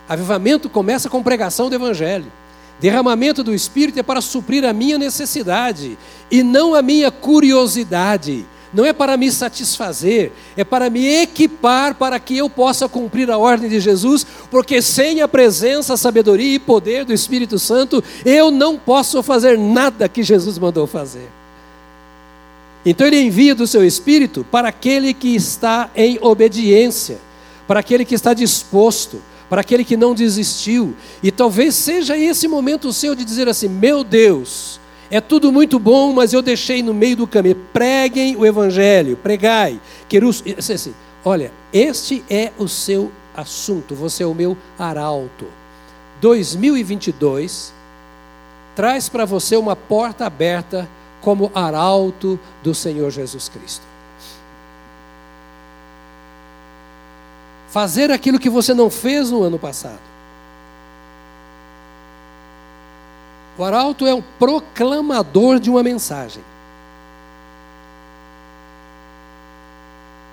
Avivamento 0.09 0.69
começa 0.69 1.11
com 1.11 1.21
pregação 1.21 1.69
do 1.69 1.75
Evangelho. 1.75 2.31
Derramamento 2.81 3.43
do 3.43 3.55
Espírito 3.55 3.99
é 3.99 4.03
para 4.03 4.21
suprir 4.21 4.65
a 4.65 4.73
minha 4.73 4.99
necessidade 4.99 5.97
e 6.31 6.43
não 6.43 6.75
a 6.75 6.83
minha 6.83 7.11
curiosidade. 7.11 8.45
Não 8.73 8.85
é 8.85 8.93
para 8.93 9.17
me 9.17 9.31
satisfazer, 9.33 10.33
é 10.55 10.63
para 10.63 10.91
me 10.91 11.07
equipar 11.07 11.95
para 11.95 12.21
que 12.21 12.37
eu 12.37 12.51
possa 12.51 12.87
cumprir 12.87 13.31
a 13.31 13.39
ordem 13.39 13.71
de 13.71 13.81
Jesus, 13.81 14.27
porque 14.51 14.83
sem 14.83 15.23
a 15.23 15.29
presença, 15.29 15.97
sabedoria 15.97 16.55
e 16.55 16.59
poder 16.59 17.07
do 17.07 17.13
Espírito 17.13 17.59
Santo, 17.59 18.05
eu 18.25 18.51
não 18.51 18.77
posso 18.77 19.23
fazer 19.23 19.57
nada 19.57 20.09
que 20.09 20.23
Jesus 20.23 20.59
mandou 20.59 20.87
fazer. 20.87 21.31
Então 22.85 23.07
ele 23.07 23.21
envia 23.21 23.55
do 23.55 23.67
seu 23.67 23.85
Espírito 23.85 24.47
para 24.51 24.69
aquele 24.69 25.15
que 25.15 25.35
está 25.35 25.91
em 25.97 26.19
obediência, 26.21 27.19
para 27.67 27.81
aquele 27.81 28.05
que 28.05 28.15
está 28.15 28.35
disposto, 28.35 29.23
para 29.49 29.61
aquele 29.61 29.85
que 29.85 29.97
não 29.97 30.15
desistiu. 30.15 30.95
E 31.23 31.31
talvez 31.31 31.75
seja 31.75 32.17
esse 32.17 32.49
momento 32.49 32.93
seu 32.93 33.15
de 33.15 33.25
dizer 33.25 33.49
assim: 33.49 33.69
meu 33.69 34.03
Deus, 34.03 34.81
é 35.11 35.21
tudo 35.21 35.53
muito 35.53 35.79
bom, 35.79 36.13
mas 36.13 36.33
eu 36.33 36.43
deixei 36.43 36.83
no 36.83 36.93
meio 36.93 37.17
do 37.17 37.27
caminho. 37.27 37.57
Preguem 37.73 38.37
o 38.37 38.45
Evangelho, 38.45 39.17
pregai. 39.17 39.81
Querus, 40.09 40.43
assim, 40.59 40.95
olha, 41.25 41.53
este 41.73 42.25
é 42.29 42.53
o 42.59 42.67
seu 42.67 43.13
assunto, 43.35 43.95
você 43.95 44.23
é 44.23 44.27
o 44.27 44.35
meu 44.35 44.57
arauto. 44.79 45.47
2022 46.21 47.73
traz 48.75 49.09
para 49.09 49.25
você 49.25 49.57
uma 49.57 49.77
porta 49.77 50.27
aberta 50.27 50.89
como 51.21 51.51
arauto 51.55 52.39
do 52.63 52.75
Senhor 52.75 53.11
Jesus 53.11 53.49
Cristo. 53.49 53.86
Fazer 57.77 58.11
aquilo 58.11 58.39
que 58.39 58.49
você 58.49 58.73
não 58.73 58.89
fez 58.89 59.31
no 59.31 59.43
ano 59.43 59.59
passado. 59.59 60.01
O 63.59 63.63
arauto 63.63 64.07
é 64.07 64.15
um 64.15 64.23
proclamador 64.23 65.61
de 65.61 65.69
uma 65.69 65.83
mensagem. 65.83 66.43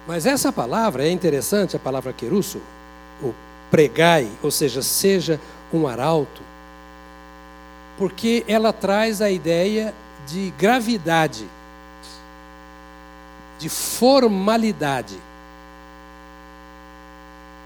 Mas 0.08 0.26
essa 0.26 0.54
palavra 0.54 1.06
é 1.06 1.12
interessante, 1.12 1.76
a 1.76 1.80
palavra 1.80 2.14
querusso, 2.14 2.62
o 3.22 3.34
pregai, 3.70 4.32
ou 4.42 4.50
seja, 4.50 4.82
seja 4.82 5.38
um 5.74 5.86
arauto, 5.86 6.42
porque 7.98 8.46
ela 8.48 8.72
traz 8.72 9.22
a 9.22 9.30
ideia 9.30 9.94
de 10.26 10.54
gravidade, 10.58 11.46
de 13.60 13.68
formalidade. 13.68 15.33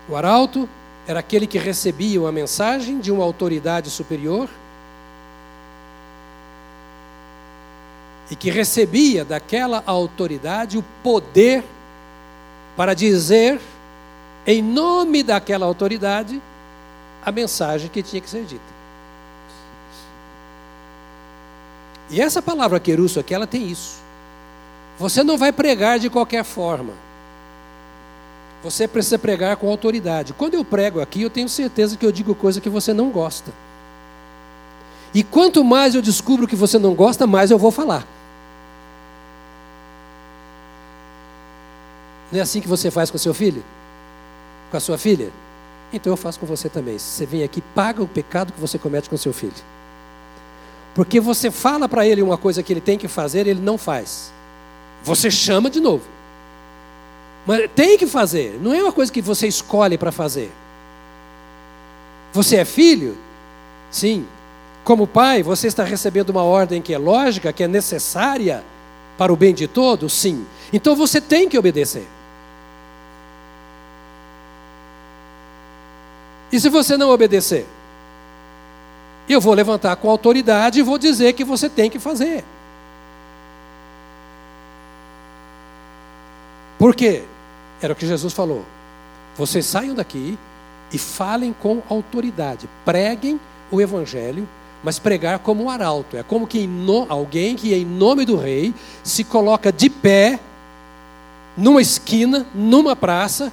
O 0.10 0.16
arauto 0.16 0.70
era 1.08 1.20
aquele 1.20 1.48
que 1.48 1.58
recebia 1.58 2.20
uma 2.20 2.32
mensagem 2.32 3.00
de 3.00 3.12
uma 3.12 3.24
autoridade 3.24 3.90
superior 3.90 4.50
e 8.30 8.36
que 8.36 8.50
recebia 8.50 9.24
daquela 9.24 9.84
autoridade 9.86 10.78
o 10.78 10.84
poder 11.04 11.64
para 12.76 12.94
dizer, 12.94 13.60
em 14.46 14.62
nome 14.62 15.24
daquela 15.24 15.66
autoridade, 15.66 16.42
a 17.26 17.32
mensagem 17.32 17.90
que 17.90 18.04
tinha 18.04 18.22
que 18.22 18.30
ser 18.30 18.44
dita. 18.44 18.78
E 22.10 22.22
essa 22.22 22.42
palavra 22.42 22.80
querusso 22.80 23.20
aqui, 23.20 23.34
ela 23.34 23.48
tem 23.48 23.68
isso. 23.68 23.98
Você 24.98 25.24
não 25.24 25.38
vai 25.38 25.52
pregar 25.52 26.00
de 26.00 26.10
qualquer 26.10 26.44
forma. 26.44 26.94
Você 28.64 28.88
precisa 28.88 29.20
pregar 29.20 29.56
com 29.58 29.70
autoridade. 29.70 30.34
Quando 30.34 30.56
eu 30.56 30.66
prego 30.66 31.00
aqui, 31.00 31.22
eu 31.22 31.30
tenho 31.30 31.48
certeza 31.48 31.96
que 31.96 32.06
eu 32.06 32.12
digo 32.12 32.34
coisa 32.34 32.60
que 32.60 32.70
você 32.70 32.94
não 32.94 33.10
gosta. 33.10 33.52
E 35.14 35.24
quanto 35.24 35.64
mais 35.64 35.96
eu 35.96 36.02
descubro 36.02 36.48
que 36.48 36.56
você 36.56 36.78
não 36.78 36.94
gosta, 36.94 37.26
mais 37.26 37.52
eu 37.52 37.58
vou 37.58 37.72
falar. 37.72 38.06
Não 42.32 42.40
é 42.40 42.42
assim 42.42 42.60
que 42.60 42.68
você 42.68 42.92
faz 42.92 43.10
com 43.10 43.18
seu 43.18 43.34
filho? 43.34 43.64
Com 44.70 44.78
a 44.78 44.80
sua 44.80 44.98
filha? 44.98 45.32
Então 45.94 46.12
eu 46.12 46.18
faço 46.18 46.40
com 46.40 46.46
você 46.46 46.68
também. 46.68 47.00
Você 47.00 47.26
vem 47.26 47.44
aqui, 47.44 47.62
paga 47.62 48.04
o 48.04 48.08
pecado 48.08 48.52
que 48.52 48.60
você 48.60 48.78
comete 48.78 49.10
com 49.10 49.16
seu 49.16 49.32
filho. 49.32 49.54
Porque 50.94 51.20
você 51.20 51.50
fala 51.52 51.88
para 51.88 52.06
ele 52.06 52.22
uma 52.22 52.38
coisa 52.38 52.62
que 52.62 52.74
ele 52.74 52.82
tem 52.82 52.98
que 52.98 53.08
fazer, 53.08 53.48
ele 53.48 53.62
não 53.62 53.78
faz. 53.78 54.32
Você 55.04 55.32
chama 55.32 55.70
de 55.70 55.80
novo. 55.80 56.04
Mas 57.48 57.72
tem 57.74 57.98
que 57.98 58.06
fazer, 58.06 58.60
não 58.62 58.74
é 58.74 58.84
uma 58.84 58.92
coisa 58.92 59.10
que 59.10 59.22
você 59.22 59.48
escolhe 59.48 59.98
para 59.98 60.12
fazer. 60.12 60.52
Você 62.34 62.58
é 62.58 62.66
filho? 62.66 63.18
Sim. 63.90 64.28
Como 64.84 65.08
pai, 65.08 65.42
você 65.42 65.68
está 65.68 65.86
recebendo 65.86 66.30
uma 66.30 66.44
ordem 66.44 66.82
que 66.82 66.94
é 66.94 66.98
lógica, 66.98 67.54
que 67.54 67.64
é 67.64 67.68
necessária, 67.68 68.66
para 69.18 69.32
o 69.32 69.38
bem 69.38 69.54
de 69.54 69.66
todos? 69.66 70.12
Sim. 70.12 70.46
Então 70.74 70.94
você 70.94 71.22
tem 71.22 71.48
que 71.48 71.58
obedecer. 71.58 72.06
E 76.52 76.60
se 76.60 76.68
você 76.68 76.98
não 76.98 77.10
obedecer? 77.10 77.66
Eu 79.28 79.40
vou 79.40 79.54
levantar 79.54 79.96
com 79.96 80.10
autoridade 80.10 80.80
e 80.80 80.84
vou 80.84 80.98
dizer 80.98 81.32
que 81.32 81.46
você 81.46 81.70
tem 81.70 81.90
que 81.90 81.98
fazer. 81.98 82.44
Por 86.78 86.94
quê? 86.94 87.24
Era 87.82 87.94
o 87.94 87.96
que 87.96 88.08
Jesus 88.08 88.34
falou. 88.34 88.66
Vocês 89.38 89.66
saiam 89.66 89.94
daqui 89.94 90.38
e 90.92 90.98
falem 90.98 91.54
com 91.54 91.82
autoridade. 91.90 92.68
Preguem 92.84 93.40
o 93.72 93.82
evangelho, 93.82 94.48
mas 94.84 95.00
pregar 95.00 95.40
como 95.40 95.64
um 95.64 95.70
arauto. 95.70 96.18
É 96.18 96.24
como 96.24 96.48
que 96.48 96.66
no, 96.66 97.06
alguém 97.10 97.56
que, 97.56 97.74
em 97.74 97.86
nome 97.86 98.26
do 98.26 98.36
rei, 98.36 98.74
se 99.04 99.24
coloca 99.24 99.72
de 99.72 99.90
pé 99.90 100.40
numa 101.56 101.82
esquina, 101.82 102.46
numa 102.54 102.96
praça, 102.96 103.52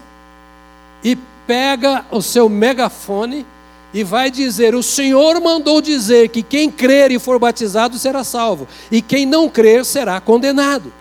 e 1.02 1.16
pega 1.46 2.04
o 2.10 2.22
seu 2.22 2.48
megafone 2.48 3.46
e 3.92 4.02
vai 4.02 4.30
dizer: 4.30 4.74
O 4.74 4.82
Senhor 4.82 5.40
mandou 5.40 5.80
dizer 5.80 6.28
que 6.28 6.42
quem 6.42 6.70
crer 6.70 7.10
e 7.10 7.18
for 7.18 7.38
batizado 7.38 7.98
será 7.98 8.24
salvo, 8.24 8.66
e 8.90 9.00
quem 9.02 9.26
não 9.26 9.48
crer 9.48 9.84
será 9.84 10.20
condenado. 10.20 10.92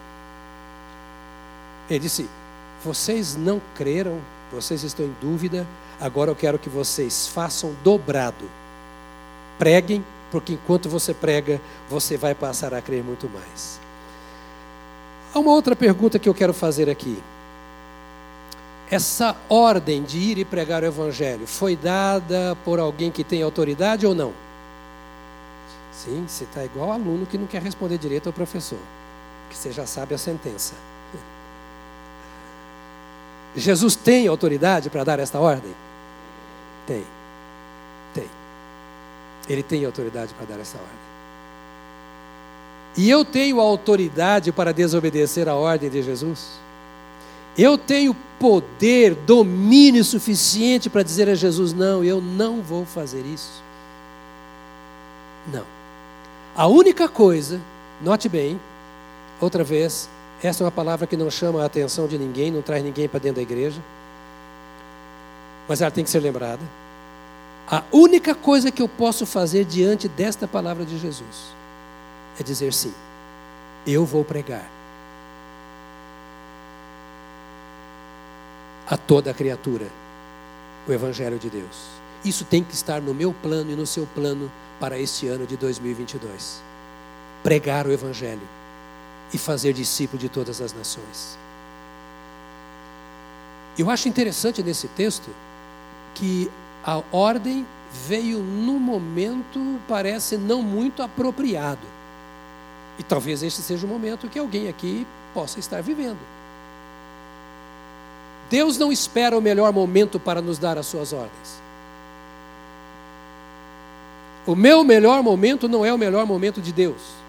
Ele 1.89 1.99
disse: 1.99 2.27
Vocês 2.83 3.35
não 3.35 3.61
creram, 3.75 4.19
vocês 4.51 4.83
estão 4.83 5.05
em 5.05 5.15
dúvida, 5.21 5.65
agora 6.01 6.29
eu 6.29 6.35
quero 6.35 6.59
que 6.59 6.69
vocês 6.69 7.27
façam 7.27 7.73
dobrado. 7.81 8.49
Preguem, 9.57 10.03
porque 10.29 10.53
enquanto 10.53 10.89
você 10.89 11.13
prega, 11.13 11.61
você 11.89 12.17
vai 12.17 12.35
passar 12.35 12.73
a 12.73 12.81
crer 12.81 13.03
muito 13.03 13.29
mais. 13.29 13.79
Há 15.33 15.39
uma 15.39 15.51
outra 15.51 15.75
pergunta 15.75 16.19
que 16.19 16.27
eu 16.27 16.33
quero 16.33 16.53
fazer 16.53 16.89
aqui. 16.89 17.17
Essa 18.91 19.35
ordem 19.47 20.03
de 20.03 20.17
ir 20.17 20.37
e 20.37 20.45
pregar 20.45 20.83
o 20.83 20.85
Evangelho 20.85 21.47
foi 21.47 21.75
dada 21.75 22.55
por 22.65 22.79
alguém 22.79 23.09
que 23.09 23.23
tem 23.23 23.41
autoridade 23.41 24.05
ou 24.05 24.13
não? 24.13 24.33
Sim, 25.91 26.25
você 26.27 26.43
está 26.43 26.65
igual 26.65 26.91
aluno 26.91 27.25
que 27.25 27.37
não 27.37 27.47
quer 27.47 27.61
responder 27.61 27.97
direito 27.97 28.27
ao 28.27 28.33
professor, 28.33 28.79
que 29.49 29.55
você 29.55 29.71
já 29.71 29.85
sabe 29.85 30.13
a 30.13 30.17
sentença. 30.17 30.73
Jesus 33.55 33.95
tem 33.95 34.27
autoridade 34.27 34.89
para 34.89 35.03
dar 35.03 35.19
esta 35.19 35.39
ordem? 35.39 35.73
Tem. 36.87 37.03
Tem. 38.13 38.29
Ele 39.47 39.63
tem 39.63 39.85
autoridade 39.85 40.33
para 40.33 40.45
dar 40.45 40.61
essa 40.61 40.77
ordem. 40.77 41.03
E 42.95 43.09
eu 43.09 43.25
tenho 43.25 43.59
autoridade 43.59 44.51
para 44.51 44.73
desobedecer 44.73 45.47
a 45.47 45.55
ordem 45.55 45.89
de 45.89 46.01
Jesus? 46.01 46.59
Eu 47.57 47.77
tenho 47.77 48.15
poder, 48.39 49.13
domínio 49.13 50.03
suficiente 50.03 50.89
para 50.89 51.03
dizer 51.03 51.29
a 51.29 51.35
Jesus: 51.35 51.73
não, 51.73 52.03
eu 52.03 52.19
não 52.19 52.61
vou 52.61 52.85
fazer 52.85 53.25
isso. 53.25 53.61
Não. 55.51 55.65
A 56.55 56.67
única 56.67 57.07
coisa, 57.07 57.59
note 58.01 58.29
bem, 58.29 58.59
outra 59.39 59.63
vez, 59.63 60.09
essa 60.43 60.61
é 60.61 60.65
uma 60.65 60.71
palavra 60.71 61.07
que 61.07 61.15
não 61.15 61.31
chama 61.31 61.63
a 61.63 61.65
atenção 61.65 62.05
de 62.05 62.17
ninguém, 62.17 62.51
não 62.51 62.61
traz 62.61 62.83
ninguém 62.83 63.07
para 63.07 63.19
dentro 63.19 63.37
da 63.37 63.41
igreja, 63.41 63.81
mas 65.67 65.81
ela 65.81 65.89
tem 65.89 66.03
que 66.03 66.09
ser 66.09 66.19
lembrada. 66.19 66.61
A 67.65 67.81
única 67.93 68.35
coisa 68.35 68.69
que 68.69 68.81
eu 68.81 68.89
posso 68.89 69.25
fazer 69.25 69.63
diante 69.63 70.09
desta 70.09 70.45
palavra 70.45 70.83
de 70.83 70.99
Jesus 70.99 71.53
é 72.37 72.43
dizer 72.43 72.73
sim, 72.73 72.93
eu 73.87 74.05
vou 74.05 74.25
pregar 74.25 74.69
a 78.85 78.97
toda 78.97 79.31
a 79.31 79.33
criatura 79.33 79.87
o 80.85 80.91
Evangelho 80.91 81.39
de 81.39 81.49
Deus. 81.49 81.87
Isso 82.25 82.43
tem 82.43 82.61
que 82.61 82.73
estar 82.73 83.01
no 83.01 83.13
meu 83.13 83.33
plano 83.33 83.71
e 83.71 83.75
no 83.75 83.85
seu 83.85 84.05
plano 84.13 84.51
para 84.77 84.99
este 84.99 85.27
ano 85.27 85.47
de 85.47 85.55
2022. 85.55 86.61
Pregar 87.41 87.87
o 87.87 87.91
Evangelho 87.93 88.41
e 89.33 89.37
fazer 89.37 89.73
discípulo 89.73 90.19
de 90.19 90.29
todas 90.29 90.61
as 90.61 90.73
nações. 90.73 91.37
Eu 93.77 93.89
acho 93.89 94.07
interessante 94.07 94.61
nesse 94.61 94.87
texto 94.87 95.29
que 96.13 96.51
a 96.85 97.01
ordem 97.11 97.65
veio 98.07 98.39
num 98.39 98.79
momento, 98.79 99.79
parece 99.87 100.37
não 100.37 100.61
muito 100.61 101.01
apropriado. 101.01 101.87
E 102.99 103.03
talvez 103.03 103.41
este 103.41 103.61
seja 103.61 103.85
o 103.85 103.89
momento 103.89 104.29
que 104.29 104.37
alguém 104.37 104.67
aqui 104.67 105.07
possa 105.33 105.59
estar 105.59 105.81
vivendo. 105.81 106.19
Deus 108.49 108.77
não 108.77 108.91
espera 108.91 109.35
o 109.35 109.41
melhor 109.41 109.73
momento 109.73 110.19
para 110.19 110.41
nos 110.41 110.59
dar 110.59 110.77
as 110.77 110.85
suas 110.85 111.11
ordens. 111.11 111.63
O 114.45 114.55
meu 114.55 114.83
melhor 114.83 115.23
momento 115.23 115.67
não 115.67 115.83
é 115.83 115.91
o 115.91 115.97
melhor 115.97 116.25
momento 116.27 116.61
de 116.61 116.71
Deus. 116.71 117.22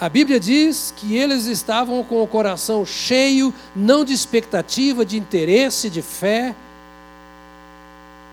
A 0.00 0.08
Bíblia 0.08 0.40
diz 0.40 0.94
que 0.96 1.16
eles 1.16 1.44
estavam 1.44 2.02
com 2.02 2.22
o 2.22 2.26
coração 2.26 2.86
cheio, 2.86 3.52
não 3.76 4.04
de 4.04 4.14
expectativa, 4.14 5.04
de 5.04 5.18
interesse, 5.18 5.90
de 5.90 6.00
fé, 6.00 6.54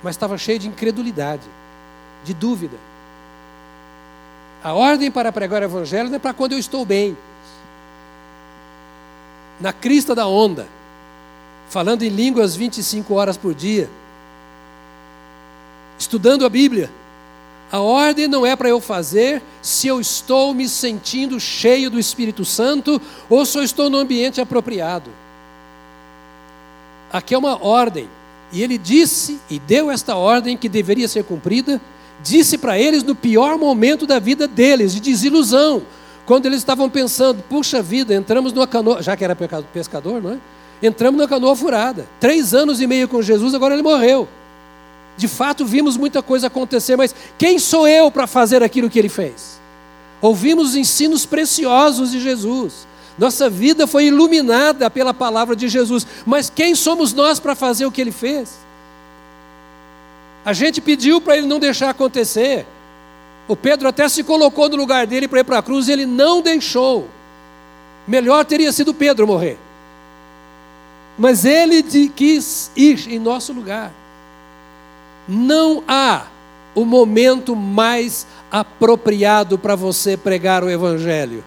mas 0.01 0.15
estava 0.15 0.37
cheio 0.37 0.59
de 0.59 0.67
incredulidade, 0.67 1.43
de 2.23 2.33
dúvida. 2.33 2.77
A 4.63 4.73
ordem 4.73 5.11
para 5.11 5.31
pregar 5.31 5.61
o 5.61 5.65
Evangelho 5.65 6.09
não 6.09 6.15
é 6.15 6.19
para 6.19 6.33
quando 6.33 6.53
eu 6.53 6.59
estou 6.59 6.85
bem, 6.85 7.17
na 9.59 9.73
crista 9.73 10.15
da 10.15 10.25
onda 10.25 10.67
falando 11.69 12.03
em 12.03 12.09
línguas 12.09 12.55
25 12.55 13.13
horas 13.13 13.37
por 13.37 13.53
dia, 13.53 13.89
estudando 15.99 16.45
a 16.45 16.49
Bíblia. 16.49 16.89
A 17.71 17.79
ordem 17.79 18.27
não 18.27 18.45
é 18.45 18.55
para 18.55 18.69
eu 18.69 18.79
fazer 18.79 19.41
se 19.61 19.87
eu 19.87 19.99
estou 19.99 20.53
me 20.53 20.69
sentindo 20.69 21.39
cheio 21.39 21.89
do 21.89 21.99
Espírito 21.99 22.45
Santo 22.45 23.01
ou 23.29 23.45
se 23.45 23.57
eu 23.57 23.63
estou 23.63 23.89
no 23.89 23.97
ambiente 23.97 24.39
apropriado. 24.39 25.09
Aqui 27.11 27.33
é 27.33 27.37
uma 27.37 27.61
ordem. 27.61 28.09
E 28.51 28.63
ele 28.63 28.77
disse 28.77 29.39
e 29.49 29.59
deu 29.59 29.91
esta 29.91 30.15
ordem 30.15 30.55
que 30.55 30.69
deveria 30.69 31.07
ser 31.07 31.25
cumprida, 31.25 31.81
disse 32.23 32.57
para 32.57 32.79
eles 32.79 33.03
no 33.03 33.13
pior 33.13 33.57
momento 33.57 34.07
da 34.07 34.19
vida 34.19 34.47
deles, 34.47 34.93
de 34.93 35.01
desilusão, 35.01 35.83
quando 36.25 36.45
eles 36.45 36.59
estavam 36.59 36.89
pensando: 36.89 37.43
puxa 37.49 37.81
vida, 37.81 38.13
entramos 38.13 38.53
numa 38.53 38.67
canoa, 38.67 39.01
já 39.01 39.17
que 39.17 39.23
era 39.25 39.35
pescador, 39.35 40.21
não 40.21 40.31
é? 40.31 40.37
Entramos 40.81 41.19
na 41.19 41.27
canoa 41.27 41.55
furada. 41.55 42.07
Três 42.19 42.53
anos 42.53 42.79
e 42.79 42.87
meio 42.87 43.07
com 43.07 43.21
Jesus, 43.21 43.53
agora 43.53 43.73
ele 43.73 43.83
morreu. 43.83 44.27
De 45.17 45.27
fato, 45.27 45.65
vimos 45.65 45.97
muita 45.97 46.21
coisa 46.21 46.47
acontecer, 46.47 46.95
mas 46.95 47.13
quem 47.37 47.59
sou 47.59 47.87
eu 47.87 48.09
para 48.09 48.27
fazer 48.27 48.63
aquilo 48.63 48.89
que 48.89 48.99
ele 48.99 49.09
fez? 49.09 49.59
Ouvimos 50.21 50.75
ensinos 50.75 51.25
preciosos 51.25 52.11
de 52.11 52.19
Jesus. 52.19 52.87
Nossa 53.17 53.49
vida 53.49 53.87
foi 53.87 54.05
iluminada 54.05 54.89
pela 54.89 55.13
palavra 55.13 55.55
de 55.55 55.67
Jesus, 55.67 56.05
mas 56.25 56.49
quem 56.49 56.75
somos 56.75 57.13
nós 57.13 57.39
para 57.39 57.55
fazer 57.55 57.85
o 57.85 57.91
que 57.91 57.99
ele 57.99 58.11
fez? 58.11 58.59
A 60.45 60.53
gente 60.53 60.79
pediu 60.79 61.19
para 61.19 61.35
ele 61.35 61.47
não 61.47 61.59
deixar 61.59 61.89
acontecer. 61.89 62.65
O 63.47 63.55
Pedro 63.55 63.87
até 63.87 64.07
se 64.07 64.23
colocou 64.23 64.69
no 64.69 64.77
lugar 64.77 65.07
dele 65.07 65.27
para 65.27 65.39
ir 65.39 65.43
para 65.43 65.57
a 65.57 65.63
cruz 65.63 65.87
e 65.87 65.91
ele 65.91 66.05
não 66.05 66.41
deixou. 66.41 67.09
Melhor 68.07 68.45
teria 68.45 68.71
sido 68.71 68.93
Pedro 68.93 69.25
morrer 69.25 69.57
mas 71.17 71.45
ele 71.45 71.81
quis 72.09 72.71
ir 72.75 73.11
em 73.11 73.17
nosso 73.17 73.51
lugar. 73.51 73.91
Não 75.27 75.83
há 75.87 76.27
o 76.73 76.85
momento 76.85 77.55
mais 77.55 78.25
apropriado 78.51 79.57
para 79.57 79.75
você 79.75 80.15
pregar 80.15 80.63
o 80.63 80.69
Evangelho. 80.69 81.43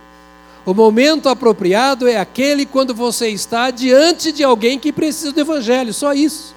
O 0.67 0.75
momento 0.75 1.29
apropriado 1.29 2.07
é 2.07 2.19
aquele 2.19 2.67
quando 2.67 2.95
você 2.95 3.29
está 3.29 3.71
diante 3.71 4.33
de 4.33 4.45
alguém 4.45 4.79
que 4.79 4.93
precisa 4.93 5.33
do 5.33 5.41
Evangelho, 5.41 5.95
só 5.95 6.13
isso. 6.13 6.55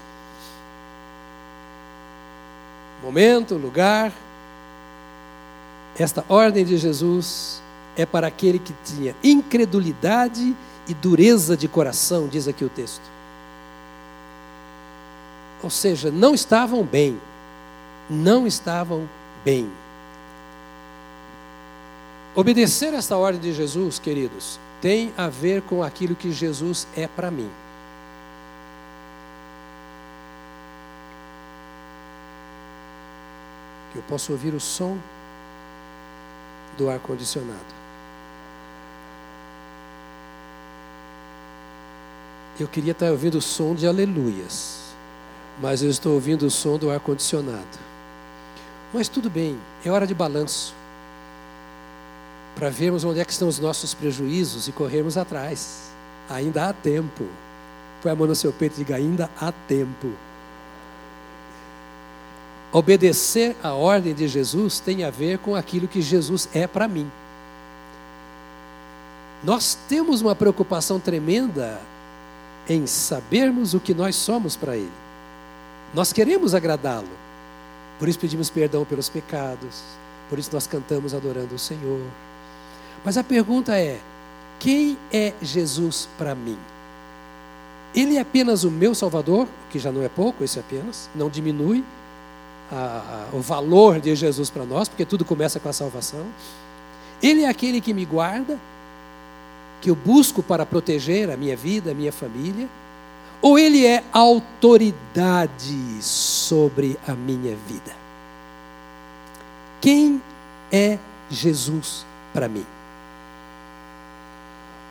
Momento, 3.01 3.55
lugar. 3.55 4.11
Esta 5.97 6.25
ordem 6.27 6.65
de 6.65 6.77
Jesus 6.77 7.61
é 7.95 8.05
para 8.05 8.27
aquele 8.27 8.57
que 8.57 8.73
tinha 8.83 9.15
incredulidade 9.23 10.55
e 10.87 10.93
dureza 10.93 11.55
de 11.55 11.67
coração, 11.67 12.27
diz 12.27 12.47
aqui 12.47 12.65
o 12.65 12.69
texto. 12.69 13.12
Ou 15.63 15.69
seja, 15.69 16.11
não 16.11 16.35
estavam 16.35 16.83
bem. 16.83 17.19
Não 18.09 18.45
estavam 18.45 19.09
bem. 19.45 19.71
Obedecer 22.35 22.93
esta 22.93 23.15
ordem 23.15 23.39
de 23.39 23.53
Jesus, 23.53 23.97
queridos, 23.97 24.59
tem 24.81 25.13
a 25.17 25.29
ver 25.29 25.61
com 25.61 25.81
aquilo 25.81 26.15
que 26.15 26.31
Jesus 26.31 26.85
é 26.95 27.07
para 27.07 27.31
mim. 27.31 27.49
Eu 33.95 34.01
posso 34.09 34.31
ouvir 34.31 34.53
o 34.53 34.59
som 34.59 34.97
do 36.77 36.89
ar-condicionado. 36.89 37.59
Eu 42.59 42.67
queria 42.67 42.91
estar 42.91 43.11
ouvindo 43.11 43.37
o 43.37 43.41
som 43.41 43.73
de 43.75 43.87
aleluias 43.87 44.82
mas 45.61 45.83
eu 45.83 45.89
estou 45.89 46.13
ouvindo 46.13 46.45
o 46.45 46.51
som 46.51 46.77
do 46.77 46.89
ar-condicionado. 46.89 47.79
Mas 48.93 49.07
tudo 49.07 49.29
bem, 49.29 49.57
é 49.83 49.89
hora 49.89 50.05
de 50.05 50.13
balanço 50.13 50.73
para 52.55 52.69
vermos 52.69 53.03
onde 53.03 53.19
é 53.19 53.25
que 53.25 53.31
estão 53.31 53.47
os 53.47 53.59
nossos 53.59 53.93
prejuízos 53.93 54.67
e 54.67 54.71
corrermos 54.71 55.17
atrás. 55.17 55.91
Ainda 56.29 56.69
há 56.69 56.73
tempo. 56.73 57.25
Põe 58.01 58.11
a 58.11 58.15
mão 58.15 58.27
no 58.27 58.35
seu 58.35 58.53
peito 58.53 58.75
e 58.75 58.77
diga: 58.83 58.95
ainda 58.95 59.29
há 59.39 59.51
tempo. 59.67 60.11
Obedecer 62.71 63.55
a 63.61 63.73
ordem 63.73 64.13
de 64.13 64.27
Jesus 64.27 64.79
tem 64.79 65.03
a 65.03 65.09
ver 65.09 65.37
com 65.39 65.55
aquilo 65.55 65.87
que 65.87 66.01
Jesus 66.01 66.49
é 66.53 66.65
para 66.65 66.87
mim. 66.87 67.09
Nós 69.43 69.77
temos 69.87 70.21
uma 70.21 70.35
preocupação 70.35 70.99
tremenda 70.99 71.79
em 72.67 72.87
sabermos 72.87 73.73
o 73.73 73.79
que 73.79 73.93
nós 73.93 74.15
somos 74.15 74.55
para 74.55 74.77
Ele. 74.77 75.02
Nós 75.93 76.11
queremos 76.11 76.55
agradá-lo. 76.55 77.09
Por 77.99 78.09
isso 78.09 78.19
pedimos 78.19 78.49
perdão 78.49 78.83
pelos 78.83 79.09
pecados. 79.09 79.81
Por 80.29 80.39
isso 80.39 80.49
nós 80.51 80.65
cantamos 80.65 81.13
adorando 81.13 81.55
o 81.55 81.59
Senhor. 81.59 82.01
Mas 83.05 83.17
a 83.17 83.23
pergunta 83.23 83.77
é: 83.77 83.99
quem 84.59 84.97
é 85.11 85.33
Jesus 85.41 86.07
para 86.17 86.33
mim? 86.33 86.57
Ele 87.93 88.17
é 88.17 88.21
apenas 88.21 88.63
o 88.63 88.71
meu 88.71 88.95
Salvador, 88.95 89.47
que 89.69 89.77
já 89.77 89.91
não 89.91 90.01
é 90.01 90.09
pouco, 90.09 90.43
esse 90.43 90.59
apenas, 90.59 91.09
não 91.13 91.29
diminui 91.29 91.83
a, 92.71 93.29
a, 93.31 93.35
o 93.35 93.39
valor 93.39 93.99
de 93.99 94.15
Jesus 94.15 94.49
para 94.49 94.65
nós, 94.65 94.89
porque 94.89 95.05
tudo 95.05 95.23
começa 95.23 95.59
com 95.59 95.69
a 95.69 95.73
salvação. 95.73 96.25
Ele 97.21 97.43
é 97.43 97.47
aquele 97.47 97.79
que 97.79 97.93
me 97.93 98.03
guarda, 98.03 98.59
que 99.79 99.91
eu 99.91 99.95
busco 99.95 100.41
para 100.41 100.65
proteger 100.65 101.29
a 101.29 101.37
minha 101.37 101.55
vida, 101.55 101.91
a 101.91 101.93
minha 101.93 102.11
família, 102.11 102.67
ou 103.43 103.59
ele 103.59 103.85
é 103.85 104.01
autoridade 104.13 106.01
sobre 106.01 106.97
a 107.05 107.11
minha 107.11 107.57
vida? 107.57 107.91
Quem 109.81 110.21
é 110.71 110.97
Jesus 111.29 112.05
para 112.31 112.47
mim? 112.47 112.65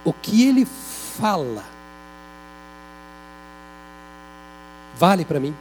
O 0.05 0.13
que 0.13 0.47
ele 0.47 0.67
fala 0.67 1.65
vale 4.99 5.25
para 5.25 5.41
mim? 5.41 5.55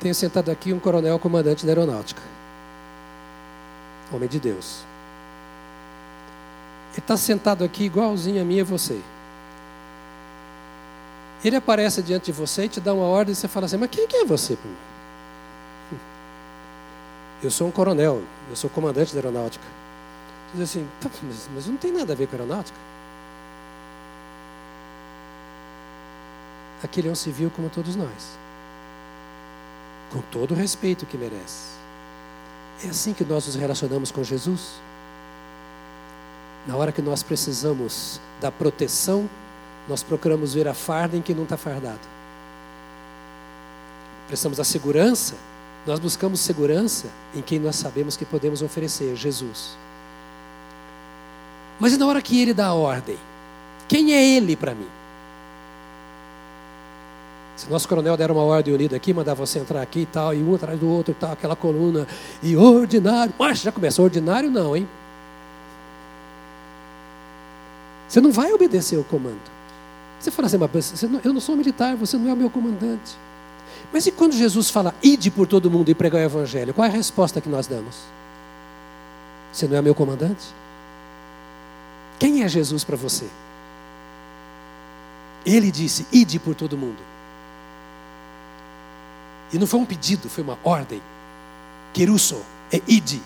Tenho 0.00 0.14
sentado 0.14 0.50
aqui 0.50 0.72
um 0.72 0.78
coronel 0.78 1.18
comandante 1.18 1.66
da 1.66 1.72
aeronáutica. 1.72 2.22
Homem 4.10 4.28
de 4.28 4.40
Deus. 4.40 4.95
Ele 6.96 7.02
está 7.02 7.16
sentado 7.16 7.62
aqui 7.62 7.84
igualzinho 7.84 8.40
a 8.40 8.44
mim 8.44 8.56
e 8.56 8.62
você. 8.62 9.00
Ele 11.44 11.54
aparece 11.54 12.02
diante 12.02 12.26
de 12.26 12.32
você 12.32 12.64
e 12.64 12.68
te 12.68 12.80
dá 12.80 12.94
uma 12.94 13.04
ordem 13.04 13.32
e 13.32 13.36
você 13.36 13.46
fala 13.46 13.66
assim, 13.66 13.76
mas 13.76 13.90
quem 13.90 14.08
que 14.08 14.16
é 14.16 14.24
você? 14.24 14.56
Eu 17.42 17.50
sou 17.50 17.68
um 17.68 17.70
coronel, 17.70 18.22
eu 18.48 18.56
sou 18.56 18.70
comandante 18.70 19.12
da 19.12 19.18
aeronáutica. 19.18 19.62
Diz 20.54 20.62
assim, 20.62 20.88
tá, 21.02 21.10
mas, 21.22 21.50
mas 21.54 21.66
não 21.66 21.76
tem 21.76 21.92
nada 21.92 22.14
a 22.14 22.16
ver 22.16 22.26
com 22.26 22.34
a 22.34 22.38
aeronáutica. 22.38 22.78
Aquele 26.82 27.08
é 27.08 27.10
um 27.10 27.14
civil 27.14 27.52
como 27.54 27.68
todos 27.68 27.94
nós 27.94 28.38
com 30.10 30.20
todo 30.30 30.52
o 30.52 30.54
respeito 30.54 31.06
que 31.06 31.16
merece. 31.16 31.76
É 32.84 32.88
assim 32.88 33.12
que 33.12 33.24
nós 33.24 33.46
nos 33.46 33.54
relacionamos 33.54 34.10
com 34.10 34.22
Jesus. 34.22 34.80
Na 36.66 36.76
hora 36.76 36.90
que 36.90 37.00
nós 37.00 37.22
precisamos 37.22 38.20
da 38.40 38.50
proteção, 38.50 39.28
nós 39.88 40.02
procuramos 40.02 40.54
ver 40.54 40.66
a 40.66 40.74
farda 40.74 41.16
em 41.16 41.22
quem 41.22 41.34
não 41.34 41.44
está 41.44 41.56
fardado. 41.56 42.00
Precisamos 44.26 44.58
da 44.58 44.64
segurança, 44.64 45.34
nós 45.86 46.00
buscamos 46.00 46.40
segurança 46.40 47.06
em 47.34 47.40
quem 47.40 47.60
nós 47.60 47.76
sabemos 47.76 48.16
que 48.16 48.24
podemos 48.24 48.62
oferecer, 48.62 49.14
Jesus. 49.14 49.76
Mas 51.78 51.92
e 51.92 51.96
na 51.96 52.06
hora 52.06 52.20
que 52.20 52.40
ele 52.40 52.52
dá 52.52 52.66
a 52.66 52.74
ordem? 52.74 53.16
Quem 53.86 54.12
é 54.12 54.36
ele 54.36 54.56
para 54.56 54.74
mim? 54.74 54.88
Se 57.56 57.70
nosso 57.70 57.88
coronel 57.88 58.16
der 58.16 58.30
uma 58.30 58.42
ordem 58.42 58.74
unida 58.74 58.96
aqui, 58.96 59.14
mandar 59.14 59.34
você 59.34 59.60
entrar 59.60 59.80
aqui 59.80 60.00
e 60.00 60.06
tal, 60.06 60.34
e 60.34 60.42
um 60.42 60.54
atrás 60.54 60.78
do 60.78 60.88
outro 60.88 61.12
e 61.12 61.14
tal, 61.14 61.32
aquela 61.32 61.54
coluna, 61.54 62.06
e 62.42 62.56
ordinário. 62.56 63.32
Mas 63.38 63.60
já 63.60 63.70
começou 63.70 64.04
ordinário, 64.04 64.50
não, 64.50 64.76
hein? 64.76 64.88
Você 68.08 68.20
não 68.20 68.30
vai 68.32 68.52
obedecer 68.52 68.96
o 68.96 69.04
comando. 69.04 69.40
Você 70.18 70.30
fala 70.30 70.46
assim, 70.46 70.56
mas 70.58 71.02
não, 71.02 71.20
eu 71.22 71.32
não 71.32 71.40
sou 71.40 71.56
militar, 71.56 71.96
você 71.96 72.16
não 72.16 72.28
é 72.30 72.32
o 72.32 72.36
meu 72.36 72.50
comandante. 72.50 73.16
Mas 73.92 74.06
e 74.06 74.10
quando 74.10 74.32
Jesus 74.32 74.70
fala, 74.70 74.94
ide 75.02 75.30
por 75.30 75.46
todo 75.46 75.70
mundo 75.70 75.90
e 75.90 75.94
pregar 75.94 76.20
o 76.20 76.24
evangelho, 76.24 76.74
qual 76.74 76.86
é 76.86 76.88
a 76.88 76.92
resposta 76.92 77.40
que 77.40 77.48
nós 77.48 77.66
damos? 77.66 77.96
Você 79.52 79.66
não 79.66 79.76
é 79.76 79.82
meu 79.82 79.94
comandante? 79.94 80.46
Quem 82.18 82.42
é 82.42 82.48
Jesus 82.48 82.82
para 82.84 82.96
você? 82.96 83.26
Ele 85.44 85.70
disse, 85.70 86.06
ide 86.12 86.38
por 86.38 86.54
todo 86.54 86.76
mundo. 86.76 86.98
E 89.52 89.58
não 89.58 89.66
foi 89.66 89.78
um 89.78 89.84
pedido, 89.84 90.28
foi 90.28 90.42
uma 90.42 90.58
ordem. 90.64 91.00
Querusso 91.92 92.42
é 92.72 92.80
ide. 92.86 93.22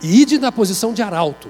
E 0.00 0.20
ide 0.20 0.38
na 0.38 0.52
posição 0.52 0.94
de 0.94 1.02
arauto. 1.02 1.48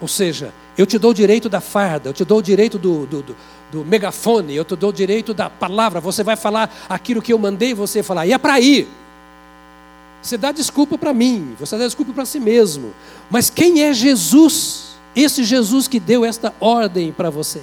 Ou 0.00 0.08
seja, 0.08 0.52
eu 0.78 0.86
te 0.86 0.98
dou 0.98 1.10
o 1.10 1.14
direito 1.14 1.48
da 1.48 1.60
farda, 1.60 2.08
eu 2.08 2.12
te 2.12 2.24
dou 2.24 2.38
o 2.38 2.42
direito 2.42 2.78
do, 2.78 3.06
do, 3.06 3.22
do, 3.22 3.36
do 3.70 3.84
megafone, 3.84 4.54
eu 4.54 4.64
te 4.64 4.74
dou 4.74 4.90
o 4.90 4.92
direito 4.92 5.34
da 5.34 5.50
palavra. 5.50 6.00
Você 6.00 6.22
vai 6.22 6.36
falar 6.36 6.74
aquilo 6.88 7.20
que 7.20 7.32
eu 7.32 7.38
mandei 7.38 7.74
você 7.74 8.02
falar. 8.02 8.26
E 8.26 8.32
é 8.32 8.38
para 8.38 8.58
ir. 8.58 8.88
Você 10.22 10.36
dá 10.36 10.52
desculpa 10.52 10.98
para 10.98 11.14
mim, 11.14 11.54
você 11.58 11.76
dá 11.76 11.84
desculpa 11.84 12.12
para 12.12 12.24
si 12.24 12.40
mesmo. 12.40 12.92
Mas 13.30 13.50
quem 13.50 13.82
é 13.82 13.92
Jesus? 13.92 14.90
Esse 15.14 15.44
Jesus 15.44 15.88
que 15.88 15.98
deu 15.98 16.24
esta 16.24 16.54
ordem 16.60 17.12
para 17.12 17.30
você. 17.30 17.62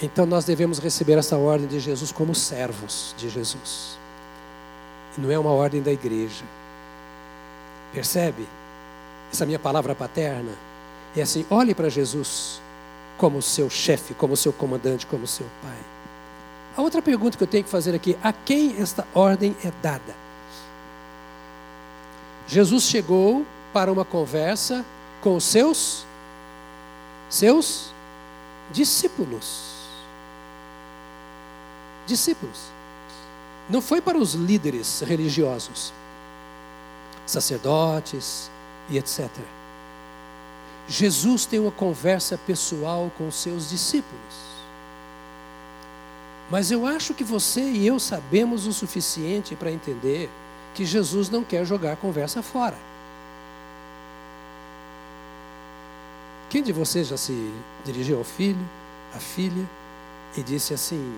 Então 0.00 0.24
nós 0.24 0.44
devemos 0.44 0.78
receber 0.78 1.18
essa 1.18 1.36
ordem 1.36 1.66
de 1.66 1.80
Jesus 1.80 2.12
como 2.12 2.34
servos 2.34 3.14
de 3.16 3.28
Jesus. 3.28 3.98
Não 5.16 5.30
é 5.30 5.38
uma 5.38 5.50
ordem 5.50 5.82
da 5.82 5.90
igreja. 5.90 6.44
Percebe? 7.92 8.46
Essa 9.32 9.46
minha 9.46 9.58
palavra 9.58 9.94
paterna 9.94 10.52
é 11.16 11.22
assim: 11.22 11.44
olhe 11.50 11.74
para 11.74 11.88
Jesus 11.88 12.60
como 13.16 13.42
seu 13.42 13.68
chefe, 13.68 14.14
como 14.14 14.36
seu 14.36 14.52
comandante, 14.52 15.06
como 15.06 15.26
seu 15.26 15.46
pai. 15.62 15.78
A 16.76 16.82
outra 16.82 17.02
pergunta 17.02 17.36
que 17.36 17.42
eu 17.42 17.48
tenho 17.48 17.64
que 17.64 17.70
fazer 17.70 17.94
aqui: 17.94 18.16
a 18.22 18.32
quem 18.32 18.80
esta 18.80 19.06
ordem 19.14 19.56
é 19.64 19.72
dada? 19.82 20.14
Jesus 22.46 22.84
chegou 22.84 23.44
para 23.72 23.92
uma 23.92 24.04
conversa 24.04 24.84
com 25.20 25.36
os 25.36 25.44
seus 25.44 26.06
seus 27.28 27.92
discípulos 28.72 29.68
discípulos. 32.08 32.58
Não 33.68 33.82
foi 33.82 34.00
para 34.00 34.16
os 34.16 34.32
líderes 34.32 35.02
religiosos, 35.02 35.92
sacerdotes 37.26 38.50
e 38.88 38.98
etc. 38.98 39.28
Jesus 40.88 41.44
tem 41.44 41.58
uma 41.60 41.70
conversa 41.70 42.38
pessoal 42.38 43.10
com 43.18 43.30
seus 43.30 43.68
discípulos. 43.68 44.48
Mas 46.50 46.70
eu 46.70 46.86
acho 46.86 47.12
que 47.12 47.22
você 47.22 47.60
e 47.60 47.86
eu 47.86 47.98
sabemos 48.00 48.66
o 48.66 48.72
suficiente 48.72 49.54
para 49.54 49.70
entender 49.70 50.30
que 50.74 50.86
Jesus 50.86 51.28
não 51.28 51.44
quer 51.44 51.66
jogar 51.66 51.92
a 51.92 51.96
conversa 51.96 52.42
fora. 52.42 52.76
Quem 56.48 56.62
de 56.62 56.72
vocês 56.72 57.08
já 57.08 57.18
se 57.18 57.52
dirigiu 57.84 58.16
ao 58.16 58.24
filho, 58.24 58.64
à 59.14 59.18
filha, 59.18 59.68
e 60.34 60.42
disse 60.42 60.72
assim: 60.72 61.14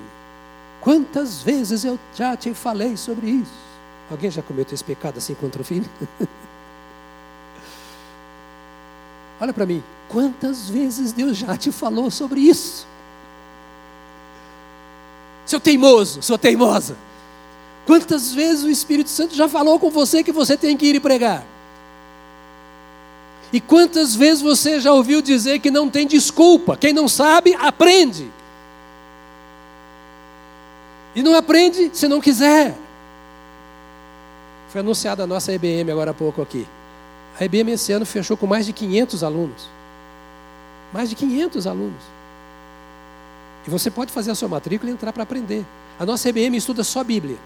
Quantas 0.80 1.42
vezes 1.42 1.85
eu 1.85 1.96
já 2.16 2.37
te 2.37 2.52
falei 2.52 2.96
sobre 2.96 3.28
isso? 3.28 3.70
Alguém 4.11 4.30
já 4.30 4.42
cometeu 4.42 4.74
esse 4.74 4.83
pecado 4.83 5.18
assim 5.18 5.35
contra 5.35 5.62
o 5.62 5.64
filho? 5.64 5.88
Olha 9.40 9.52
para 9.54 9.64
mim, 9.64 9.82
quantas 10.08 10.68
vezes 10.68 11.12
Deus 11.12 11.36
já 11.36 11.56
te 11.56 11.72
falou 11.72 12.10
sobre 12.10 12.40
isso? 12.40 12.86
Seu 15.46 15.58
teimoso, 15.58 16.22
sua 16.22 16.38
teimosa. 16.38 16.96
Quantas 17.86 18.32
vezes 18.32 18.62
o 18.62 18.68
Espírito 18.68 19.08
Santo 19.08 19.34
já 19.34 19.48
falou 19.48 19.78
com 19.78 19.90
você 19.90 20.22
que 20.22 20.30
você 20.30 20.56
tem 20.56 20.76
que 20.76 20.86
ir 20.86 20.94
e 20.94 21.00
pregar? 21.00 21.44
E 23.52 23.60
quantas 23.60 24.14
vezes 24.14 24.42
você 24.42 24.78
já 24.78 24.92
ouviu 24.92 25.20
dizer 25.22 25.58
que 25.58 25.70
não 25.70 25.88
tem 25.88 26.06
desculpa? 26.06 26.76
Quem 26.76 26.92
não 26.92 27.08
sabe, 27.08 27.54
aprende. 27.54 28.30
E 31.16 31.22
não 31.22 31.34
aprende 31.34 31.90
se 31.92 32.06
não 32.06 32.20
quiser. 32.20 32.76
Foi 34.68 34.82
anunciada 34.82 35.24
a 35.24 35.26
nossa 35.26 35.52
EBM 35.52 35.90
agora 35.90 36.12
há 36.12 36.14
pouco 36.14 36.40
aqui. 36.40 36.64
A 37.38 37.44
IBM 37.44 37.72
esse 37.72 37.92
ano 37.92 38.04
fechou 38.04 38.37
com 38.37 38.46
mais 38.46 38.66
de 38.66 38.72
500 38.72 39.22
alunos. 39.22 39.68
Mais 40.92 41.08
de 41.08 41.16
500 41.16 41.66
alunos. 41.66 42.02
E 43.66 43.70
você 43.70 43.90
pode 43.90 44.12
fazer 44.12 44.31
a 44.31 44.35
sua 44.35 44.48
matrícula 44.48 44.90
e 44.90 44.94
entrar 44.94 45.12
para 45.12 45.22
aprender. 45.22 45.64
A 45.98 46.06
nossa 46.06 46.28
IBM 46.28 46.56
estuda 46.56 46.83
só 46.83 47.04
Bíblia. 47.04 47.37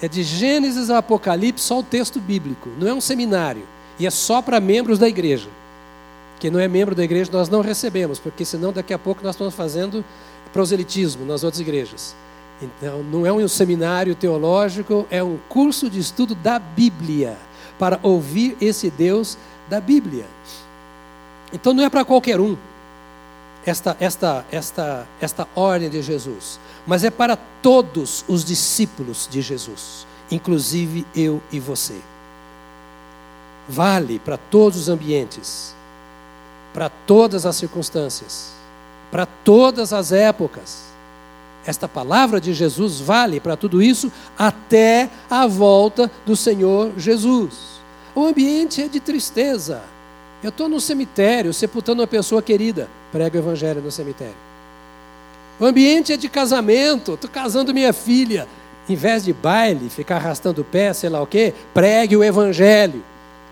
É 0.00 0.08
de 0.08 0.22
Gênesis 0.22 0.90
a 0.90 0.98
Apocalipse, 0.98 1.64
só 1.64 1.78
o 1.78 1.82
texto 1.82 2.20
bíblico. 2.20 2.68
Não 2.78 2.86
é 2.86 2.92
um 2.92 3.00
seminário. 3.00 3.62
E 3.98 4.06
é 4.06 4.10
só 4.10 4.42
para 4.42 4.60
membros 4.60 4.98
da 4.98 5.08
igreja. 5.08 5.48
Quem 6.38 6.50
não 6.50 6.60
é 6.60 6.68
membro 6.68 6.94
da 6.94 7.02
igreja, 7.02 7.30
nós 7.32 7.48
não 7.48 7.62
recebemos, 7.62 8.18
porque 8.18 8.44
senão 8.44 8.72
daqui 8.72 8.92
a 8.92 8.98
pouco 8.98 9.22
nós 9.24 9.34
estamos 9.34 9.54
fazendo 9.54 10.04
proselitismo 10.52 11.24
nas 11.24 11.42
outras 11.42 11.60
igrejas. 11.60 12.14
Então, 12.60 13.02
não 13.02 13.26
é 13.26 13.32
um 13.32 13.48
seminário 13.48 14.14
teológico, 14.14 15.06
é 15.10 15.22
um 15.22 15.38
curso 15.48 15.88
de 15.88 15.98
estudo 15.98 16.34
da 16.34 16.58
Bíblia, 16.58 17.38
para 17.78 17.98
ouvir 18.02 18.56
esse 18.60 18.90
Deus 18.90 19.36
da 19.68 19.80
Bíblia. 19.80 20.26
Então, 21.52 21.72
não 21.72 21.84
é 21.84 21.90
para 21.90 22.04
qualquer 22.04 22.40
um 22.40 22.56
esta, 23.66 23.96
esta, 23.98 24.44
esta, 24.50 25.06
esta 25.20 25.48
ordem 25.54 25.90
de 25.90 26.00
Jesus, 26.00 26.60
mas 26.86 27.02
é 27.02 27.10
para 27.10 27.36
todos 27.36 28.24
os 28.28 28.44
discípulos 28.44 29.28
de 29.28 29.42
Jesus, 29.42 30.06
inclusive 30.30 31.04
eu 31.14 31.42
e 31.50 31.58
você. 31.58 32.00
Vale 33.68 34.20
para 34.20 34.36
todos 34.36 34.78
os 34.78 34.88
ambientes, 34.88 35.74
para 36.72 36.88
todas 36.88 37.44
as 37.44 37.56
circunstâncias, 37.56 38.52
para 39.10 39.26
todas 39.26 39.92
as 39.92 40.12
épocas. 40.12 40.85
Esta 41.66 41.88
palavra 41.88 42.40
de 42.40 42.54
Jesus 42.54 43.00
vale 43.00 43.40
para 43.40 43.56
tudo 43.56 43.82
isso 43.82 44.12
até 44.38 45.10
a 45.28 45.46
volta 45.46 46.10
do 46.24 46.36
Senhor 46.36 46.92
Jesus. 46.96 47.80
O 48.14 48.24
ambiente 48.24 48.80
é 48.80 48.88
de 48.88 49.00
tristeza. 49.00 49.82
Eu 50.42 50.50
estou 50.50 50.68
no 50.68 50.80
cemitério 50.80 51.52
sepultando 51.52 52.02
uma 52.02 52.06
pessoa 52.06 52.40
querida. 52.40 52.88
Prego 53.10 53.36
o 53.36 53.40
evangelho 53.40 53.82
no 53.82 53.90
cemitério. 53.90 54.36
O 55.58 55.64
ambiente 55.64 56.12
é 56.12 56.16
de 56.16 56.28
casamento. 56.28 57.14
Estou 57.14 57.28
casando 57.28 57.74
minha 57.74 57.92
filha. 57.92 58.46
Em 58.88 58.94
vez 58.94 59.24
de 59.24 59.32
baile, 59.32 59.90
ficar 59.90 60.16
arrastando 60.16 60.62
o 60.62 60.64
pé, 60.64 60.92
sei 60.92 61.10
lá 61.10 61.20
o 61.20 61.26
quê, 61.26 61.52
pregue 61.74 62.16
o 62.16 62.22
evangelho 62.22 63.02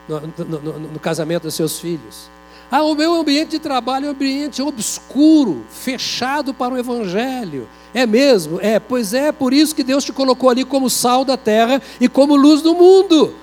no, 0.09 0.21
no, 0.21 0.61
no, 0.61 0.79
no 0.79 1.01
casamento 1.01 1.43
dos 1.43 1.55
seus 1.55 1.81
filhos. 1.81 2.31
Ah, 2.71 2.83
o 2.83 2.95
meu 2.95 3.15
ambiente 3.15 3.53
de 3.53 3.59
trabalho 3.59 4.07
é 4.07 4.09
um 4.09 4.13
ambiente 4.13 4.61
obscuro, 4.61 5.65
fechado 5.71 6.53
para 6.53 6.75
o 6.75 6.79
Evangelho. 6.79 7.69
É 7.93 8.07
mesmo? 8.07 8.59
É, 8.61 8.81
pois 8.81 9.15
é, 9.15 9.31
por 9.31 9.53
isso 9.53 9.75
que 9.75 9.85
Deus 9.85 10.05
te 10.05 10.13
colocou 10.13 10.51
ali 10.51 10.65
como 10.65 10.91
sal 10.91 11.25
da 11.25 11.37
terra 11.37 11.81
e 12.01 12.09
como 12.09 12.35
luz 12.35 12.61
do 12.61 12.75
mundo. 12.75 13.35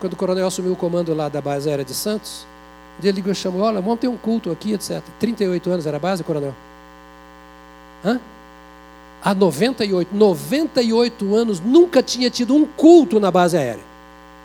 Quando 0.00 0.12
o 0.12 0.16
coronel 0.16 0.46
assumiu 0.46 0.72
o 0.72 0.76
comando 0.76 1.14
lá 1.14 1.28
da 1.28 1.40
base 1.40 1.68
aérea 1.68 1.84
de 1.84 1.94
Santos, 1.94 2.46
ele 3.02 3.12
ligou 3.12 3.32
e 3.32 3.34
chamou, 3.34 3.62
olha, 3.62 3.80
vamos 3.80 4.00
ter 4.00 4.08
um 4.08 4.16
culto 4.16 4.50
aqui, 4.50 4.72
etc. 4.72 5.02
38 5.20 5.70
anos 5.70 5.86
era 5.86 5.96
a 5.96 6.00
base, 6.00 6.24
coronel? 6.24 6.54
Hã? 8.04 8.20
Há 9.22 9.34
98, 9.34 10.14
98 10.14 11.34
anos, 11.34 11.60
nunca 11.60 12.02
tinha 12.02 12.30
tido 12.30 12.54
um 12.54 12.64
culto 12.64 13.18
na 13.18 13.30
base 13.30 13.56
aérea. 13.56 13.82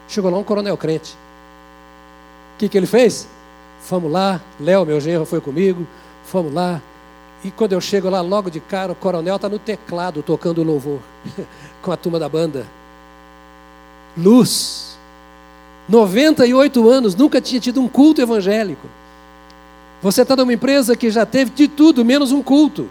Chegou 0.07 0.29
lá 0.29 0.37
um 0.37 0.43
coronel 0.43 0.77
crente. 0.77 1.15
O 2.55 2.57
que, 2.57 2.69
que 2.69 2.77
ele 2.77 2.87
fez? 2.87 3.27
Fomos 3.81 4.11
lá, 4.11 4.41
Léo, 4.59 4.85
meu 4.85 4.99
genro, 5.01 5.25
foi 5.25 5.41
comigo, 5.41 5.85
fomos 6.23 6.53
lá. 6.53 6.81
E 7.43 7.51
quando 7.51 7.73
eu 7.73 7.81
chego 7.81 8.09
lá, 8.09 8.21
logo 8.21 8.49
de 8.49 8.59
cara, 8.59 8.93
o 8.93 8.95
coronel 8.95 9.35
está 9.35 9.49
no 9.49 9.59
teclado 9.59 10.23
tocando 10.23 10.63
louvor 10.63 10.99
com 11.81 11.91
a 11.91 11.97
turma 11.97 12.17
da 12.17 12.29
banda. 12.29 12.65
Luz. 14.17 14.97
98 15.89 16.89
anos, 16.89 17.15
nunca 17.15 17.41
tinha 17.41 17.59
tido 17.59 17.81
um 17.81 17.89
culto 17.89 18.21
evangélico. 18.21 18.87
Você 20.01 20.21
está 20.21 20.35
numa 20.35 20.53
empresa 20.53 20.95
que 20.95 21.09
já 21.09 21.25
teve 21.25 21.51
de 21.51 21.67
tudo, 21.67 22.05
menos 22.05 22.31
um 22.31 22.41
culto. 22.41 22.83
O 22.83 22.89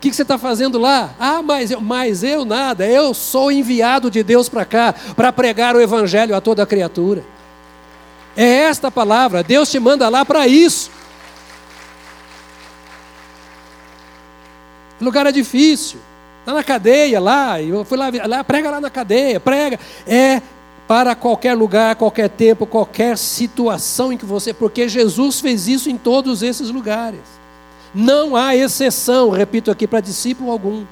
que, 0.00 0.10
que 0.10 0.16
você 0.16 0.22
está 0.22 0.36
fazendo 0.36 0.78
lá? 0.78 1.14
Ah, 1.18 1.40
mas 1.42 1.70
eu, 1.70 1.80
mas 1.80 2.22
eu 2.22 2.44
nada, 2.44 2.86
eu 2.86 3.14
sou 3.14 3.50
enviado 3.52 4.10
de 4.10 4.22
Deus 4.22 4.48
para 4.48 4.64
cá, 4.64 4.94
para 5.14 5.32
pregar 5.32 5.76
o 5.76 5.80
evangelho 5.80 6.34
a 6.34 6.40
toda 6.40 6.66
criatura. 6.66 7.22
É 8.36 8.44
esta 8.44 8.90
palavra, 8.90 9.42
Deus 9.42 9.70
te 9.70 9.78
manda 9.78 10.08
lá 10.08 10.24
para 10.24 10.46
isso. 10.46 10.90
O 15.00 15.04
lugar 15.04 15.26
é 15.26 15.32
difícil. 15.32 16.00
Está 16.40 16.54
na 16.54 16.64
cadeia 16.64 17.20
lá, 17.20 17.60
eu 17.60 17.84
fui 17.84 17.96
lá, 17.96 18.06
lá, 18.26 18.42
prega 18.42 18.70
lá 18.70 18.80
na 18.80 18.90
cadeia, 18.90 19.38
prega. 19.38 19.78
É 20.06 20.40
para 20.88 21.14
qualquer 21.14 21.54
lugar, 21.54 21.96
qualquer 21.96 22.28
tempo, 22.28 22.66
qualquer 22.66 23.16
situação 23.16 24.12
em 24.12 24.16
que 24.16 24.24
você, 24.24 24.52
porque 24.52 24.88
Jesus 24.88 25.40
fez 25.40 25.68
isso 25.68 25.88
em 25.88 25.96
todos 25.96 26.42
esses 26.42 26.70
lugares. 26.70 27.20
Não 27.94 28.34
há 28.34 28.56
exceção, 28.56 29.30
repito 29.30 29.70
aqui, 29.70 29.86
para 29.86 30.00
discípulo 30.00 30.50
algum. 30.50 30.84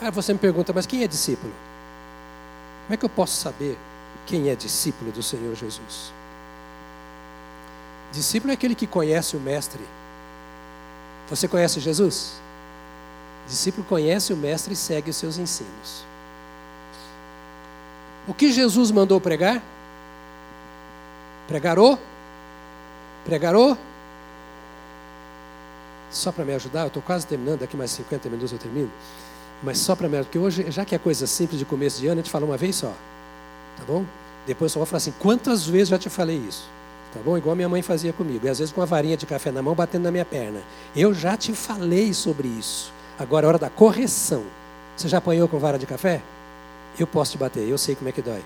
Aí 0.00 0.10
você 0.10 0.32
me 0.32 0.38
pergunta, 0.38 0.72
mas 0.74 0.86
quem 0.86 1.02
é 1.02 1.08
discípulo? 1.08 1.52
Como 2.84 2.94
é 2.94 2.96
que 2.96 3.04
eu 3.04 3.08
posso 3.08 3.36
saber 3.40 3.78
quem 4.26 4.48
é 4.50 4.54
discípulo 4.54 5.12
do 5.12 5.22
Senhor 5.22 5.54
Jesus. 5.54 6.12
Discípulo 8.12 8.52
é 8.52 8.54
aquele 8.54 8.74
que 8.74 8.86
conhece 8.86 9.36
o 9.36 9.40
Mestre. 9.40 9.82
Você 11.28 11.48
conhece 11.48 11.80
Jesus? 11.80 12.40
Discípulo 13.48 13.84
conhece 13.84 14.32
o 14.32 14.36
Mestre 14.36 14.74
e 14.74 14.76
segue 14.76 15.10
os 15.10 15.16
seus 15.16 15.38
ensinos. 15.38 16.04
O 18.26 18.32
que 18.32 18.52
Jesus 18.52 18.90
mandou 18.90 19.20
pregar? 19.20 19.62
Pregar 21.46 21.78
o? 21.78 21.98
Pregar 23.24 23.54
o? 23.54 23.76
Só 26.10 26.30
para 26.30 26.44
me 26.44 26.54
ajudar, 26.54 26.82
eu 26.82 26.86
estou 26.86 27.02
quase 27.02 27.26
terminando, 27.26 27.60
daqui 27.60 27.76
mais 27.76 27.90
50 27.90 28.28
minutos 28.28 28.52
eu 28.52 28.58
termino. 28.58 28.90
Mas 29.62 29.78
só 29.78 29.96
para 29.96 30.08
me 30.08 30.16
ajudar, 30.16 30.26
porque 30.26 30.38
hoje, 30.38 30.70
já 30.70 30.84
que 30.84 30.94
é 30.94 30.98
coisa 30.98 31.26
simples 31.26 31.58
de 31.58 31.64
começo 31.64 32.00
de 32.00 32.06
ano, 32.06 32.20
a 32.20 32.22
gente 32.22 32.30
fala 32.30 32.46
uma 32.46 32.56
vez 32.56 32.76
só. 32.76 32.94
Tá 33.76 33.84
bom? 33.86 34.04
Depois 34.46 34.72
só 34.72 34.78
vou 34.78 34.86
falar 34.86 34.98
assim: 34.98 35.14
quantas 35.18 35.66
vezes 35.66 35.88
já 35.88 35.98
te 35.98 36.08
falei 36.08 36.36
isso? 36.36 36.68
Tá 37.12 37.20
bom? 37.24 37.38
Igual 37.38 37.54
minha 37.54 37.68
mãe 37.68 37.82
fazia 37.82 38.12
comigo. 38.12 38.46
E 38.46 38.48
às 38.48 38.58
vezes 38.58 38.72
com 38.72 38.80
uma 38.80 38.86
varinha 38.86 39.16
de 39.16 39.26
café 39.26 39.50
na 39.50 39.62
mão 39.62 39.74
batendo 39.74 40.02
na 40.02 40.10
minha 40.10 40.24
perna. 40.24 40.60
Eu 40.96 41.14
já 41.14 41.36
te 41.36 41.52
falei 41.52 42.12
sobre 42.12 42.48
isso. 42.48 42.92
Agora 43.18 43.46
é 43.46 43.48
hora 43.48 43.58
da 43.58 43.70
correção. 43.70 44.44
Você 44.96 45.08
já 45.08 45.18
apanhou 45.18 45.48
com 45.48 45.58
vara 45.58 45.78
de 45.78 45.86
café? 45.86 46.20
Eu 46.98 47.06
posso 47.06 47.32
te 47.32 47.38
bater, 47.38 47.68
eu 47.68 47.78
sei 47.78 47.94
como 47.94 48.08
é 48.08 48.12
que 48.12 48.22
dói. 48.22 48.42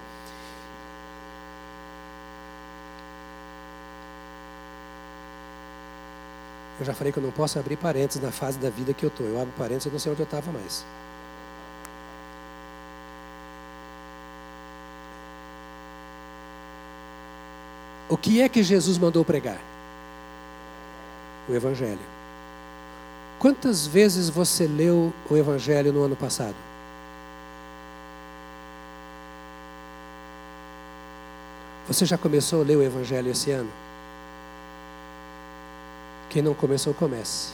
Eu 6.81 6.87
já 6.87 6.95
falei 6.95 7.13
que 7.13 7.19
eu 7.19 7.23
não 7.23 7.33
posso 7.33 7.59
abrir 7.59 7.77
parênteses 7.77 8.23
na 8.23 8.31
fase 8.31 8.59
da 8.59 8.71
vida 8.71 8.95
que 8.95 9.05
eu 9.05 9.09
estou. 9.09 9.27
Eu 9.27 9.41
abro 9.41 9.53
parênteses, 9.59 9.87
eu 9.87 9.93
não 9.93 9.99
sei 9.99 10.13
onde 10.13 10.23
eu 10.23 10.25
estava 10.25 10.53
mais. 10.53 10.85
O 18.09 18.17
que 18.17 18.41
é 18.41 18.49
que 18.49 18.63
Jesus 18.63 18.97
mandou 18.97 19.25
pregar? 19.25 19.61
O 21.49 21.55
Evangelho. 21.55 21.99
Quantas 23.39 23.87
vezes 23.87 24.29
você 24.29 24.67
leu 24.67 25.13
o 25.31 25.37
Evangelho 25.37 25.93
no 25.93 26.03
ano 26.03 26.17
passado? 26.17 26.57
Você 31.87 32.05
já 32.05 32.19
começou 32.19 32.63
a 32.63 32.65
ler 32.65 32.77
o 32.77 32.83
Evangelho 32.83 33.31
esse 33.31 33.51
ano? 33.51 33.71
Quem 36.29 36.43
não 36.43 36.55
começou, 36.55 36.93
comece. 36.93 37.53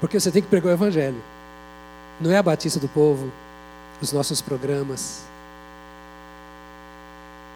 Porque 0.00 0.18
você 0.18 0.30
tem 0.30 0.42
que 0.42 0.48
pregar 0.48 0.70
o 0.70 0.74
Evangelho. 0.74 1.20
Não 2.20 2.30
é 2.30 2.36
a 2.36 2.42
Batista 2.42 2.80
do 2.80 2.88
Povo, 2.88 3.30
os 4.00 4.12
nossos 4.12 4.40
programas. 4.40 5.24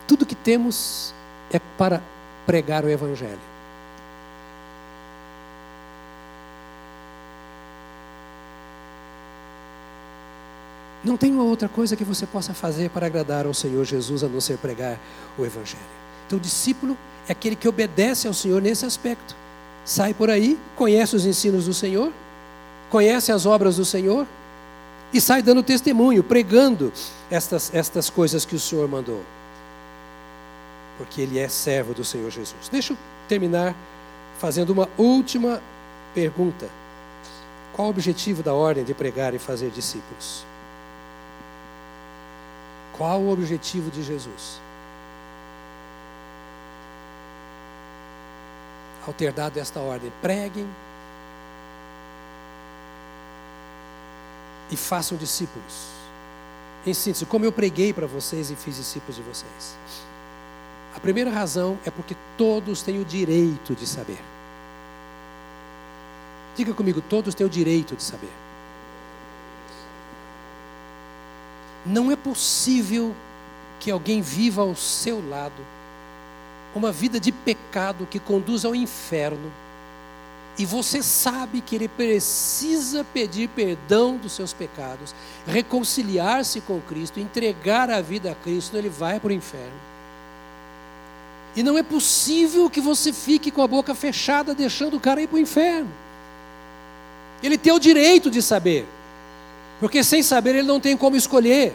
Tudo 0.06 0.26
que 0.26 0.34
temos 0.34 1.14
é 1.52 1.58
para 1.76 2.02
pregar 2.46 2.84
o 2.84 2.88
Evangelho. 2.88 3.38
Não 11.04 11.16
tem 11.16 11.32
uma 11.32 11.44
outra 11.44 11.68
coisa 11.68 11.94
que 11.96 12.04
você 12.04 12.26
possa 12.26 12.52
fazer 12.52 12.90
para 12.90 13.06
agradar 13.06 13.46
ao 13.46 13.54
Senhor 13.54 13.84
Jesus 13.84 14.24
a 14.24 14.28
não 14.28 14.40
ser 14.40 14.58
pregar 14.58 14.98
o 15.38 15.44
Evangelho. 15.44 15.78
Então, 16.26 16.38
o 16.38 16.40
discípulo 16.40 16.96
é 17.28 17.32
aquele 17.32 17.56
que 17.56 17.68
obedece 17.68 18.26
ao 18.26 18.34
Senhor 18.34 18.60
nesse 18.60 18.84
aspecto. 18.84 19.34
Sai 19.84 20.12
por 20.12 20.28
aí, 20.28 20.58
conhece 20.76 21.16
os 21.16 21.24
ensinos 21.24 21.66
do 21.66 21.72
Senhor, 21.72 22.12
conhece 22.90 23.32
as 23.32 23.46
obras 23.46 23.76
do 23.76 23.84
Senhor 23.84 24.26
e 25.12 25.20
sai 25.20 25.40
dando 25.40 25.62
testemunho, 25.62 26.22
pregando 26.22 26.92
estas, 27.30 27.72
estas 27.72 28.10
coisas 28.10 28.44
que 28.44 28.56
o 28.56 28.60
Senhor 28.60 28.86
mandou 28.88 29.22
porque 30.98 31.22
ele 31.22 31.38
é 31.38 31.48
servo 31.48 31.94
do 31.94 32.04
Senhor 32.04 32.30
Jesus. 32.30 32.68
Deixa 32.70 32.92
eu 32.92 32.98
terminar 33.28 33.74
fazendo 34.38 34.70
uma 34.70 34.88
última 34.98 35.62
pergunta. 36.12 36.68
Qual 37.72 37.86
o 37.86 37.90
objetivo 37.90 38.42
da 38.42 38.52
ordem 38.52 38.84
de 38.84 38.92
pregar 38.92 39.32
e 39.34 39.38
fazer 39.38 39.70
discípulos? 39.70 40.44
Qual 42.96 43.20
o 43.20 43.32
objetivo 43.32 43.90
de 43.90 44.02
Jesus? 44.02 44.60
Ao 49.06 49.12
ter 49.12 49.32
dado 49.32 49.56
esta 49.56 49.78
ordem, 49.80 50.12
preguem 50.20 50.68
e 54.70 54.76
façam 54.76 55.16
discípulos. 55.16 55.88
Em 56.84 56.92
síntese, 56.92 57.24
como 57.24 57.44
eu 57.44 57.52
preguei 57.52 57.92
para 57.92 58.06
vocês 58.06 58.50
e 58.50 58.56
fiz 58.56 58.76
discípulos 58.76 59.16
de 59.16 59.22
vocês. 59.22 59.76
A 60.98 61.00
primeira 61.00 61.30
razão 61.30 61.78
é 61.86 61.92
porque 61.92 62.16
todos 62.36 62.82
têm 62.82 63.00
o 63.00 63.04
direito 63.04 63.72
de 63.72 63.86
saber. 63.86 64.18
Diga 66.56 66.74
comigo, 66.74 67.00
todos 67.00 67.36
têm 67.36 67.46
o 67.46 67.48
direito 67.48 67.94
de 67.94 68.02
saber. 68.02 68.32
Não 71.86 72.10
é 72.10 72.16
possível 72.16 73.14
que 73.78 73.92
alguém 73.92 74.20
viva 74.20 74.62
ao 74.62 74.74
seu 74.74 75.24
lado 75.30 75.64
uma 76.74 76.90
vida 76.90 77.20
de 77.20 77.30
pecado 77.30 78.04
que 78.10 78.18
conduz 78.18 78.64
ao 78.64 78.74
inferno 78.74 79.52
e 80.58 80.66
você 80.66 81.00
sabe 81.00 81.60
que 81.60 81.76
ele 81.76 81.86
precisa 81.86 83.04
pedir 83.04 83.48
perdão 83.50 84.16
dos 84.16 84.32
seus 84.32 84.52
pecados, 84.52 85.14
reconciliar-se 85.46 86.60
com 86.60 86.80
Cristo, 86.80 87.20
entregar 87.20 87.88
a 87.88 88.00
vida 88.00 88.32
a 88.32 88.34
Cristo, 88.34 88.76
ele 88.76 88.88
vai 88.88 89.20
para 89.20 89.28
o 89.28 89.32
inferno. 89.32 89.97
E 91.58 91.62
não 91.64 91.76
é 91.76 91.82
possível 91.82 92.70
que 92.70 92.80
você 92.80 93.12
fique 93.12 93.50
com 93.50 93.60
a 93.60 93.66
boca 93.66 93.92
fechada, 93.92 94.54
deixando 94.54 94.96
o 94.96 95.00
cara 95.00 95.20
ir 95.20 95.26
para 95.26 95.38
o 95.38 95.40
inferno. 95.40 95.90
Ele 97.42 97.58
tem 97.58 97.72
o 97.72 97.80
direito 97.80 98.30
de 98.30 98.40
saber, 98.40 98.86
porque 99.80 100.04
sem 100.04 100.22
saber 100.22 100.50
ele 100.54 100.68
não 100.68 100.78
tem 100.78 100.96
como 100.96 101.16
escolher. 101.16 101.74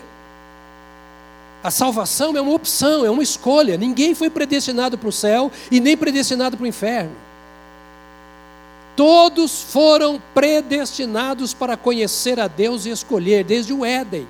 A 1.61 1.69
salvação 1.69 2.33
é 2.37 2.39
uma 2.39 2.53
opção, 2.53 3.05
é 3.05 3.09
uma 3.09 3.23
escolha. 3.23 3.75
Ninguém 3.75 4.15
foi 4.15 4.29
predestinado 4.29 4.97
para 4.97 5.09
o 5.09 5.11
céu 5.11 5.51
e 5.69 5.81
nem 5.81 5.97
predestinado 5.97 6.55
para 6.55 6.63
o 6.63 6.67
inferno. 6.67 7.11
Todos 8.95 9.63
foram 9.63 10.17
predestinados 10.33 11.53
para 11.53 11.75
conhecer 11.75 12.39
a 12.39 12.47
Deus 12.47 12.85
e 12.85 12.89
escolher, 12.89 13.43
desde 13.43 13.73
o 13.73 13.83
Éden. 13.83 14.25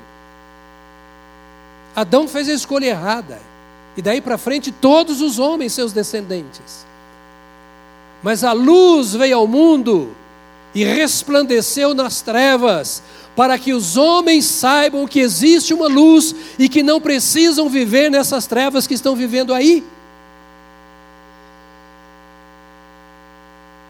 Adão 1.96 2.28
fez 2.28 2.50
a 2.50 2.54
escolha 2.54 2.88
errada, 2.88 3.53
e 3.96 4.02
daí 4.02 4.22
para 4.22 4.38
frente 4.38 4.72
todos 4.72 5.22
os 5.22 5.40
homens, 5.40 5.74
seus 5.74 5.94
descendentes. 5.94 6.86
Mas 8.22 8.44
a 8.44 8.54
luz 8.54 9.14
veio 9.14 9.38
ao 9.38 9.48
mundo 9.48 10.16
e 10.74 10.84
resplandeceu 10.84 11.94
nas 11.94 12.22
trevas, 12.22 13.04
para 13.36 13.58
que 13.58 13.74
os 13.74 13.98
homens 13.98 14.46
saibam 14.46 15.08
que 15.08 15.20
existe 15.20 15.74
uma 15.74 15.88
luz 15.88 16.36
e 16.58 16.70
que 16.70 16.82
não 16.82 17.02
precisam 17.02 17.70
viver 17.70 18.10
nessas 18.10 18.48
trevas 18.48 18.88
que 18.88 18.94
estão 18.94 19.16
vivendo 19.16 19.54
aí. 19.54 19.84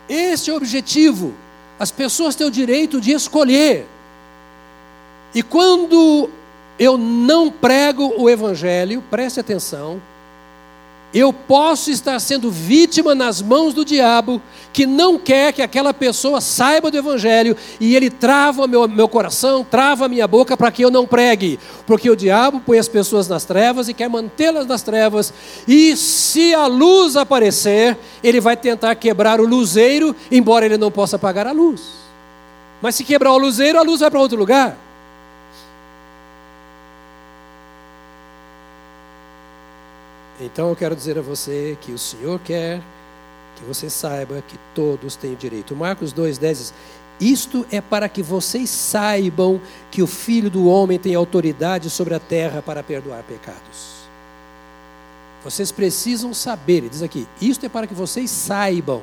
Este 0.09 0.49
é 0.49 0.53
o 0.53 0.57
objetivo. 0.57 1.33
As 1.79 1.91
pessoas 1.91 2.35
têm 2.35 2.47
o 2.47 2.51
direito 2.51 2.99
de 2.99 3.11
escolher. 3.11 3.87
E 5.33 5.41
quando 5.41 6.29
eu 6.77 6.97
não 6.97 7.51
prego 7.51 8.13
o 8.17 8.29
Evangelho, 8.29 9.03
preste 9.09 9.39
atenção, 9.39 10.01
eu 11.13 11.31
posso 11.31 11.91
estar 11.91 12.19
sendo 12.19 12.49
vítima 12.49 13.13
nas 13.13 13.39
mãos 13.39 13.73
do 13.73 13.85
diabo, 13.85 14.41
que 14.73 14.87
não 14.87 15.19
quer 15.19 15.53
que 15.53 15.61
aquela 15.61 15.93
pessoa 15.93 16.41
saiba 16.41 16.89
do 16.89 16.97
Evangelho, 16.97 17.55
e 17.79 17.95
ele 17.95 18.09
trava 18.09 18.65
meu, 18.65 18.87
meu 18.87 19.07
coração, 19.07 19.63
trava 19.63 20.05
a 20.05 20.09
minha 20.09 20.27
boca 20.27 20.57
para 20.57 20.71
que 20.71 20.83
eu 20.83 20.89
não 20.89 21.05
pregue, 21.05 21.59
porque 21.85 22.09
o 22.09 22.15
diabo 22.15 22.59
põe 22.65 22.79
as 22.79 22.87
pessoas 22.87 23.27
nas 23.27 23.45
trevas 23.45 23.87
e 23.87 23.93
quer 23.93 24.09
mantê-las 24.09 24.65
nas 24.65 24.81
trevas, 24.81 25.31
e 25.67 25.95
se 25.95 26.55
a 26.55 26.65
luz 26.65 27.15
aparecer, 27.15 27.95
ele 28.23 28.41
vai 28.41 28.57
tentar 28.57 28.95
quebrar 28.95 29.39
o 29.39 29.45
luzeiro, 29.45 30.15
embora 30.31 30.65
ele 30.65 30.79
não 30.79 30.89
possa 30.89 31.17
apagar 31.17 31.45
a 31.45 31.51
luz. 31.51 31.81
Mas 32.81 32.95
se 32.95 33.03
quebrar 33.03 33.33
o 33.33 33.37
luzeiro, 33.37 33.77
a 33.77 33.83
luz 33.83 33.99
vai 33.99 34.09
para 34.09 34.19
outro 34.19 34.37
lugar. 34.37 34.77
Então 40.45 40.69
eu 40.69 40.75
quero 40.75 40.95
dizer 40.95 41.17
a 41.17 41.21
você 41.21 41.77
que 41.79 41.91
o 41.91 41.97
Senhor 41.97 42.39
quer 42.39 42.81
que 43.55 43.63
você 43.63 43.89
saiba 43.89 44.43
que 44.47 44.57
todos 44.73 45.15
têm 45.15 45.35
direito. 45.35 45.75
Marcos 45.75 46.13
2,10 46.13 46.39
diz: 46.39 46.73
Isto 47.19 47.65
é 47.71 47.79
para 47.79 48.09
que 48.09 48.21
vocês 48.21 48.69
saibam 48.69 49.61
que 49.89 50.01
o 50.01 50.07
Filho 50.07 50.49
do 50.49 50.67
Homem 50.67 50.99
tem 50.99 51.15
autoridade 51.15 51.89
sobre 51.89 52.13
a 52.13 52.19
terra 52.19 52.61
para 52.61 52.83
perdoar 52.83 53.23
pecados. 53.23 54.03
Vocês 55.43 55.71
precisam 55.71 56.33
saber, 56.33 56.77
ele 56.77 56.89
diz 56.89 57.03
aqui, 57.03 57.27
isto 57.41 57.65
é 57.65 57.69
para 57.69 57.85
que 57.85 57.93
vocês 57.93 58.31
saibam. 58.31 59.01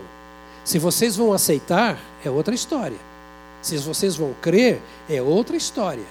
Se 0.65 0.79
vocês 0.79 1.17
vão 1.17 1.33
aceitar, 1.33 1.99
é 2.25 2.31
outra 2.31 2.55
história. 2.55 2.97
Se 3.61 3.77
vocês 3.79 4.17
vão 4.17 4.35
crer, 4.41 4.81
é 5.09 5.21
outra 5.21 5.57
história. 5.57 6.05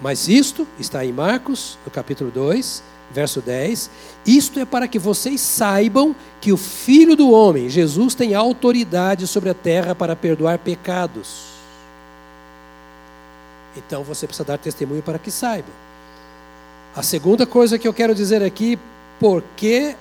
Mas 0.00 0.28
isto 0.28 0.66
está 0.78 1.04
em 1.04 1.12
Marcos, 1.12 1.78
no 1.84 1.90
capítulo 1.90 2.30
2, 2.30 2.82
verso 3.10 3.40
10: 3.40 3.90
Isto 4.26 4.60
é 4.60 4.64
para 4.64 4.86
que 4.86 4.98
vocês 4.98 5.40
saibam 5.40 6.14
que 6.40 6.52
o 6.52 6.56
Filho 6.56 7.16
do 7.16 7.30
Homem, 7.30 7.68
Jesus, 7.68 8.14
tem 8.14 8.34
autoridade 8.34 9.26
sobre 9.26 9.50
a 9.50 9.54
terra 9.54 9.94
para 9.94 10.14
perdoar 10.14 10.58
pecados. 10.58 11.56
Então 13.76 14.02
você 14.02 14.26
precisa 14.26 14.44
dar 14.44 14.58
testemunho 14.58 15.02
para 15.02 15.18
que 15.18 15.30
saibam. 15.30 15.72
A 16.94 17.02
segunda 17.02 17.46
coisa 17.46 17.78
que 17.78 17.86
eu 17.86 17.92
quero 17.92 18.14
dizer 18.14 18.42
aqui, 18.42 18.78
por 19.20 19.42
que 19.56 19.94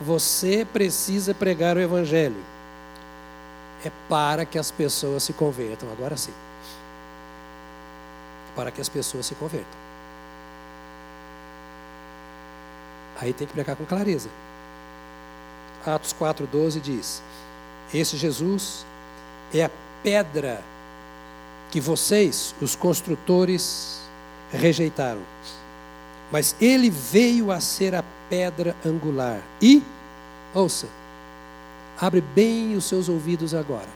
você 0.00 0.66
precisa 0.72 1.32
pregar 1.34 1.76
o 1.76 1.80
Evangelho? 1.80 2.36
É 3.84 3.90
para 4.08 4.44
que 4.44 4.58
as 4.58 4.70
pessoas 4.70 5.22
se 5.22 5.32
convertam, 5.32 5.88
agora 5.90 6.16
sim. 6.16 6.32
Para 8.54 8.70
que 8.70 8.80
as 8.80 8.88
pessoas 8.88 9.26
se 9.26 9.34
convertam. 9.34 9.78
Aí 13.20 13.32
tem 13.32 13.46
que 13.46 13.52
pregar 13.52 13.76
com 13.76 13.84
clareza. 13.84 14.28
Atos 15.86 16.12
4,12 16.12 16.80
diz: 16.80 17.22
Esse 17.92 18.16
Jesus 18.16 18.84
é 19.54 19.64
a 19.64 19.70
pedra 20.02 20.62
que 21.70 21.80
vocês, 21.80 22.54
os 22.60 22.76
construtores, 22.76 24.02
rejeitaram. 24.52 25.22
Mas 26.30 26.56
ele 26.60 26.90
veio 26.90 27.50
a 27.50 27.60
ser 27.60 27.94
a 27.94 28.04
pedra 28.28 28.76
angular. 28.84 29.40
E, 29.60 29.82
ouça, 30.54 30.86
abre 32.00 32.20
bem 32.20 32.74
os 32.74 32.84
seus 32.84 33.08
ouvidos 33.08 33.54
agora, 33.54 33.88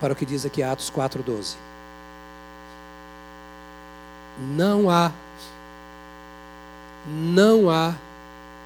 para 0.00 0.12
o 0.12 0.16
que 0.16 0.26
diz 0.26 0.44
aqui 0.44 0.62
Atos 0.62 0.90
4,12. 0.90 1.56
Não 4.40 4.88
há 4.88 5.12
não 7.06 7.70
há 7.70 7.94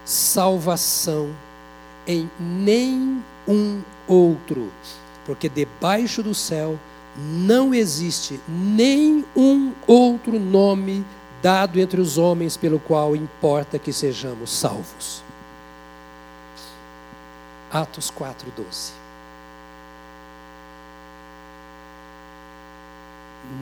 salvação 0.05 1.31
em 2.07 2.29
nenhum 2.39 3.83
outro, 4.09 4.71
porque 5.25 5.49
debaixo 5.49 6.23
do 6.23 6.35
céu 6.35 6.79
não 7.17 7.73
existe 7.73 8.41
nenhum 8.49 9.73
outro 9.87 10.39
nome 10.39 11.05
dado 11.43 11.79
entre 11.79 12.01
os 12.01 12.19
homens 12.19 12.57
pelo 12.57 12.79
qual 12.79 13.15
importa 13.15 13.79
que 13.79 13.93
sejamos 13.93 14.51
salvos. 14.51 15.23
Atos 17.71 18.11
4:12. 18.11 18.93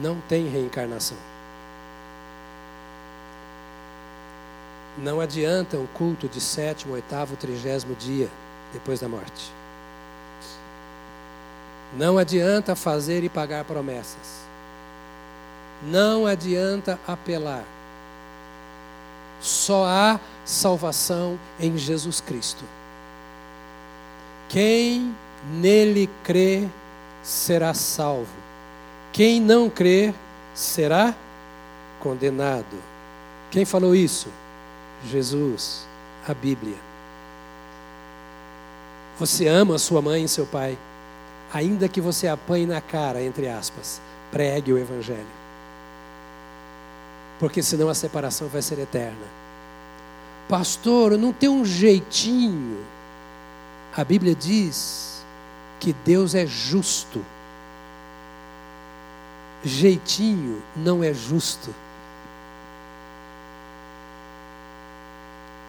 Não 0.01 0.19
tem 0.27 0.47
reencarnação. 0.47 1.30
Não 5.01 5.19
adianta 5.19 5.77
um 5.77 5.87
culto 5.87 6.27
de 6.27 6.39
sétimo, 6.39 6.93
oitavo, 6.93 7.35
trigésimo 7.35 7.95
dia 7.95 8.29
depois 8.71 8.99
da 8.99 9.09
morte. 9.09 9.51
Não 11.97 12.19
adianta 12.19 12.75
fazer 12.75 13.23
e 13.23 13.29
pagar 13.29 13.65
promessas. 13.65 14.41
Não 15.83 16.27
adianta 16.27 16.99
apelar. 17.07 17.63
Só 19.41 19.85
há 19.85 20.19
salvação 20.45 21.39
em 21.59 21.75
Jesus 21.77 22.21
Cristo. 22.21 22.63
Quem 24.47 25.15
nele 25.51 26.07
crê 26.23 26.67
será 27.23 27.73
salvo. 27.73 28.27
Quem 29.11 29.41
não 29.41 29.67
crê 29.67 30.13
será 30.53 31.15
condenado. 31.99 32.77
Quem 33.49 33.65
falou 33.65 33.95
isso? 33.95 34.29
Jesus, 35.09 35.87
a 36.27 36.33
Bíblia. 36.33 36.77
Você 39.19 39.47
ama 39.47 39.77
sua 39.77 40.01
mãe 40.01 40.23
e 40.23 40.27
seu 40.27 40.45
pai, 40.45 40.77
ainda 41.53 41.87
que 41.87 42.01
você 42.01 42.27
apanhe 42.27 42.65
na 42.65 42.81
cara, 42.81 43.21
entre 43.21 43.47
aspas, 43.47 44.01
pregue 44.31 44.73
o 44.73 44.77
Evangelho. 44.77 45.41
porque 47.39 47.63
senão 47.63 47.89
a 47.89 47.95
separação 47.95 48.47
vai 48.47 48.61
ser 48.61 48.77
eterna. 48.77 49.25
Pastor, 50.47 51.17
não 51.17 51.33
tem 51.33 51.49
um 51.49 51.65
jeitinho. 51.65 52.77
A 53.97 54.03
Bíblia 54.03 54.35
diz 54.35 55.25
que 55.79 55.91
Deus 55.91 56.35
é 56.35 56.45
justo. 56.45 57.25
Jeitinho 59.63 60.61
não 60.75 61.03
é 61.03 61.15
justo. 61.15 61.73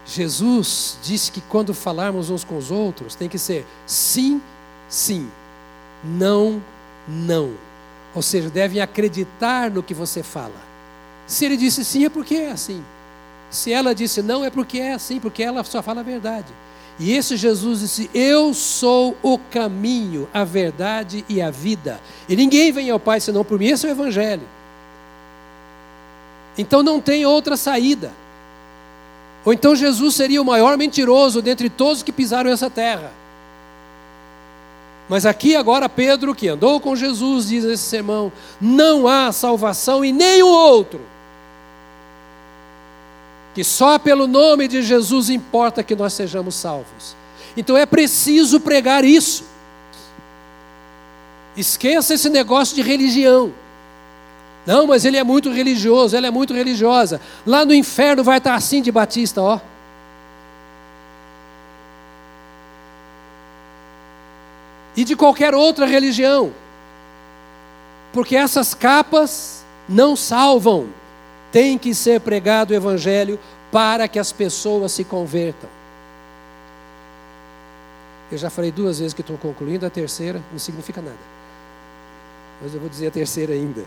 Jesus 0.06 0.98
disse 1.02 1.30
que 1.30 1.40
quando 1.40 1.72
falarmos 1.72 2.28
uns 2.28 2.44
com 2.44 2.56
os 2.56 2.70
outros, 2.70 3.14
tem 3.14 3.28
que 3.28 3.38
ser 3.38 3.66
sim, 3.86 4.40
sim, 4.88 5.28
não, 6.04 6.62
não. 7.08 7.52
Ou 8.14 8.22
seja, 8.22 8.50
devem 8.50 8.80
acreditar 8.80 9.70
no 9.70 9.82
que 9.82 9.94
você 9.94 10.22
fala. 10.22 10.60
Se 11.26 11.44
ele 11.44 11.56
disse 11.56 11.84
sim, 11.84 12.04
é 12.04 12.08
porque 12.08 12.34
é 12.34 12.50
assim. 12.50 12.82
Se 13.50 13.72
ela 13.72 13.94
disse 13.94 14.22
não, 14.22 14.44
é 14.44 14.50
porque 14.50 14.78
é 14.78 14.94
assim, 14.94 15.20
porque 15.20 15.42
ela 15.42 15.62
só 15.64 15.82
fala 15.82 16.00
a 16.00 16.04
verdade. 16.04 16.52
E 16.98 17.12
esse 17.12 17.36
Jesus 17.36 17.80
disse: 17.80 18.10
Eu 18.12 18.52
sou 18.52 19.16
o 19.22 19.38
caminho, 19.38 20.28
a 20.32 20.44
verdade 20.44 21.24
e 21.28 21.40
a 21.40 21.50
vida. 21.50 22.00
E 22.28 22.36
ninguém 22.36 22.70
vem 22.72 22.90
ao 22.90 23.00
Pai 23.00 23.20
senão 23.20 23.44
por 23.44 23.58
mim. 23.58 23.66
Esse 23.66 23.86
é 23.86 23.90
o 23.90 23.92
Evangelho. 23.92 24.46
Então 26.56 26.82
não 26.82 27.00
tem 27.00 27.24
outra 27.24 27.56
saída. 27.56 28.12
Ou 29.44 29.52
então 29.52 29.74
Jesus 29.74 30.14
seria 30.14 30.40
o 30.40 30.44
maior 30.44 30.76
mentiroso 30.78 31.42
dentre 31.42 31.68
todos 31.68 32.02
que 32.02 32.12
pisaram 32.12 32.50
essa 32.50 32.70
terra. 32.70 33.12
Mas 35.08 35.26
aqui 35.26 35.56
agora 35.56 35.88
Pedro, 35.88 36.34
que 36.34 36.48
andou 36.48 36.80
com 36.80 36.94
Jesus, 36.94 37.48
diz 37.48 37.64
nesse 37.64 37.82
sermão: 37.82 38.32
não 38.60 39.08
há 39.08 39.32
salvação 39.32 40.04
em 40.04 40.12
nenhum 40.12 40.48
outro. 40.48 41.00
Que 43.54 43.62
só 43.62 43.98
pelo 43.98 44.26
nome 44.26 44.68
de 44.68 44.82
Jesus 44.82 45.28
importa 45.28 45.82
que 45.82 45.94
nós 45.94 46.12
sejamos 46.12 46.54
salvos. 46.54 47.14
Então 47.56 47.76
é 47.76 47.84
preciso 47.84 48.60
pregar 48.60 49.04
isso. 49.04 49.44
Esqueça 51.56 52.14
esse 52.14 52.30
negócio 52.30 52.74
de 52.74 52.80
religião. 52.80 53.52
Não, 54.64 54.86
mas 54.86 55.04
ele 55.04 55.16
é 55.16 55.24
muito 55.24 55.50
religioso, 55.50 56.16
ela 56.16 56.26
é 56.26 56.30
muito 56.30 56.54
religiosa. 56.54 57.20
Lá 57.44 57.64
no 57.64 57.74
inferno 57.74 58.22
vai 58.22 58.38
estar 58.38 58.54
assim 58.54 58.80
de 58.80 58.92
Batista, 58.92 59.42
ó. 59.42 59.60
E 64.96 65.04
de 65.04 65.16
qualquer 65.16 65.54
outra 65.54 65.86
religião. 65.86 66.52
Porque 68.12 68.36
essas 68.36 68.74
capas 68.74 69.64
não 69.88 70.14
salvam. 70.14 70.88
Tem 71.50 71.76
que 71.76 71.94
ser 71.94 72.20
pregado 72.20 72.72
o 72.72 72.76
evangelho 72.76 73.38
para 73.70 74.06
que 74.06 74.18
as 74.18 74.30
pessoas 74.30 74.92
se 74.92 75.02
convertam. 75.02 75.68
Eu 78.30 78.38
já 78.38 78.48
falei 78.48 78.70
duas 78.70 78.98
vezes 78.98 79.12
que 79.12 79.20
estou 79.22 79.36
concluindo, 79.36 79.84
a 79.84 79.90
terceira 79.90 80.40
não 80.50 80.58
significa 80.58 81.02
nada. 81.02 81.18
Mas 82.62 82.72
eu 82.72 82.80
vou 82.80 82.88
dizer 82.88 83.08
a 83.08 83.10
terceira 83.10 83.52
ainda. 83.52 83.84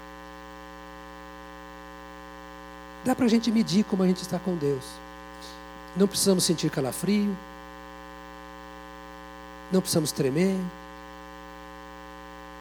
Dá 3.06 3.14
para 3.14 3.26
a 3.26 3.28
gente 3.28 3.52
medir 3.52 3.84
como 3.84 4.02
a 4.02 4.06
gente 4.08 4.20
está 4.20 4.36
com 4.36 4.56
Deus. 4.56 4.84
Não 5.96 6.08
precisamos 6.08 6.42
sentir 6.42 6.68
calafrio. 6.72 7.36
Não 9.70 9.80
precisamos 9.80 10.10
tremer. 10.10 10.58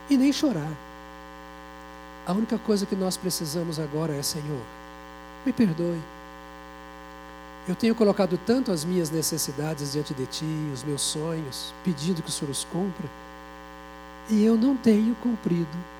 E 0.07 0.15
nem 0.15 0.31
chorar. 0.31 0.71
A 2.27 2.31
única 2.33 2.59
coisa 2.59 2.85
que 2.85 2.95
nós 2.95 3.17
precisamos 3.17 3.79
agora 3.79 4.13
é: 4.13 4.21
Senhor, 4.21 4.61
me 5.43 5.51
perdoe. 5.51 5.99
Eu 7.67 7.75
tenho 7.75 7.95
colocado 7.95 8.39
tanto 8.45 8.71
as 8.71 8.85
minhas 8.85 9.09
necessidades 9.09 9.93
diante 9.93 10.13
de 10.13 10.27
Ti, 10.27 10.69
os 10.71 10.83
meus 10.83 11.01
sonhos, 11.01 11.73
pedindo 11.83 12.21
que 12.21 12.29
o 12.29 12.31
Senhor 12.31 12.51
os 12.51 12.63
cumpra, 12.65 13.09
e 14.29 14.45
eu 14.45 14.55
não 14.55 14.77
tenho 14.77 15.15
cumprido 15.15 15.94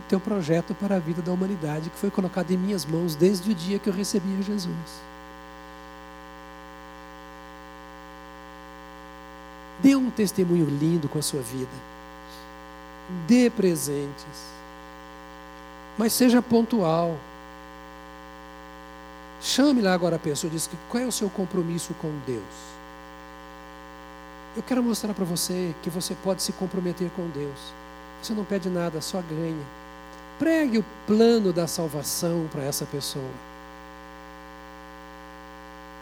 o 0.00 0.08
teu 0.08 0.18
projeto 0.18 0.74
para 0.74 0.96
a 0.96 0.98
vida 0.98 1.22
da 1.22 1.32
humanidade 1.32 1.90
que 1.90 1.98
foi 1.98 2.10
colocado 2.10 2.50
em 2.50 2.56
minhas 2.56 2.84
mãos 2.84 3.14
desde 3.14 3.50
o 3.50 3.54
dia 3.54 3.78
que 3.78 3.88
eu 3.88 3.92
recebi 3.92 4.36
a 4.38 4.42
Jesus. 4.42 5.10
Dê 9.82 9.96
um 9.96 10.10
testemunho 10.10 10.66
lindo 10.66 11.08
com 11.08 11.18
a 11.18 11.22
sua 11.22 11.40
vida. 11.40 11.70
Dê 13.26 13.48
presentes. 13.48 14.50
Mas 15.96 16.12
seja 16.12 16.42
pontual. 16.42 17.16
Chame 19.40 19.80
lá 19.80 19.94
agora 19.94 20.16
a 20.16 20.18
pessoa 20.18 20.50
e 20.50 20.54
diz 20.54 20.68
qual 20.88 21.02
é 21.02 21.06
o 21.06 21.12
seu 21.12 21.30
compromisso 21.30 21.94
com 21.94 22.12
Deus. 22.26 22.70
Eu 24.56 24.62
quero 24.62 24.82
mostrar 24.82 25.14
para 25.14 25.24
você 25.24 25.74
que 25.82 25.88
você 25.88 26.14
pode 26.14 26.42
se 26.42 26.52
comprometer 26.52 27.10
com 27.16 27.28
Deus. 27.28 27.72
Você 28.22 28.34
não 28.34 28.44
pede 28.44 28.68
nada, 28.68 29.00
só 29.00 29.22
ganha. 29.22 29.79
Pregue 30.40 30.78
o 30.78 30.84
plano 31.06 31.52
da 31.52 31.66
salvação 31.66 32.48
para 32.50 32.62
essa 32.62 32.86
pessoa. 32.86 33.30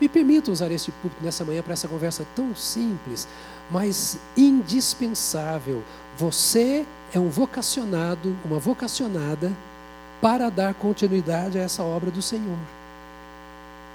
Me 0.00 0.08
permita 0.08 0.52
usar 0.52 0.70
este 0.70 0.92
púlpito 0.92 1.24
nessa 1.24 1.44
manhã 1.44 1.60
para 1.60 1.72
essa 1.72 1.88
conversa 1.88 2.24
tão 2.36 2.54
simples, 2.54 3.26
mas 3.68 4.16
indispensável. 4.36 5.82
Você 6.16 6.86
é 7.12 7.18
um 7.18 7.28
vocacionado, 7.28 8.36
uma 8.44 8.60
vocacionada 8.60 9.52
para 10.22 10.48
dar 10.50 10.72
continuidade 10.72 11.58
a 11.58 11.62
essa 11.62 11.82
obra 11.82 12.08
do 12.08 12.22
Senhor. 12.22 12.58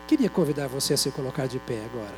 Queria 0.09 0.29
convidar 0.29 0.67
você 0.67 0.93
a 0.93 0.97
se 0.97 1.09
colocar 1.09 1.47
de 1.47 1.57
pé 1.59 1.79
agora. 1.85 2.15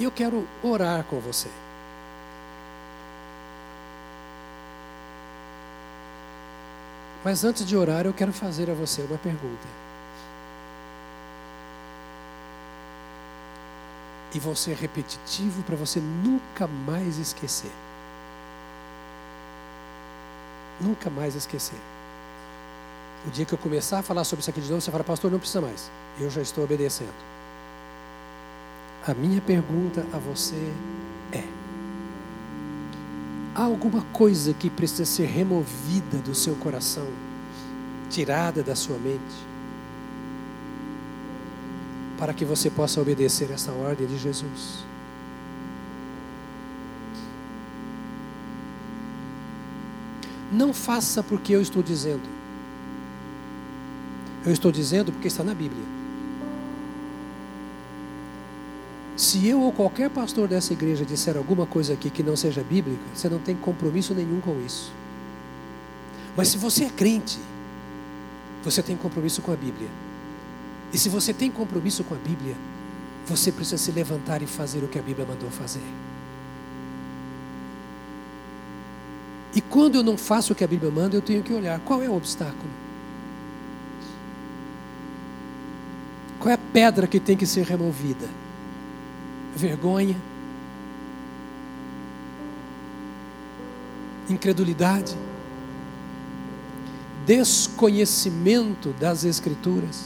E 0.00 0.02
eu 0.02 0.10
quero 0.10 0.44
orar 0.64 1.04
com 1.04 1.20
você. 1.20 1.48
Mas 7.24 7.44
antes 7.44 7.66
de 7.66 7.76
orar, 7.76 8.06
eu 8.06 8.14
quero 8.14 8.32
fazer 8.32 8.70
a 8.70 8.74
você 8.74 9.02
uma 9.02 9.18
pergunta. 9.18 9.66
E 14.34 14.38
vou 14.38 14.54
ser 14.54 14.76
repetitivo 14.76 15.62
para 15.62 15.74
você 15.74 16.00
nunca 16.00 16.66
mais 16.66 17.18
esquecer. 17.18 17.72
Nunca 20.80 21.10
mais 21.10 21.34
esquecer. 21.34 21.78
O 23.26 23.30
dia 23.30 23.44
que 23.44 23.52
eu 23.52 23.58
começar 23.58 23.98
a 23.98 24.02
falar 24.02 24.22
sobre 24.24 24.42
isso 24.42 24.50
aqui 24.50 24.60
de 24.60 24.68
novo, 24.68 24.80
você 24.80 24.90
fala, 24.90 25.02
pastor, 25.02 25.30
não 25.30 25.38
precisa 25.38 25.60
mais. 25.60 25.90
Eu 26.20 26.30
já 26.30 26.40
estou 26.40 26.62
obedecendo. 26.62 27.12
A 29.06 29.14
minha 29.14 29.40
pergunta 29.40 30.06
a 30.12 30.18
você 30.18 30.72
é: 31.32 31.57
há 33.58 33.62
alguma 33.62 34.02
coisa 34.12 34.54
que 34.54 34.70
precisa 34.70 35.04
ser 35.04 35.26
removida 35.26 36.18
do 36.18 36.32
seu 36.32 36.54
coração, 36.54 37.08
tirada 38.08 38.62
da 38.62 38.76
sua 38.76 38.96
mente, 38.98 39.18
para 42.16 42.32
que 42.32 42.44
você 42.44 42.70
possa 42.70 43.00
obedecer 43.00 43.50
essa 43.50 43.72
ordem 43.72 44.06
de 44.06 44.16
Jesus? 44.16 44.84
Não 50.52 50.72
faça 50.72 51.20
porque 51.20 51.52
eu 51.52 51.60
estou 51.60 51.82
dizendo. 51.82 52.28
Eu 54.46 54.52
estou 54.52 54.70
dizendo 54.70 55.10
porque 55.10 55.26
está 55.26 55.42
na 55.42 55.52
Bíblia. 55.52 55.97
Se 59.28 59.46
eu 59.46 59.60
ou 59.60 59.70
qualquer 59.70 60.08
pastor 60.08 60.48
dessa 60.48 60.72
igreja 60.72 61.04
disser 61.04 61.36
alguma 61.36 61.66
coisa 61.66 61.92
aqui 61.92 62.08
que 62.08 62.22
não 62.22 62.34
seja 62.34 62.62
bíblica, 62.62 63.02
você 63.14 63.28
não 63.28 63.38
tem 63.38 63.54
compromisso 63.54 64.14
nenhum 64.14 64.40
com 64.40 64.58
isso. 64.64 64.90
Mas 66.34 66.48
se 66.48 66.56
você 66.56 66.84
é 66.84 66.88
crente, 66.88 67.38
você 68.64 68.82
tem 68.82 68.96
compromisso 68.96 69.42
com 69.42 69.52
a 69.52 69.54
Bíblia. 69.54 69.90
E 70.94 70.96
se 70.96 71.10
você 71.10 71.34
tem 71.34 71.50
compromisso 71.50 72.02
com 72.04 72.14
a 72.14 72.16
Bíblia, 72.16 72.54
você 73.26 73.52
precisa 73.52 73.76
se 73.76 73.92
levantar 73.92 74.40
e 74.40 74.46
fazer 74.46 74.82
o 74.82 74.88
que 74.88 74.98
a 74.98 75.02
Bíblia 75.02 75.26
mandou 75.26 75.50
fazer. 75.50 75.84
E 79.54 79.60
quando 79.60 79.96
eu 79.96 80.02
não 80.02 80.16
faço 80.16 80.54
o 80.54 80.56
que 80.56 80.64
a 80.64 80.66
Bíblia 80.66 80.90
manda, 80.90 81.14
eu 81.14 81.20
tenho 81.20 81.42
que 81.42 81.52
olhar 81.52 81.78
qual 81.80 82.02
é 82.02 82.08
o 82.08 82.16
obstáculo. 82.16 82.70
Qual 86.40 86.50
é 86.50 86.54
a 86.54 86.72
pedra 86.72 87.06
que 87.06 87.20
tem 87.20 87.36
que 87.36 87.44
ser 87.44 87.66
removida? 87.66 88.47
Vergonha? 89.54 90.16
Incredulidade? 94.28 95.16
Desconhecimento 97.26 98.94
das 98.98 99.24
Escrituras? 99.24 100.04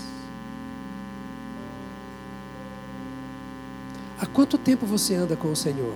Há 4.20 4.26
quanto 4.26 4.56
tempo 4.56 4.86
você 4.86 5.14
anda 5.16 5.34
com 5.34 5.50
o 5.50 5.56
Senhor? 5.56 5.94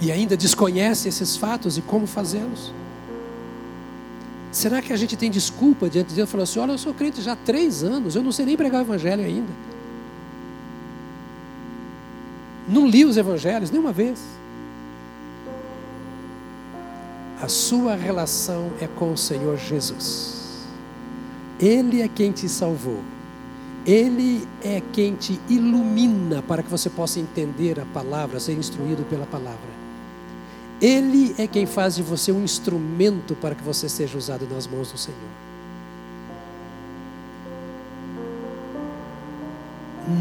E 0.00 0.10
ainda 0.10 0.36
desconhece 0.36 1.08
esses 1.08 1.36
fatos 1.36 1.76
e 1.78 1.82
como 1.82 2.06
fazê-los? 2.06 2.72
Será 4.50 4.82
que 4.82 4.92
a 4.92 4.96
gente 4.96 5.16
tem 5.16 5.30
desculpa 5.30 5.88
diante 5.88 6.08
de 6.08 6.16
Deus? 6.16 6.28
Falou 6.28 6.42
assim: 6.42 6.58
olha, 6.58 6.72
eu 6.72 6.78
sou 6.78 6.92
crente 6.92 7.22
já 7.22 7.32
há 7.32 7.36
três 7.36 7.84
anos, 7.84 8.16
eu 8.16 8.22
não 8.22 8.32
sei 8.32 8.46
nem 8.46 8.56
pregar 8.56 8.80
o 8.80 8.84
evangelho 8.84 9.24
ainda. 9.24 9.52
Não 12.70 12.86
li 12.86 13.04
os 13.04 13.16
evangelhos 13.16 13.70
nenhuma 13.70 13.92
vez. 13.92 14.20
A 17.42 17.48
sua 17.48 17.96
relação 17.96 18.70
é 18.80 18.86
com 18.86 19.12
o 19.12 19.18
Senhor 19.18 19.58
Jesus. 19.58 20.68
Ele 21.58 22.00
é 22.00 22.06
quem 22.06 22.30
te 22.30 22.48
salvou. 22.48 23.02
Ele 23.84 24.46
é 24.62 24.80
quem 24.92 25.16
te 25.16 25.40
ilumina 25.48 26.42
para 26.42 26.62
que 26.62 26.70
você 26.70 26.88
possa 26.88 27.18
entender 27.18 27.80
a 27.80 27.86
palavra, 27.86 28.38
ser 28.38 28.52
instruído 28.52 29.04
pela 29.08 29.26
palavra. 29.26 29.80
Ele 30.80 31.34
é 31.38 31.46
quem 31.46 31.66
faz 31.66 31.96
de 31.96 32.02
você 32.02 32.30
um 32.30 32.44
instrumento 32.44 33.34
para 33.34 33.54
que 33.54 33.64
você 33.64 33.88
seja 33.88 34.16
usado 34.16 34.46
nas 34.46 34.66
mãos 34.66 34.92
do 34.92 34.98
Senhor. 34.98 35.18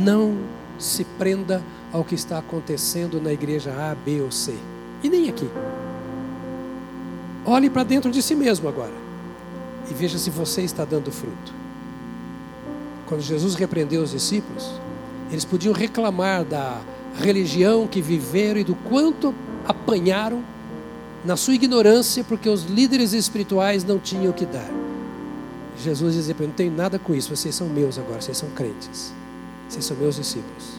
Não 0.04 0.38
se 0.78 1.04
prenda 1.04 1.62
ao 1.92 2.04
que 2.04 2.16
está 2.16 2.38
acontecendo 2.38 3.22
na 3.22 3.34
igreja 3.34 3.72
A, 3.72 3.96
B 3.96 4.22
ou 4.22 4.32
C. 4.32 4.56
E 5.04 5.10
nem 5.10 5.30
aqui. 5.30 5.50
Olhe 7.46 7.70
para 7.70 7.84
dentro 7.84 8.12
de 8.12 8.22
si 8.22 8.36
mesmo 8.36 8.68
agora. 8.68 8.94
E 9.90 9.94
veja 9.94 10.18
se 10.18 10.30
você 10.30 10.62
está 10.62 10.86
dando 10.86 11.12
fruto. 11.12 11.54
Quando 13.08 13.22
Jesus 13.22 13.56
repreendeu 13.56 14.04
os 14.04 14.12
discípulos, 14.12 14.70
eles 15.32 15.46
podiam 15.46 15.74
reclamar 15.74 16.44
da 16.44 16.80
religião 17.16 17.88
que 17.88 18.02
viveram 18.02 18.60
e 18.60 18.64
do 18.64 18.76
quanto 18.76 19.34
apanharam 19.68 20.44
na 21.26 21.36
sua 21.36 21.56
ignorância, 21.56 22.24
porque 22.24 22.48
os 22.48 22.64
líderes 22.64 23.14
espirituais 23.14 23.84
não 23.84 24.00
tinham 24.00 24.32
o 24.32 24.34
que 24.34 24.46
dar. 24.46 24.70
Jesus 25.78 26.14
dizia 26.14 26.36
para 26.36 26.46
não 26.46 26.54
tenho 26.54 26.72
nada 26.72 27.00
com 27.00 27.14
isso, 27.14 27.36
vocês 27.36 27.56
são 27.56 27.68
meus 27.68 27.98
agora, 27.98 28.22
vocês 28.22 28.38
são 28.38 28.50
crentes, 28.50 29.14
vocês 29.68 29.86
são 29.86 29.96
meus 29.96 30.16
discípulos, 30.16 30.79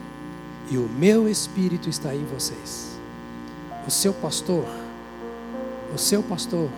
e 0.71 0.79
o 0.79 0.89
meu 0.89 1.29
Espírito 1.29 1.89
está 1.89 2.15
em 2.15 2.25
vocês. 2.25 2.97
O 3.87 3.91
seu 3.91 4.15
pastor, 4.15 4.65
o 5.93 5.99
seu 5.99 6.23
pastor 6.23 6.69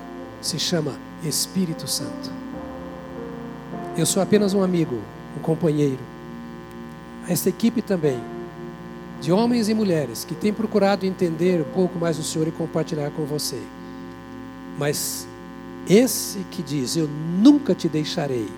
se 0.40 0.58
chama 0.58 0.94
Espírito 1.22 1.86
Santo. 1.86 2.32
Eu 3.96 4.06
sou 4.06 4.22
apenas 4.22 4.54
um 4.54 4.62
amigo, 4.62 4.98
um 5.36 5.40
companheiro. 5.40 6.00
Esta 7.28 7.50
equipe 7.50 7.82
também 7.82 8.18
de 9.20 9.30
homens 9.30 9.68
e 9.68 9.74
mulheres 9.74 10.24
que 10.24 10.34
têm 10.34 10.52
procurado 10.52 11.04
entender 11.04 11.60
um 11.60 11.72
pouco 11.72 11.98
mais 11.98 12.18
o 12.18 12.22
Senhor 12.22 12.48
e 12.48 12.50
compartilhar 12.50 13.10
com 13.10 13.24
você. 13.24 13.60
Mas 14.78 15.28
esse 15.88 16.38
que 16.50 16.62
diz: 16.62 16.96
Eu 16.96 17.08
nunca 17.08 17.74
te 17.74 17.88
deixarei, 17.88 18.48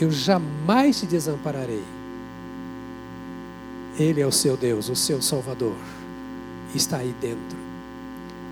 eu 0.00 0.10
jamais 0.10 1.00
te 1.00 1.06
desampararei. 1.06 1.84
Ele 3.98 4.20
é 4.20 4.26
o 4.26 4.32
seu 4.32 4.56
Deus, 4.56 4.88
o 4.88 4.96
seu 4.96 5.20
Salvador, 5.20 5.76
está 6.74 6.98
aí 6.98 7.14
dentro. 7.20 7.58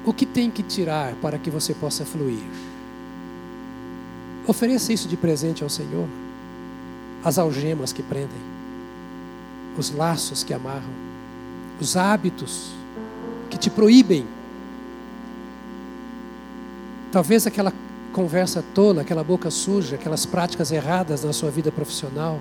O 0.05 0.12
que 0.12 0.26
tem 0.26 0.51
que 0.51 0.62
tirar 0.62 1.14
para 1.16 1.38
que 1.38 1.51
você 1.51 1.74
possa 1.74 2.05
fluir? 2.05 2.43
Ofereça 4.47 4.93
isso 4.93 5.09
de 5.09 5.16
presente 5.16 5.62
ao 5.62 5.68
Senhor. 5.68 6.09
As 7.22 7.38
algemas 7.38 7.93
que 7.93 8.03
prendem, 8.03 8.41
os 9.76 9.91
laços 9.91 10.43
que 10.43 10.55
amarram 10.55 11.11
os 11.80 11.97
hábitos 11.97 12.70
que 13.49 13.59
te 13.59 13.70
proíbem. 13.70 14.26
Talvez 17.11 17.47
aquela 17.47 17.72
conversa 18.12 18.62
tola, 18.74 19.03
aquela 19.03 19.24
boca 19.24 19.51
suja, 19.51 19.97
aquelas 19.97 20.26
práticas 20.26 20.70
erradas 20.70 21.24
na 21.24 21.32
sua 21.32 21.51
vida 21.51 21.72
profissional, 21.72 22.38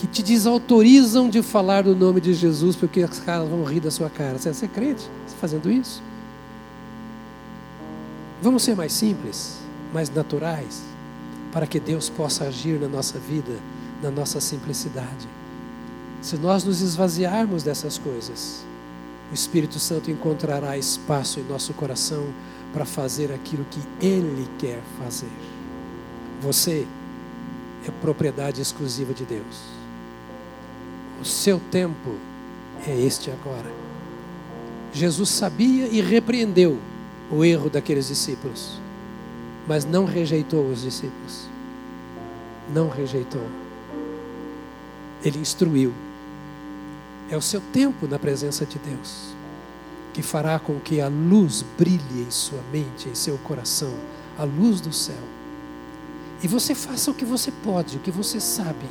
que 0.00 0.06
te 0.06 0.22
desautorizam 0.22 1.28
de 1.28 1.42
falar 1.42 1.82
do 1.82 1.94
nome 1.94 2.22
de 2.22 2.32
Jesus, 2.32 2.74
porque 2.74 3.04
os 3.04 3.18
caras 3.18 3.46
vão 3.46 3.62
rir 3.64 3.80
da 3.80 3.90
sua 3.90 4.08
cara. 4.08 4.38
Você 4.38 4.64
é 4.64 4.68
crente 4.68 5.06
fazendo 5.38 5.70
isso? 5.70 6.02
Vamos 8.40 8.62
ser 8.62 8.74
mais 8.74 8.94
simples, 8.94 9.58
mais 9.92 10.08
naturais, 10.08 10.80
para 11.52 11.66
que 11.66 11.78
Deus 11.78 12.08
possa 12.08 12.44
agir 12.44 12.80
na 12.80 12.88
nossa 12.88 13.18
vida, 13.18 13.52
na 14.02 14.10
nossa 14.10 14.40
simplicidade. 14.40 15.28
Se 16.22 16.38
nós 16.38 16.64
nos 16.64 16.80
esvaziarmos 16.80 17.62
dessas 17.62 17.98
coisas, 17.98 18.64
o 19.30 19.34
Espírito 19.34 19.78
Santo 19.78 20.10
encontrará 20.10 20.78
espaço 20.78 21.40
em 21.40 21.44
nosso 21.44 21.74
coração 21.74 22.24
para 22.72 22.86
fazer 22.86 23.30
aquilo 23.32 23.66
que 23.70 23.82
Ele 24.00 24.48
quer 24.58 24.80
fazer. 24.98 25.28
Você 26.40 26.86
é 27.86 27.90
propriedade 28.00 28.62
exclusiva 28.62 29.12
de 29.12 29.26
Deus. 29.26 29.79
O 31.20 31.24
seu 31.24 31.60
tempo 31.70 32.16
é 32.86 32.98
este 32.98 33.30
agora. 33.30 33.70
Jesus 34.92 35.28
sabia 35.28 35.86
e 35.86 36.00
repreendeu 36.00 36.78
o 37.30 37.44
erro 37.44 37.68
daqueles 37.68 38.08
discípulos, 38.08 38.80
mas 39.68 39.84
não 39.84 40.04
rejeitou 40.04 40.68
os 40.68 40.82
discípulos. 40.82 41.48
Não 42.72 42.88
rejeitou. 42.88 43.46
Ele 45.22 45.38
instruiu 45.38 45.92
é 47.30 47.36
o 47.36 47.42
seu 47.42 47.60
tempo 47.72 48.08
na 48.08 48.18
presença 48.18 48.66
de 48.66 48.76
Deus 48.78 49.30
que 50.12 50.22
fará 50.22 50.58
com 50.58 50.80
que 50.80 51.00
a 51.00 51.08
luz 51.08 51.64
brilhe 51.78 52.22
em 52.26 52.30
sua 52.30 52.60
mente, 52.72 53.08
em 53.08 53.14
seu 53.14 53.38
coração, 53.38 53.94
a 54.36 54.44
luz 54.44 54.80
do 54.80 54.92
céu. 54.92 55.22
E 56.42 56.48
você 56.48 56.74
faça 56.74 57.10
o 57.10 57.14
que 57.14 57.24
você 57.24 57.52
pode, 57.52 57.96
o 57.96 58.00
que 58.00 58.10
você 58.10 58.40
sabe, 58.40 58.86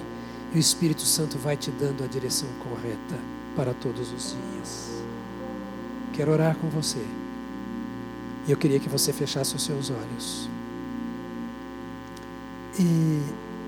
E 0.54 0.58
o 0.58 0.60
Espírito 0.60 1.04
Santo 1.04 1.38
vai 1.38 1.56
te 1.56 1.70
dando 1.72 2.04
a 2.04 2.08
direção 2.08 2.50
correta 2.60 3.20
para 3.56 3.74
todos 3.74 4.12
os 4.12 4.36
dias. 4.36 4.90
Quero 6.14 6.32
orar 6.32 6.56
com 6.56 6.68
você. 6.70 7.04
E 8.48 8.52
eu 8.52 8.58
queria 8.58 8.80
que 8.80 8.90
você 8.90 9.14
fechasse 9.14 9.56
os 9.56 9.64
seus 9.64 9.92
olhos. 9.92 10.50
E 12.80 13.22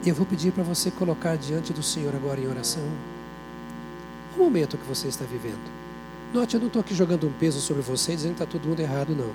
eu 0.06 0.16
vou 0.16 0.26
pedir 0.26 0.52
para 0.52 0.64
você 0.64 0.90
colocar 0.90 1.36
diante 1.36 1.72
do 1.72 1.84
Senhor 1.84 2.16
agora 2.16 2.40
em 2.40 2.48
oração 2.48 2.84
o 4.36 4.40
momento 4.40 4.78
que 4.78 4.88
você 4.88 5.08
está 5.08 5.26
vivendo. 5.26 5.70
Note, 6.34 6.56
eu 6.56 6.60
não 6.60 6.68
estou 6.68 6.80
aqui 6.80 6.96
jogando 6.96 7.28
um 7.28 7.32
peso 7.34 7.60
sobre 7.60 7.82
você 7.82 8.16
dizendo 8.16 8.36
que 8.36 8.44
está 8.44 8.52
todo 8.52 8.68
mundo 8.68 8.80
errado, 8.80 9.14
não. 9.14 9.32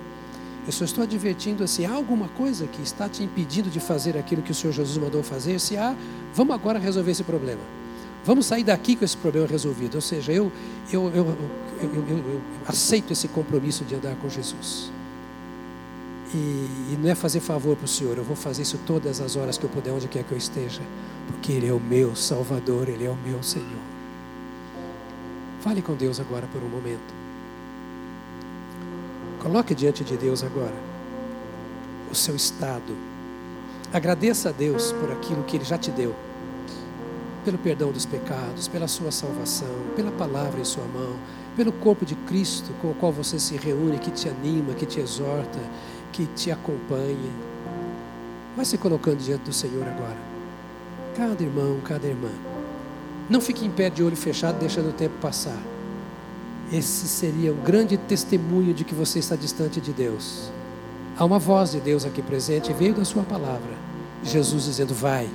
Eu 0.66 0.72
só 0.72 0.84
estou 0.84 1.04
advertindo 1.04 1.62
assim, 1.62 1.86
há 1.86 1.92
alguma 1.92 2.26
coisa 2.28 2.66
que 2.66 2.82
está 2.82 3.08
te 3.08 3.22
impedindo 3.22 3.70
de 3.70 3.78
fazer 3.78 4.18
aquilo 4.18 4.42
que 4.42 4.50
o 4.50 4.54
Senhor 4.54 4.72
Jesus 4.72 4.98
mandou 4.98 5.22
fazer? 5.22 5.60
Se 5.60 5.76
há, 5.76 5.94
vamos 6.34 6.54
agora 6.54 6.78
resolver 6.78 7.12
esse 7.12 7.22
problema. 7.22 7.60
Vamos 8.24 8.46
sair 8.46 8.64
daqui 8.64 8.96
com 8.96 9.04
esse 9.04 9.16
problema 9.16 9.46
resolvido. 9.46 9.94
Ou 9.94 10.00
seja, 10.00 10.32
eu, 10.32 10.50
eu, 10.92 11.08
eu, 11.14 11.36
eu 11.80 12.40
aceito 12.66 13.12
esse 13.12 13.28
compromisso 13.28 13.84
de 13.84 13.94
andar 13.94 14.16
com 14.16 14.28
Jesus. 14.28 14.90
E, 16.34 16.98
não 17.00 17.08
é 17.08 17.14
fazer 17.14 17.38
favor 17.38 17.76
para 17.76 17.84
o 17.84 17.88
Senhor, 17.88 18.18
eu 18.18 18.24
vou 18.24 18.34
fazer 18.34 18.62
isso 18.62 18.78
todas 18.84 19.20
as 19.20 19.36
horas 19.36 19.56
que 19.56 19.64
eu 19.64 19.70
puder, 19.70 19.92
onde 19.92 20.08
quer 20.08 20.24
que 20.24 20.32
eu 20.32 20.38
esteja, 20.38 20.82
porque 21.28 21.52
Ele 21.52 21.68
é 21.68 21.72
o 21.72 21.78
meu 21.78 22.16
Salvador, 22.16 22.88
Ele 22.88 23.04
é 23.04 23.10
o 23.10 23.16
meu 23.16 23.42
Senhor. 23.42 23.86
Fale 25.60 25.80
com 25.80 25.94
Deus 25.94 26.18
agora 26.18 26.48
por 26.52 26.60
um 26.62 26.68
momento. 26.68 27.25
Coloque 29.46 29.76
diante 29.76 30.02
de 30.02 30.16
Deus 30.16 30.42
agora 30.42 30.74
o 32.10 32.14
seu 32.16 32.34
estado. 32.34 32.96
Agradeça 33.92 34.48
a 34.48 34.52
Deus 34.52 34.90
por 34.90 35.12
aquilo 35.12 35.44
que 35.44 35.56
Ele 35.56 35.64
já 35.64 35.78
te 35.78 35.88
deu, 35.92 36.16
pelo 37.44 37.56
perdão 37.56 37.92
dos 37.92 38.04
pecados, 38.04 38.66
pela 38.66 38.88
sua 38.88 39.12
salvação, 39.12 39.72
pela 39.94 40.10
palavra 40.10 40.60
em 40.60 40.64
sua 40.64 40.82
mão, 40.86 41.14
pelo 41.56 41.70
corpo 41.70 42.04
de 42.04 42.16
Cristo 42.16 42.72
com 42.82 42.90
o 42.90 42.94
qual 42.94 43.12
você 43.12 43.38
se 43.38 43.56
reúne, 43.56 44.00
que 44.00 44.10
te 44.10 44.28
anima, 44.28 44.74
que 44.74 44.84
te 44.84 44.98
exorta, 44.98 45.60
que 46.10 46.26
te 46.26 46.50
acompanha. 46.50 47.30
Vai 48.56 48.64
se 48.64 48.76
colocando 48.76 49.18
diante 49.18 49.44
do 49.44 49.52
Senhor 49.52 49.86
agora. 49.86 50.18
Cada 51.16 51.40
irmão, 51.40 51.78
cada 51.84 52.04
irmã. 52.04 52.32
Não 53.30 53.40
fique 53.40 53.64
em 53.64 53.70
pé 53.70 53.90
de 53.90 54.02
olho 54.02 54.16
fechado, 54.16 54.58
deixando 54.58 54.88
o 54.88 54.92
tempo 54.92 55.14
passar. 55.20 55.75
Esse 56.72 57.06
seria 57.06 57.52
um 57.52 57.62
grande 57.62 57.96
testemunho 57.96 58.74
de 58.74 58.84
que 58.84 58.94
você 58.94 59.20
está 59.20 59.36
distante 59.36 59.80
de 59.80 59.92
Deus. 59.92 60.50
Há 61.16 61.24
uma 61.24 61.38
voz 61.38 61.72
de 61.72 61.80
Deus 61.80 62.04
aqui 62.04 62.20
presente, 62.20 62.72
veio 62.72 62.94
da 62.94 63.04
Sua 63.04 63.22
palavra. 63.22 63.74
Jesus 64.24 64.64
dizendo: 64.64 64.92
Vai, 64.92 65.28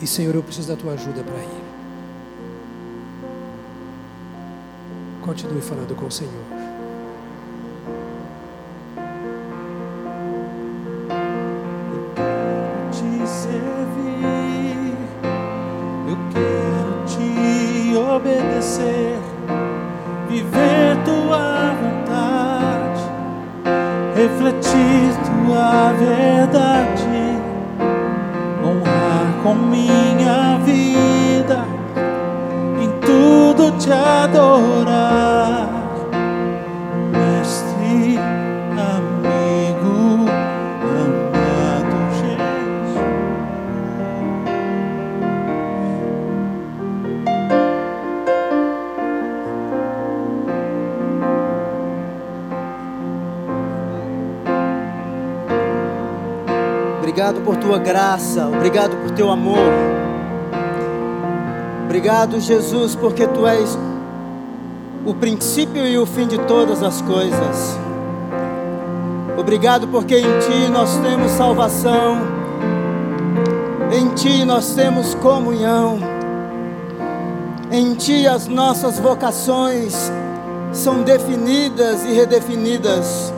e 0.00 0.06
Senhor, 0.06 0.34
eu 0.34 0.42
preciso 0.42 0.68
da 0.68 0.76
tua 0.76 0.92
ajuda 0.92 1.22
para 1.22 1.38
ir. 1.38 1.68
Continue 5.22 5.60
falando 5.60 5.94
com 5.96 6.06
o 6.06 6.12
Senhor. 6.12 6.57
Graça, 58.08 58.46
obrigado 58.46 58.96
por 58.96 59.10
teu 59.10 59.30
amor. 59.30 59.58
Obrigado, 61.84 62.40
Jesus, 62.40 62.94
porque 62.94 63.26
tu 63.26 63.46
és 63.46 63.78
o 65.04 65.12
princípio 65.12 65.86
e 65.86 65.98
o 65.98 66.06
fim 66.06 66.26
de 66.26 66.38
todas 66.38 66.82
as 66.82 67.02
coisas. 67.02 67.78
Obrigado 69.36 69.86
porque 69.88 70.16
em 70.16 70.38
ti 70.38 70.70
nós 70.72 70.96
temos 70.96 71.32
salvação, 71.32 72.16
em 73.92 74.08
ti 74.14 74.42
nós 74.42 74.74
temos 74.74 75.14
comunhão, 75.16 75.98
em 77.70 77.94
ti 77.94 78.26
as 78.26 78.46
nossas 78.46 78.98
vocações 78.98 80.10
são 80.72 81.02
definidas 81.02 82.04
e 82.04 82.14
redefinidas. 82.14 83.34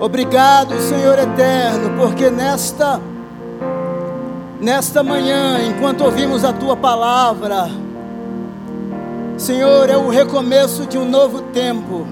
Obrigado, 0.00 0.74
Senhor 0.80 1.16
eterno, 1.16 1.96
porque 1.96 2.28
nesta 2.28 3.00
nesta 4.60 5.02
manhã, 5.02 5.58
enquanto 5.68 6.02
ouvimos 6.02 6.44
a 6.44 6.52
tua 6.52 6.76
palavra, 6.76 7.68
Senhor, 9.36 9.90
é 9.90 9.96
o 9.96 10.08
recomeço 10.08 10.86
de 10.86 10.96
um 10.96 11.08
novo 11.08 11.42
tempo. 11.52 12.06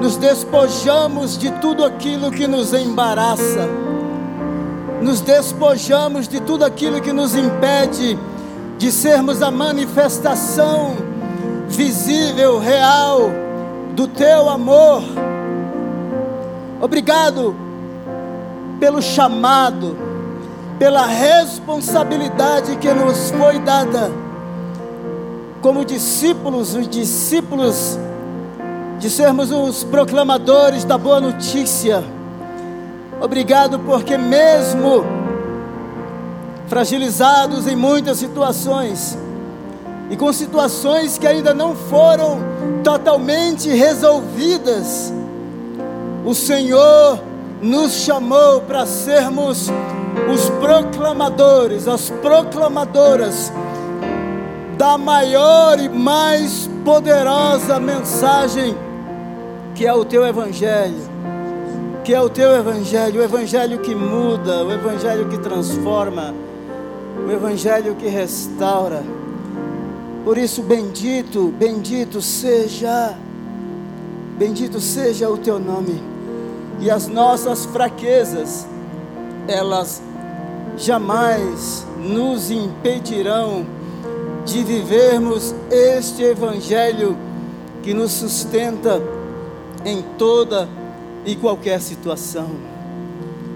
Nos 0.00 0.16
despojamos 0.16 1.36
de 1.36 1.50
tudo 1.52 1.84
aquilo 1.84 2.30
que 2.30 2.46
nos 2.46 2.72
embaraça. 2.72 3.68
Nos 5.02 5.20
despojamos 5.20 6.26
de 6.26 6.40
tudo 6.40 6.64
aquilo 6.64 7.00
que 7.00 7.12
nos 7.12 7.34
impede 7.34 8.18
de 8.78 8.90
sermos 8.90 9.42
a 9.42 9.50
manifestação 9.50 10.96
visível, 11.68 12.58
real 12.58 13.30
do 13.94 14.06
teu 14.06 14.48
amor 14.48 15.02
Obrigado 16.80 17.56
pelo 18.78 19.00
chamado, 19.00 19.96
pela 20.78 21.06
responsabilidade 21.06 22.76
que 22.76 22.92
nos 22.92 23.30
foi 23.30 23.58
dada 23.58 24.10
como 25.62 25.84
discípulos, 25.84 26.74
os 26.74 26.88
discípulos 26.88 27.98
de 28.98 29.10
sermos 29.10 29.50
os 29.50 29.82
proclamadores 29.84 30.84
da 30.84 30.96
boa 30.96 31.20
notícia. 31.20 32.04
Obrigado 33.20 33.78
porque 33.80 34.16
mesmo 34.16 35.04
fragilizados 36.68 37.66
em 37.66 37.74
muitas 37.74 38.18
situações 38.18 39.16
e 40.10 40.16
com 40.16 40.32
situações 40.32 41.18
que 41.18 41.26
ainda 41.26 41.52
não 41.52 41.74
foram 41.74 42.38
totalmente 42.84 43.68
resolvidas, 43.68 45.12
o 46.24 46.34
Senhor 46.34 47.18
nos 47.60 47.92
chamou 47.92 48.60
para 48.60 48.86
sermos 48.86 49.68
os 50.32 50.48
proclamadores, 50.50 51.86
as 51.86 52.10
proclamadoras 52.10 53.52
da 54.76 54.98
maior 54.98 55.78
e 55.78 55.88
mais 55.88 56.68
poderosa 56.84 57.80
mensagem 57.80 58.76
que 59.74 59.86
é 59.86 59.92
o 59.92 60.04
teu 60.04 60.26
evangelho. 60.26 61.16
Que 62.02 62.14
é 62.14 62.20
o 62.20 62.30
teu 62.30 62.54
evangelho, 62.56 63.20
o 63.20 63.24
evangelho 63.24 63.78
que 63.80 63.94
muda, 63.94 64.64
o 64.64 64.72
evangelho 64.72 65.28
que 65.28 65.38
transforma, 65.38 66.34
o 67.26 67.30
evangelho 67.30 67.94
que 67.94 68.06
restaura. 68.06 69.02
Por 70.24 70.38
isso, 70.38 70.62
bendito, 70.62 71.52
bendito 71.58 72.22
seja, 72.22 73.14
bendito 74.38 74.80
seja 74.80 75.28
o 75.28 75.36
teu 75.36 75.58
nome 75.58 76.00
e 76.80 76.90
as 76.90 77.06
nossas 77.06 77.64
fraquezas, 77.66 78.66
elas 79.48 80.02
jamais 80.76 81.86
nos 81.98 82.50
impedirão 82.50 83.66
de 84.44 84.62
vivermos 84.62 85.54
este 85.70 86.22
Evangelho 86.22 87.16
que 87.82 87.94
nos 87.94 88.12
sustenta 88.12 89.02
em 89.84 90.02
toda 90.18 90.68
e 91.24 91.34
qualquer 91.34 91.80
situação. 91.80 92.50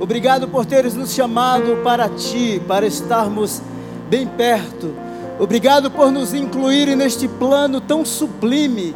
Obrigado 0.01 0.49
por 0.49 0.65
teres 0.65 0.95
nos 0.95 1.13
chamado 1.13 1.83
para 1.85 2.09
ti, 2.09 2.61
para 2.67 2.87
estarmos 2.87 3.61
bem 4.09 4.27
perto. 4.27 4.95
Obrigado 5.39 5.91
por 5.91 6.11
nos 6.11 6.35
incluir 6.35 6.97
neste 6.97 7.29
plano 7.29 7.81
tão 7.81 8.05
sublime, 8.05 8.95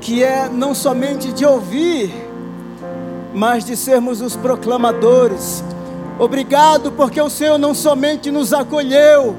que 0.00 0.22
é 0.22 0.48
não 0.48 0.74
somente 0.74 1.32
de 1.32 1.46
ouvir, 1.46 2.12
mas 3.32 3.64
de 3.64 3.76
sermos 3.76 4.20
os 4.20 4.36
proclamadores. 4.36 5.62
Obrigado 6.18 6.90
porque 6.90 7.20
o 7.20 7.30
Senhor 7.30 7.58
não 7.58 7.72
somente 7.72 8.30
nos 8.30 8.52
acolheu, 8.52 9.36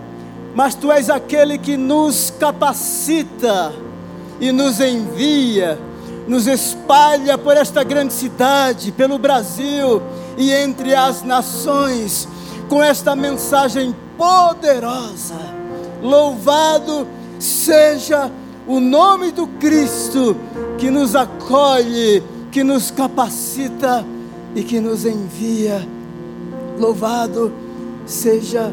mas 0.56 0.76
tu 0.76 0.90
és 0.92 1.10
aquele 1.10 1.58
que 1.58 1.76
nos 1.76 2.34
capacita 2.40 3.74
e 4.40 4.52
nos 4.54 4.80
envia, 4.80 5.78
nos 6.26 6.48
espalha 6.48 7.38
por 7.38 7.58
esta 7.58 7.84
grande 7.84 8.14
cidade, 8.14 8.94
pelo 8.94 9.18
Brasil 9.18 10.02
e 10.38 10.54
entre 10.54 10.96
as 10.96 11.22
nações, 11.22 12.28
com 12.70 12.82
esta 12.82 13.14
mensagem 13.14 13.94
poderosa. 14.18 15.36
Louvado 16.02 17.06
seja 17.40 18.32
o 18.66 18.80
nome 18.80 19.32
do 19.32 19.48
Cristo 19.48 20.38
que 20.78 20.90
nos 20.90 21.14
acolhe, 21.14 22.24
que 22.54 22.64
nos 22.64 22.90
capacita 22.90 24.06
e 24.56 24.64
que 24.64 24.80
nos 24.80 25.06
envia. 25.06 25.99
Louvado 26.80 27.52
seja 28.06 28.72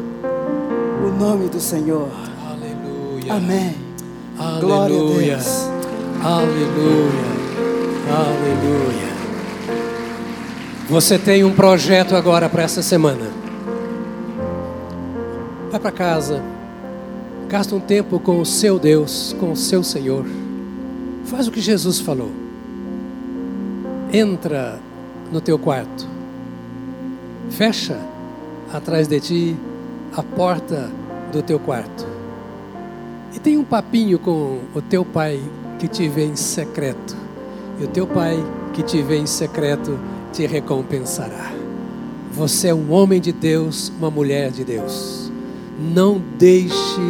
o 1.05 1.19
nome 1.19 1.49
do 1.49 1.59
Senhor. 1.59 2.07
Aleluia. 2.49 3.33
Amém. 3.33 3.75
Aleluia. 4.39 4.61
Glória 4.61 4.95
a 4.95 5.35
Deus. 5.35 5.47
Aleluia. 6.23 7.37
Aleluia. 8.09 9.07
Você 10.89 11.19
tem 11.19 11.43
um 11.43 11.53
projeto 11.53 12.15
agora 12.15 12.47
para 12.47 12.63
essa 12.63 12.81
semana. 12.81 13.27
Vai 15.69 15.79
para 15.79 15.91
casa. 15.91 16.41
Gasta 17.49 17.75
um 17.75 17.79
tempo 17.81 18.21
com 18.21 18.39
o 18.39 18.45
seu 18.45 18.79
Deus, 18.79 19.35
com 19.37 19.51
o 19.51 19.57
seu 19.57 19.83
Senhor. 19.83 20.25
Faz 21.25 21.45
o 21.49 21.51
que 21.51 21.59
Jesus 21.59 21.99
falou. 21.99 22.31
Entra 24.13 24.79
no 25.29 25.41
teu 25.41 25.59
quarto. 25.59 26.06
Fecha 27.49 27.99
atrás 28.71 29.07
de 29.07 29.19
ti 29.19 29.55
a 30.15 30.21
porta 30.21 30.91
do 31.31 31.41
teu 31.41 31.59
quarto. 31.59 32.05
E 33.33 33.39
tem 33.39 33.57
um 33.57 33.63
papinho 33.63 34.19
com 34.19 34.59
o 34.73 34.81
teu 34.81 35.03
pai 35.03 35.39
que 35.79 35.87
te 35.87 36.07
vê 36.07 36.25
em 36.25 36.35
secreto. 36.35 37.15
E 37.79 37.83
o 37.83 37.87
teu 37.87 38.07
pai 38.07 38.37
que 38.73 38.83
te 38.83 39.01
vê 39.01 39.17
em 39.17 39.25
secreto 39.25 39.97
te 40.33 40.45
recompensará. 40.45 41.51
Você 42.31 42.67
é 42.67 42.73
um 42.73 42.91
homem 42.91 43.19
de 43.19 43.31
Deus, 43.31 43.91
uma 43.97 44.11
mulher 44.11 44.51
de 44.51 44.63
Deus. 44.63 45.31
Não 45.79 46.21
deixe 46.37 47.01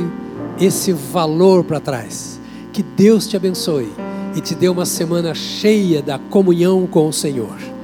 esse 0.60 0.92
valor 0.94 1.64
para 1.64 1.80
trás. 1.80 2.40
Que 2.72 2.84
Deus 2.84 3.28
te 3.28 3.36
abençoe 3.36 3.92
e 4.36 4.42
te 4.42 4.54
dê 4.54 4.70
uma 4.70 4.86
semana 4.86 5.34
cheia 5.34 6.02
da 6.02 6.20
comunhão 6.20 6.86
com 6.86 7.08
o 7.08 7.14
Senhor. 7.14 7.77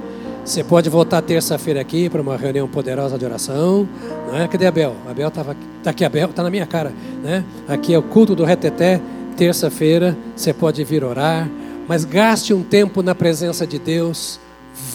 Você 0.44 0.62
pode 0.62 0.90
voltar 0.90 1.22
terça-feira 1.22 1.80
aqui 1.80 2.10
para 2.10 2.20
uma 2.20 2.36
reunião 2.36 2.68
poderosa 2.68 3.16
de 3.16 3.24
oração. 3.24 3.88
Não 4.28 4.36
é? 4.36 4.46
Cadê 4.46 4.66
Abel? 4.66 4.94
Abel 5.08 5.28
estava 5.28 5.56
tá 5.82 5.88
aqui, 5.88 6.04
Abel, 6.04 6.28
está 6.28 6.42
na 6.42 6.50
minha 6.50 6.66
cara. 6.66 6.92
Né? 7.22 7.42
Aqui 7.66 7.94
é 7.94 7.98
o 7.98 8.02
culto 8.02 8.34
do 8.34 8.44
reteté, 8.44 9.00
terça-feira. 9.38 10.14
Você 10.36 10.52
pode 10.52 10.84
vir 10.84 11.02
orar, 11.02 11.48
mas 11.88 12.04
gaste 12.04 12.52
um 12.52 12.62
tempo 12.62 13.02
na 13.02 13.14
presença 13.14 13.66
de 13.66 13.78
Deus. 13.78 14.38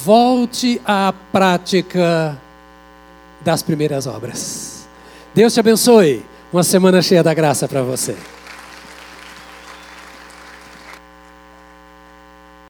Volte 0.05 0.79
à 0.85 1.11
prática 1.31 2.37
das 3.41 3.63
primeiras 3.63 4.05
obras. 4.05 4.87
Deus 5.33 5.51
te 5.51 5.59
abençoe. 5.59 6.23
Uma 6.53 6.63
semana 6.63 7.01
cheia 7.01 7.23
da 7.23 7.33
graça 7.33 7.67
para 7.67 7.81
você. 7.81 8.15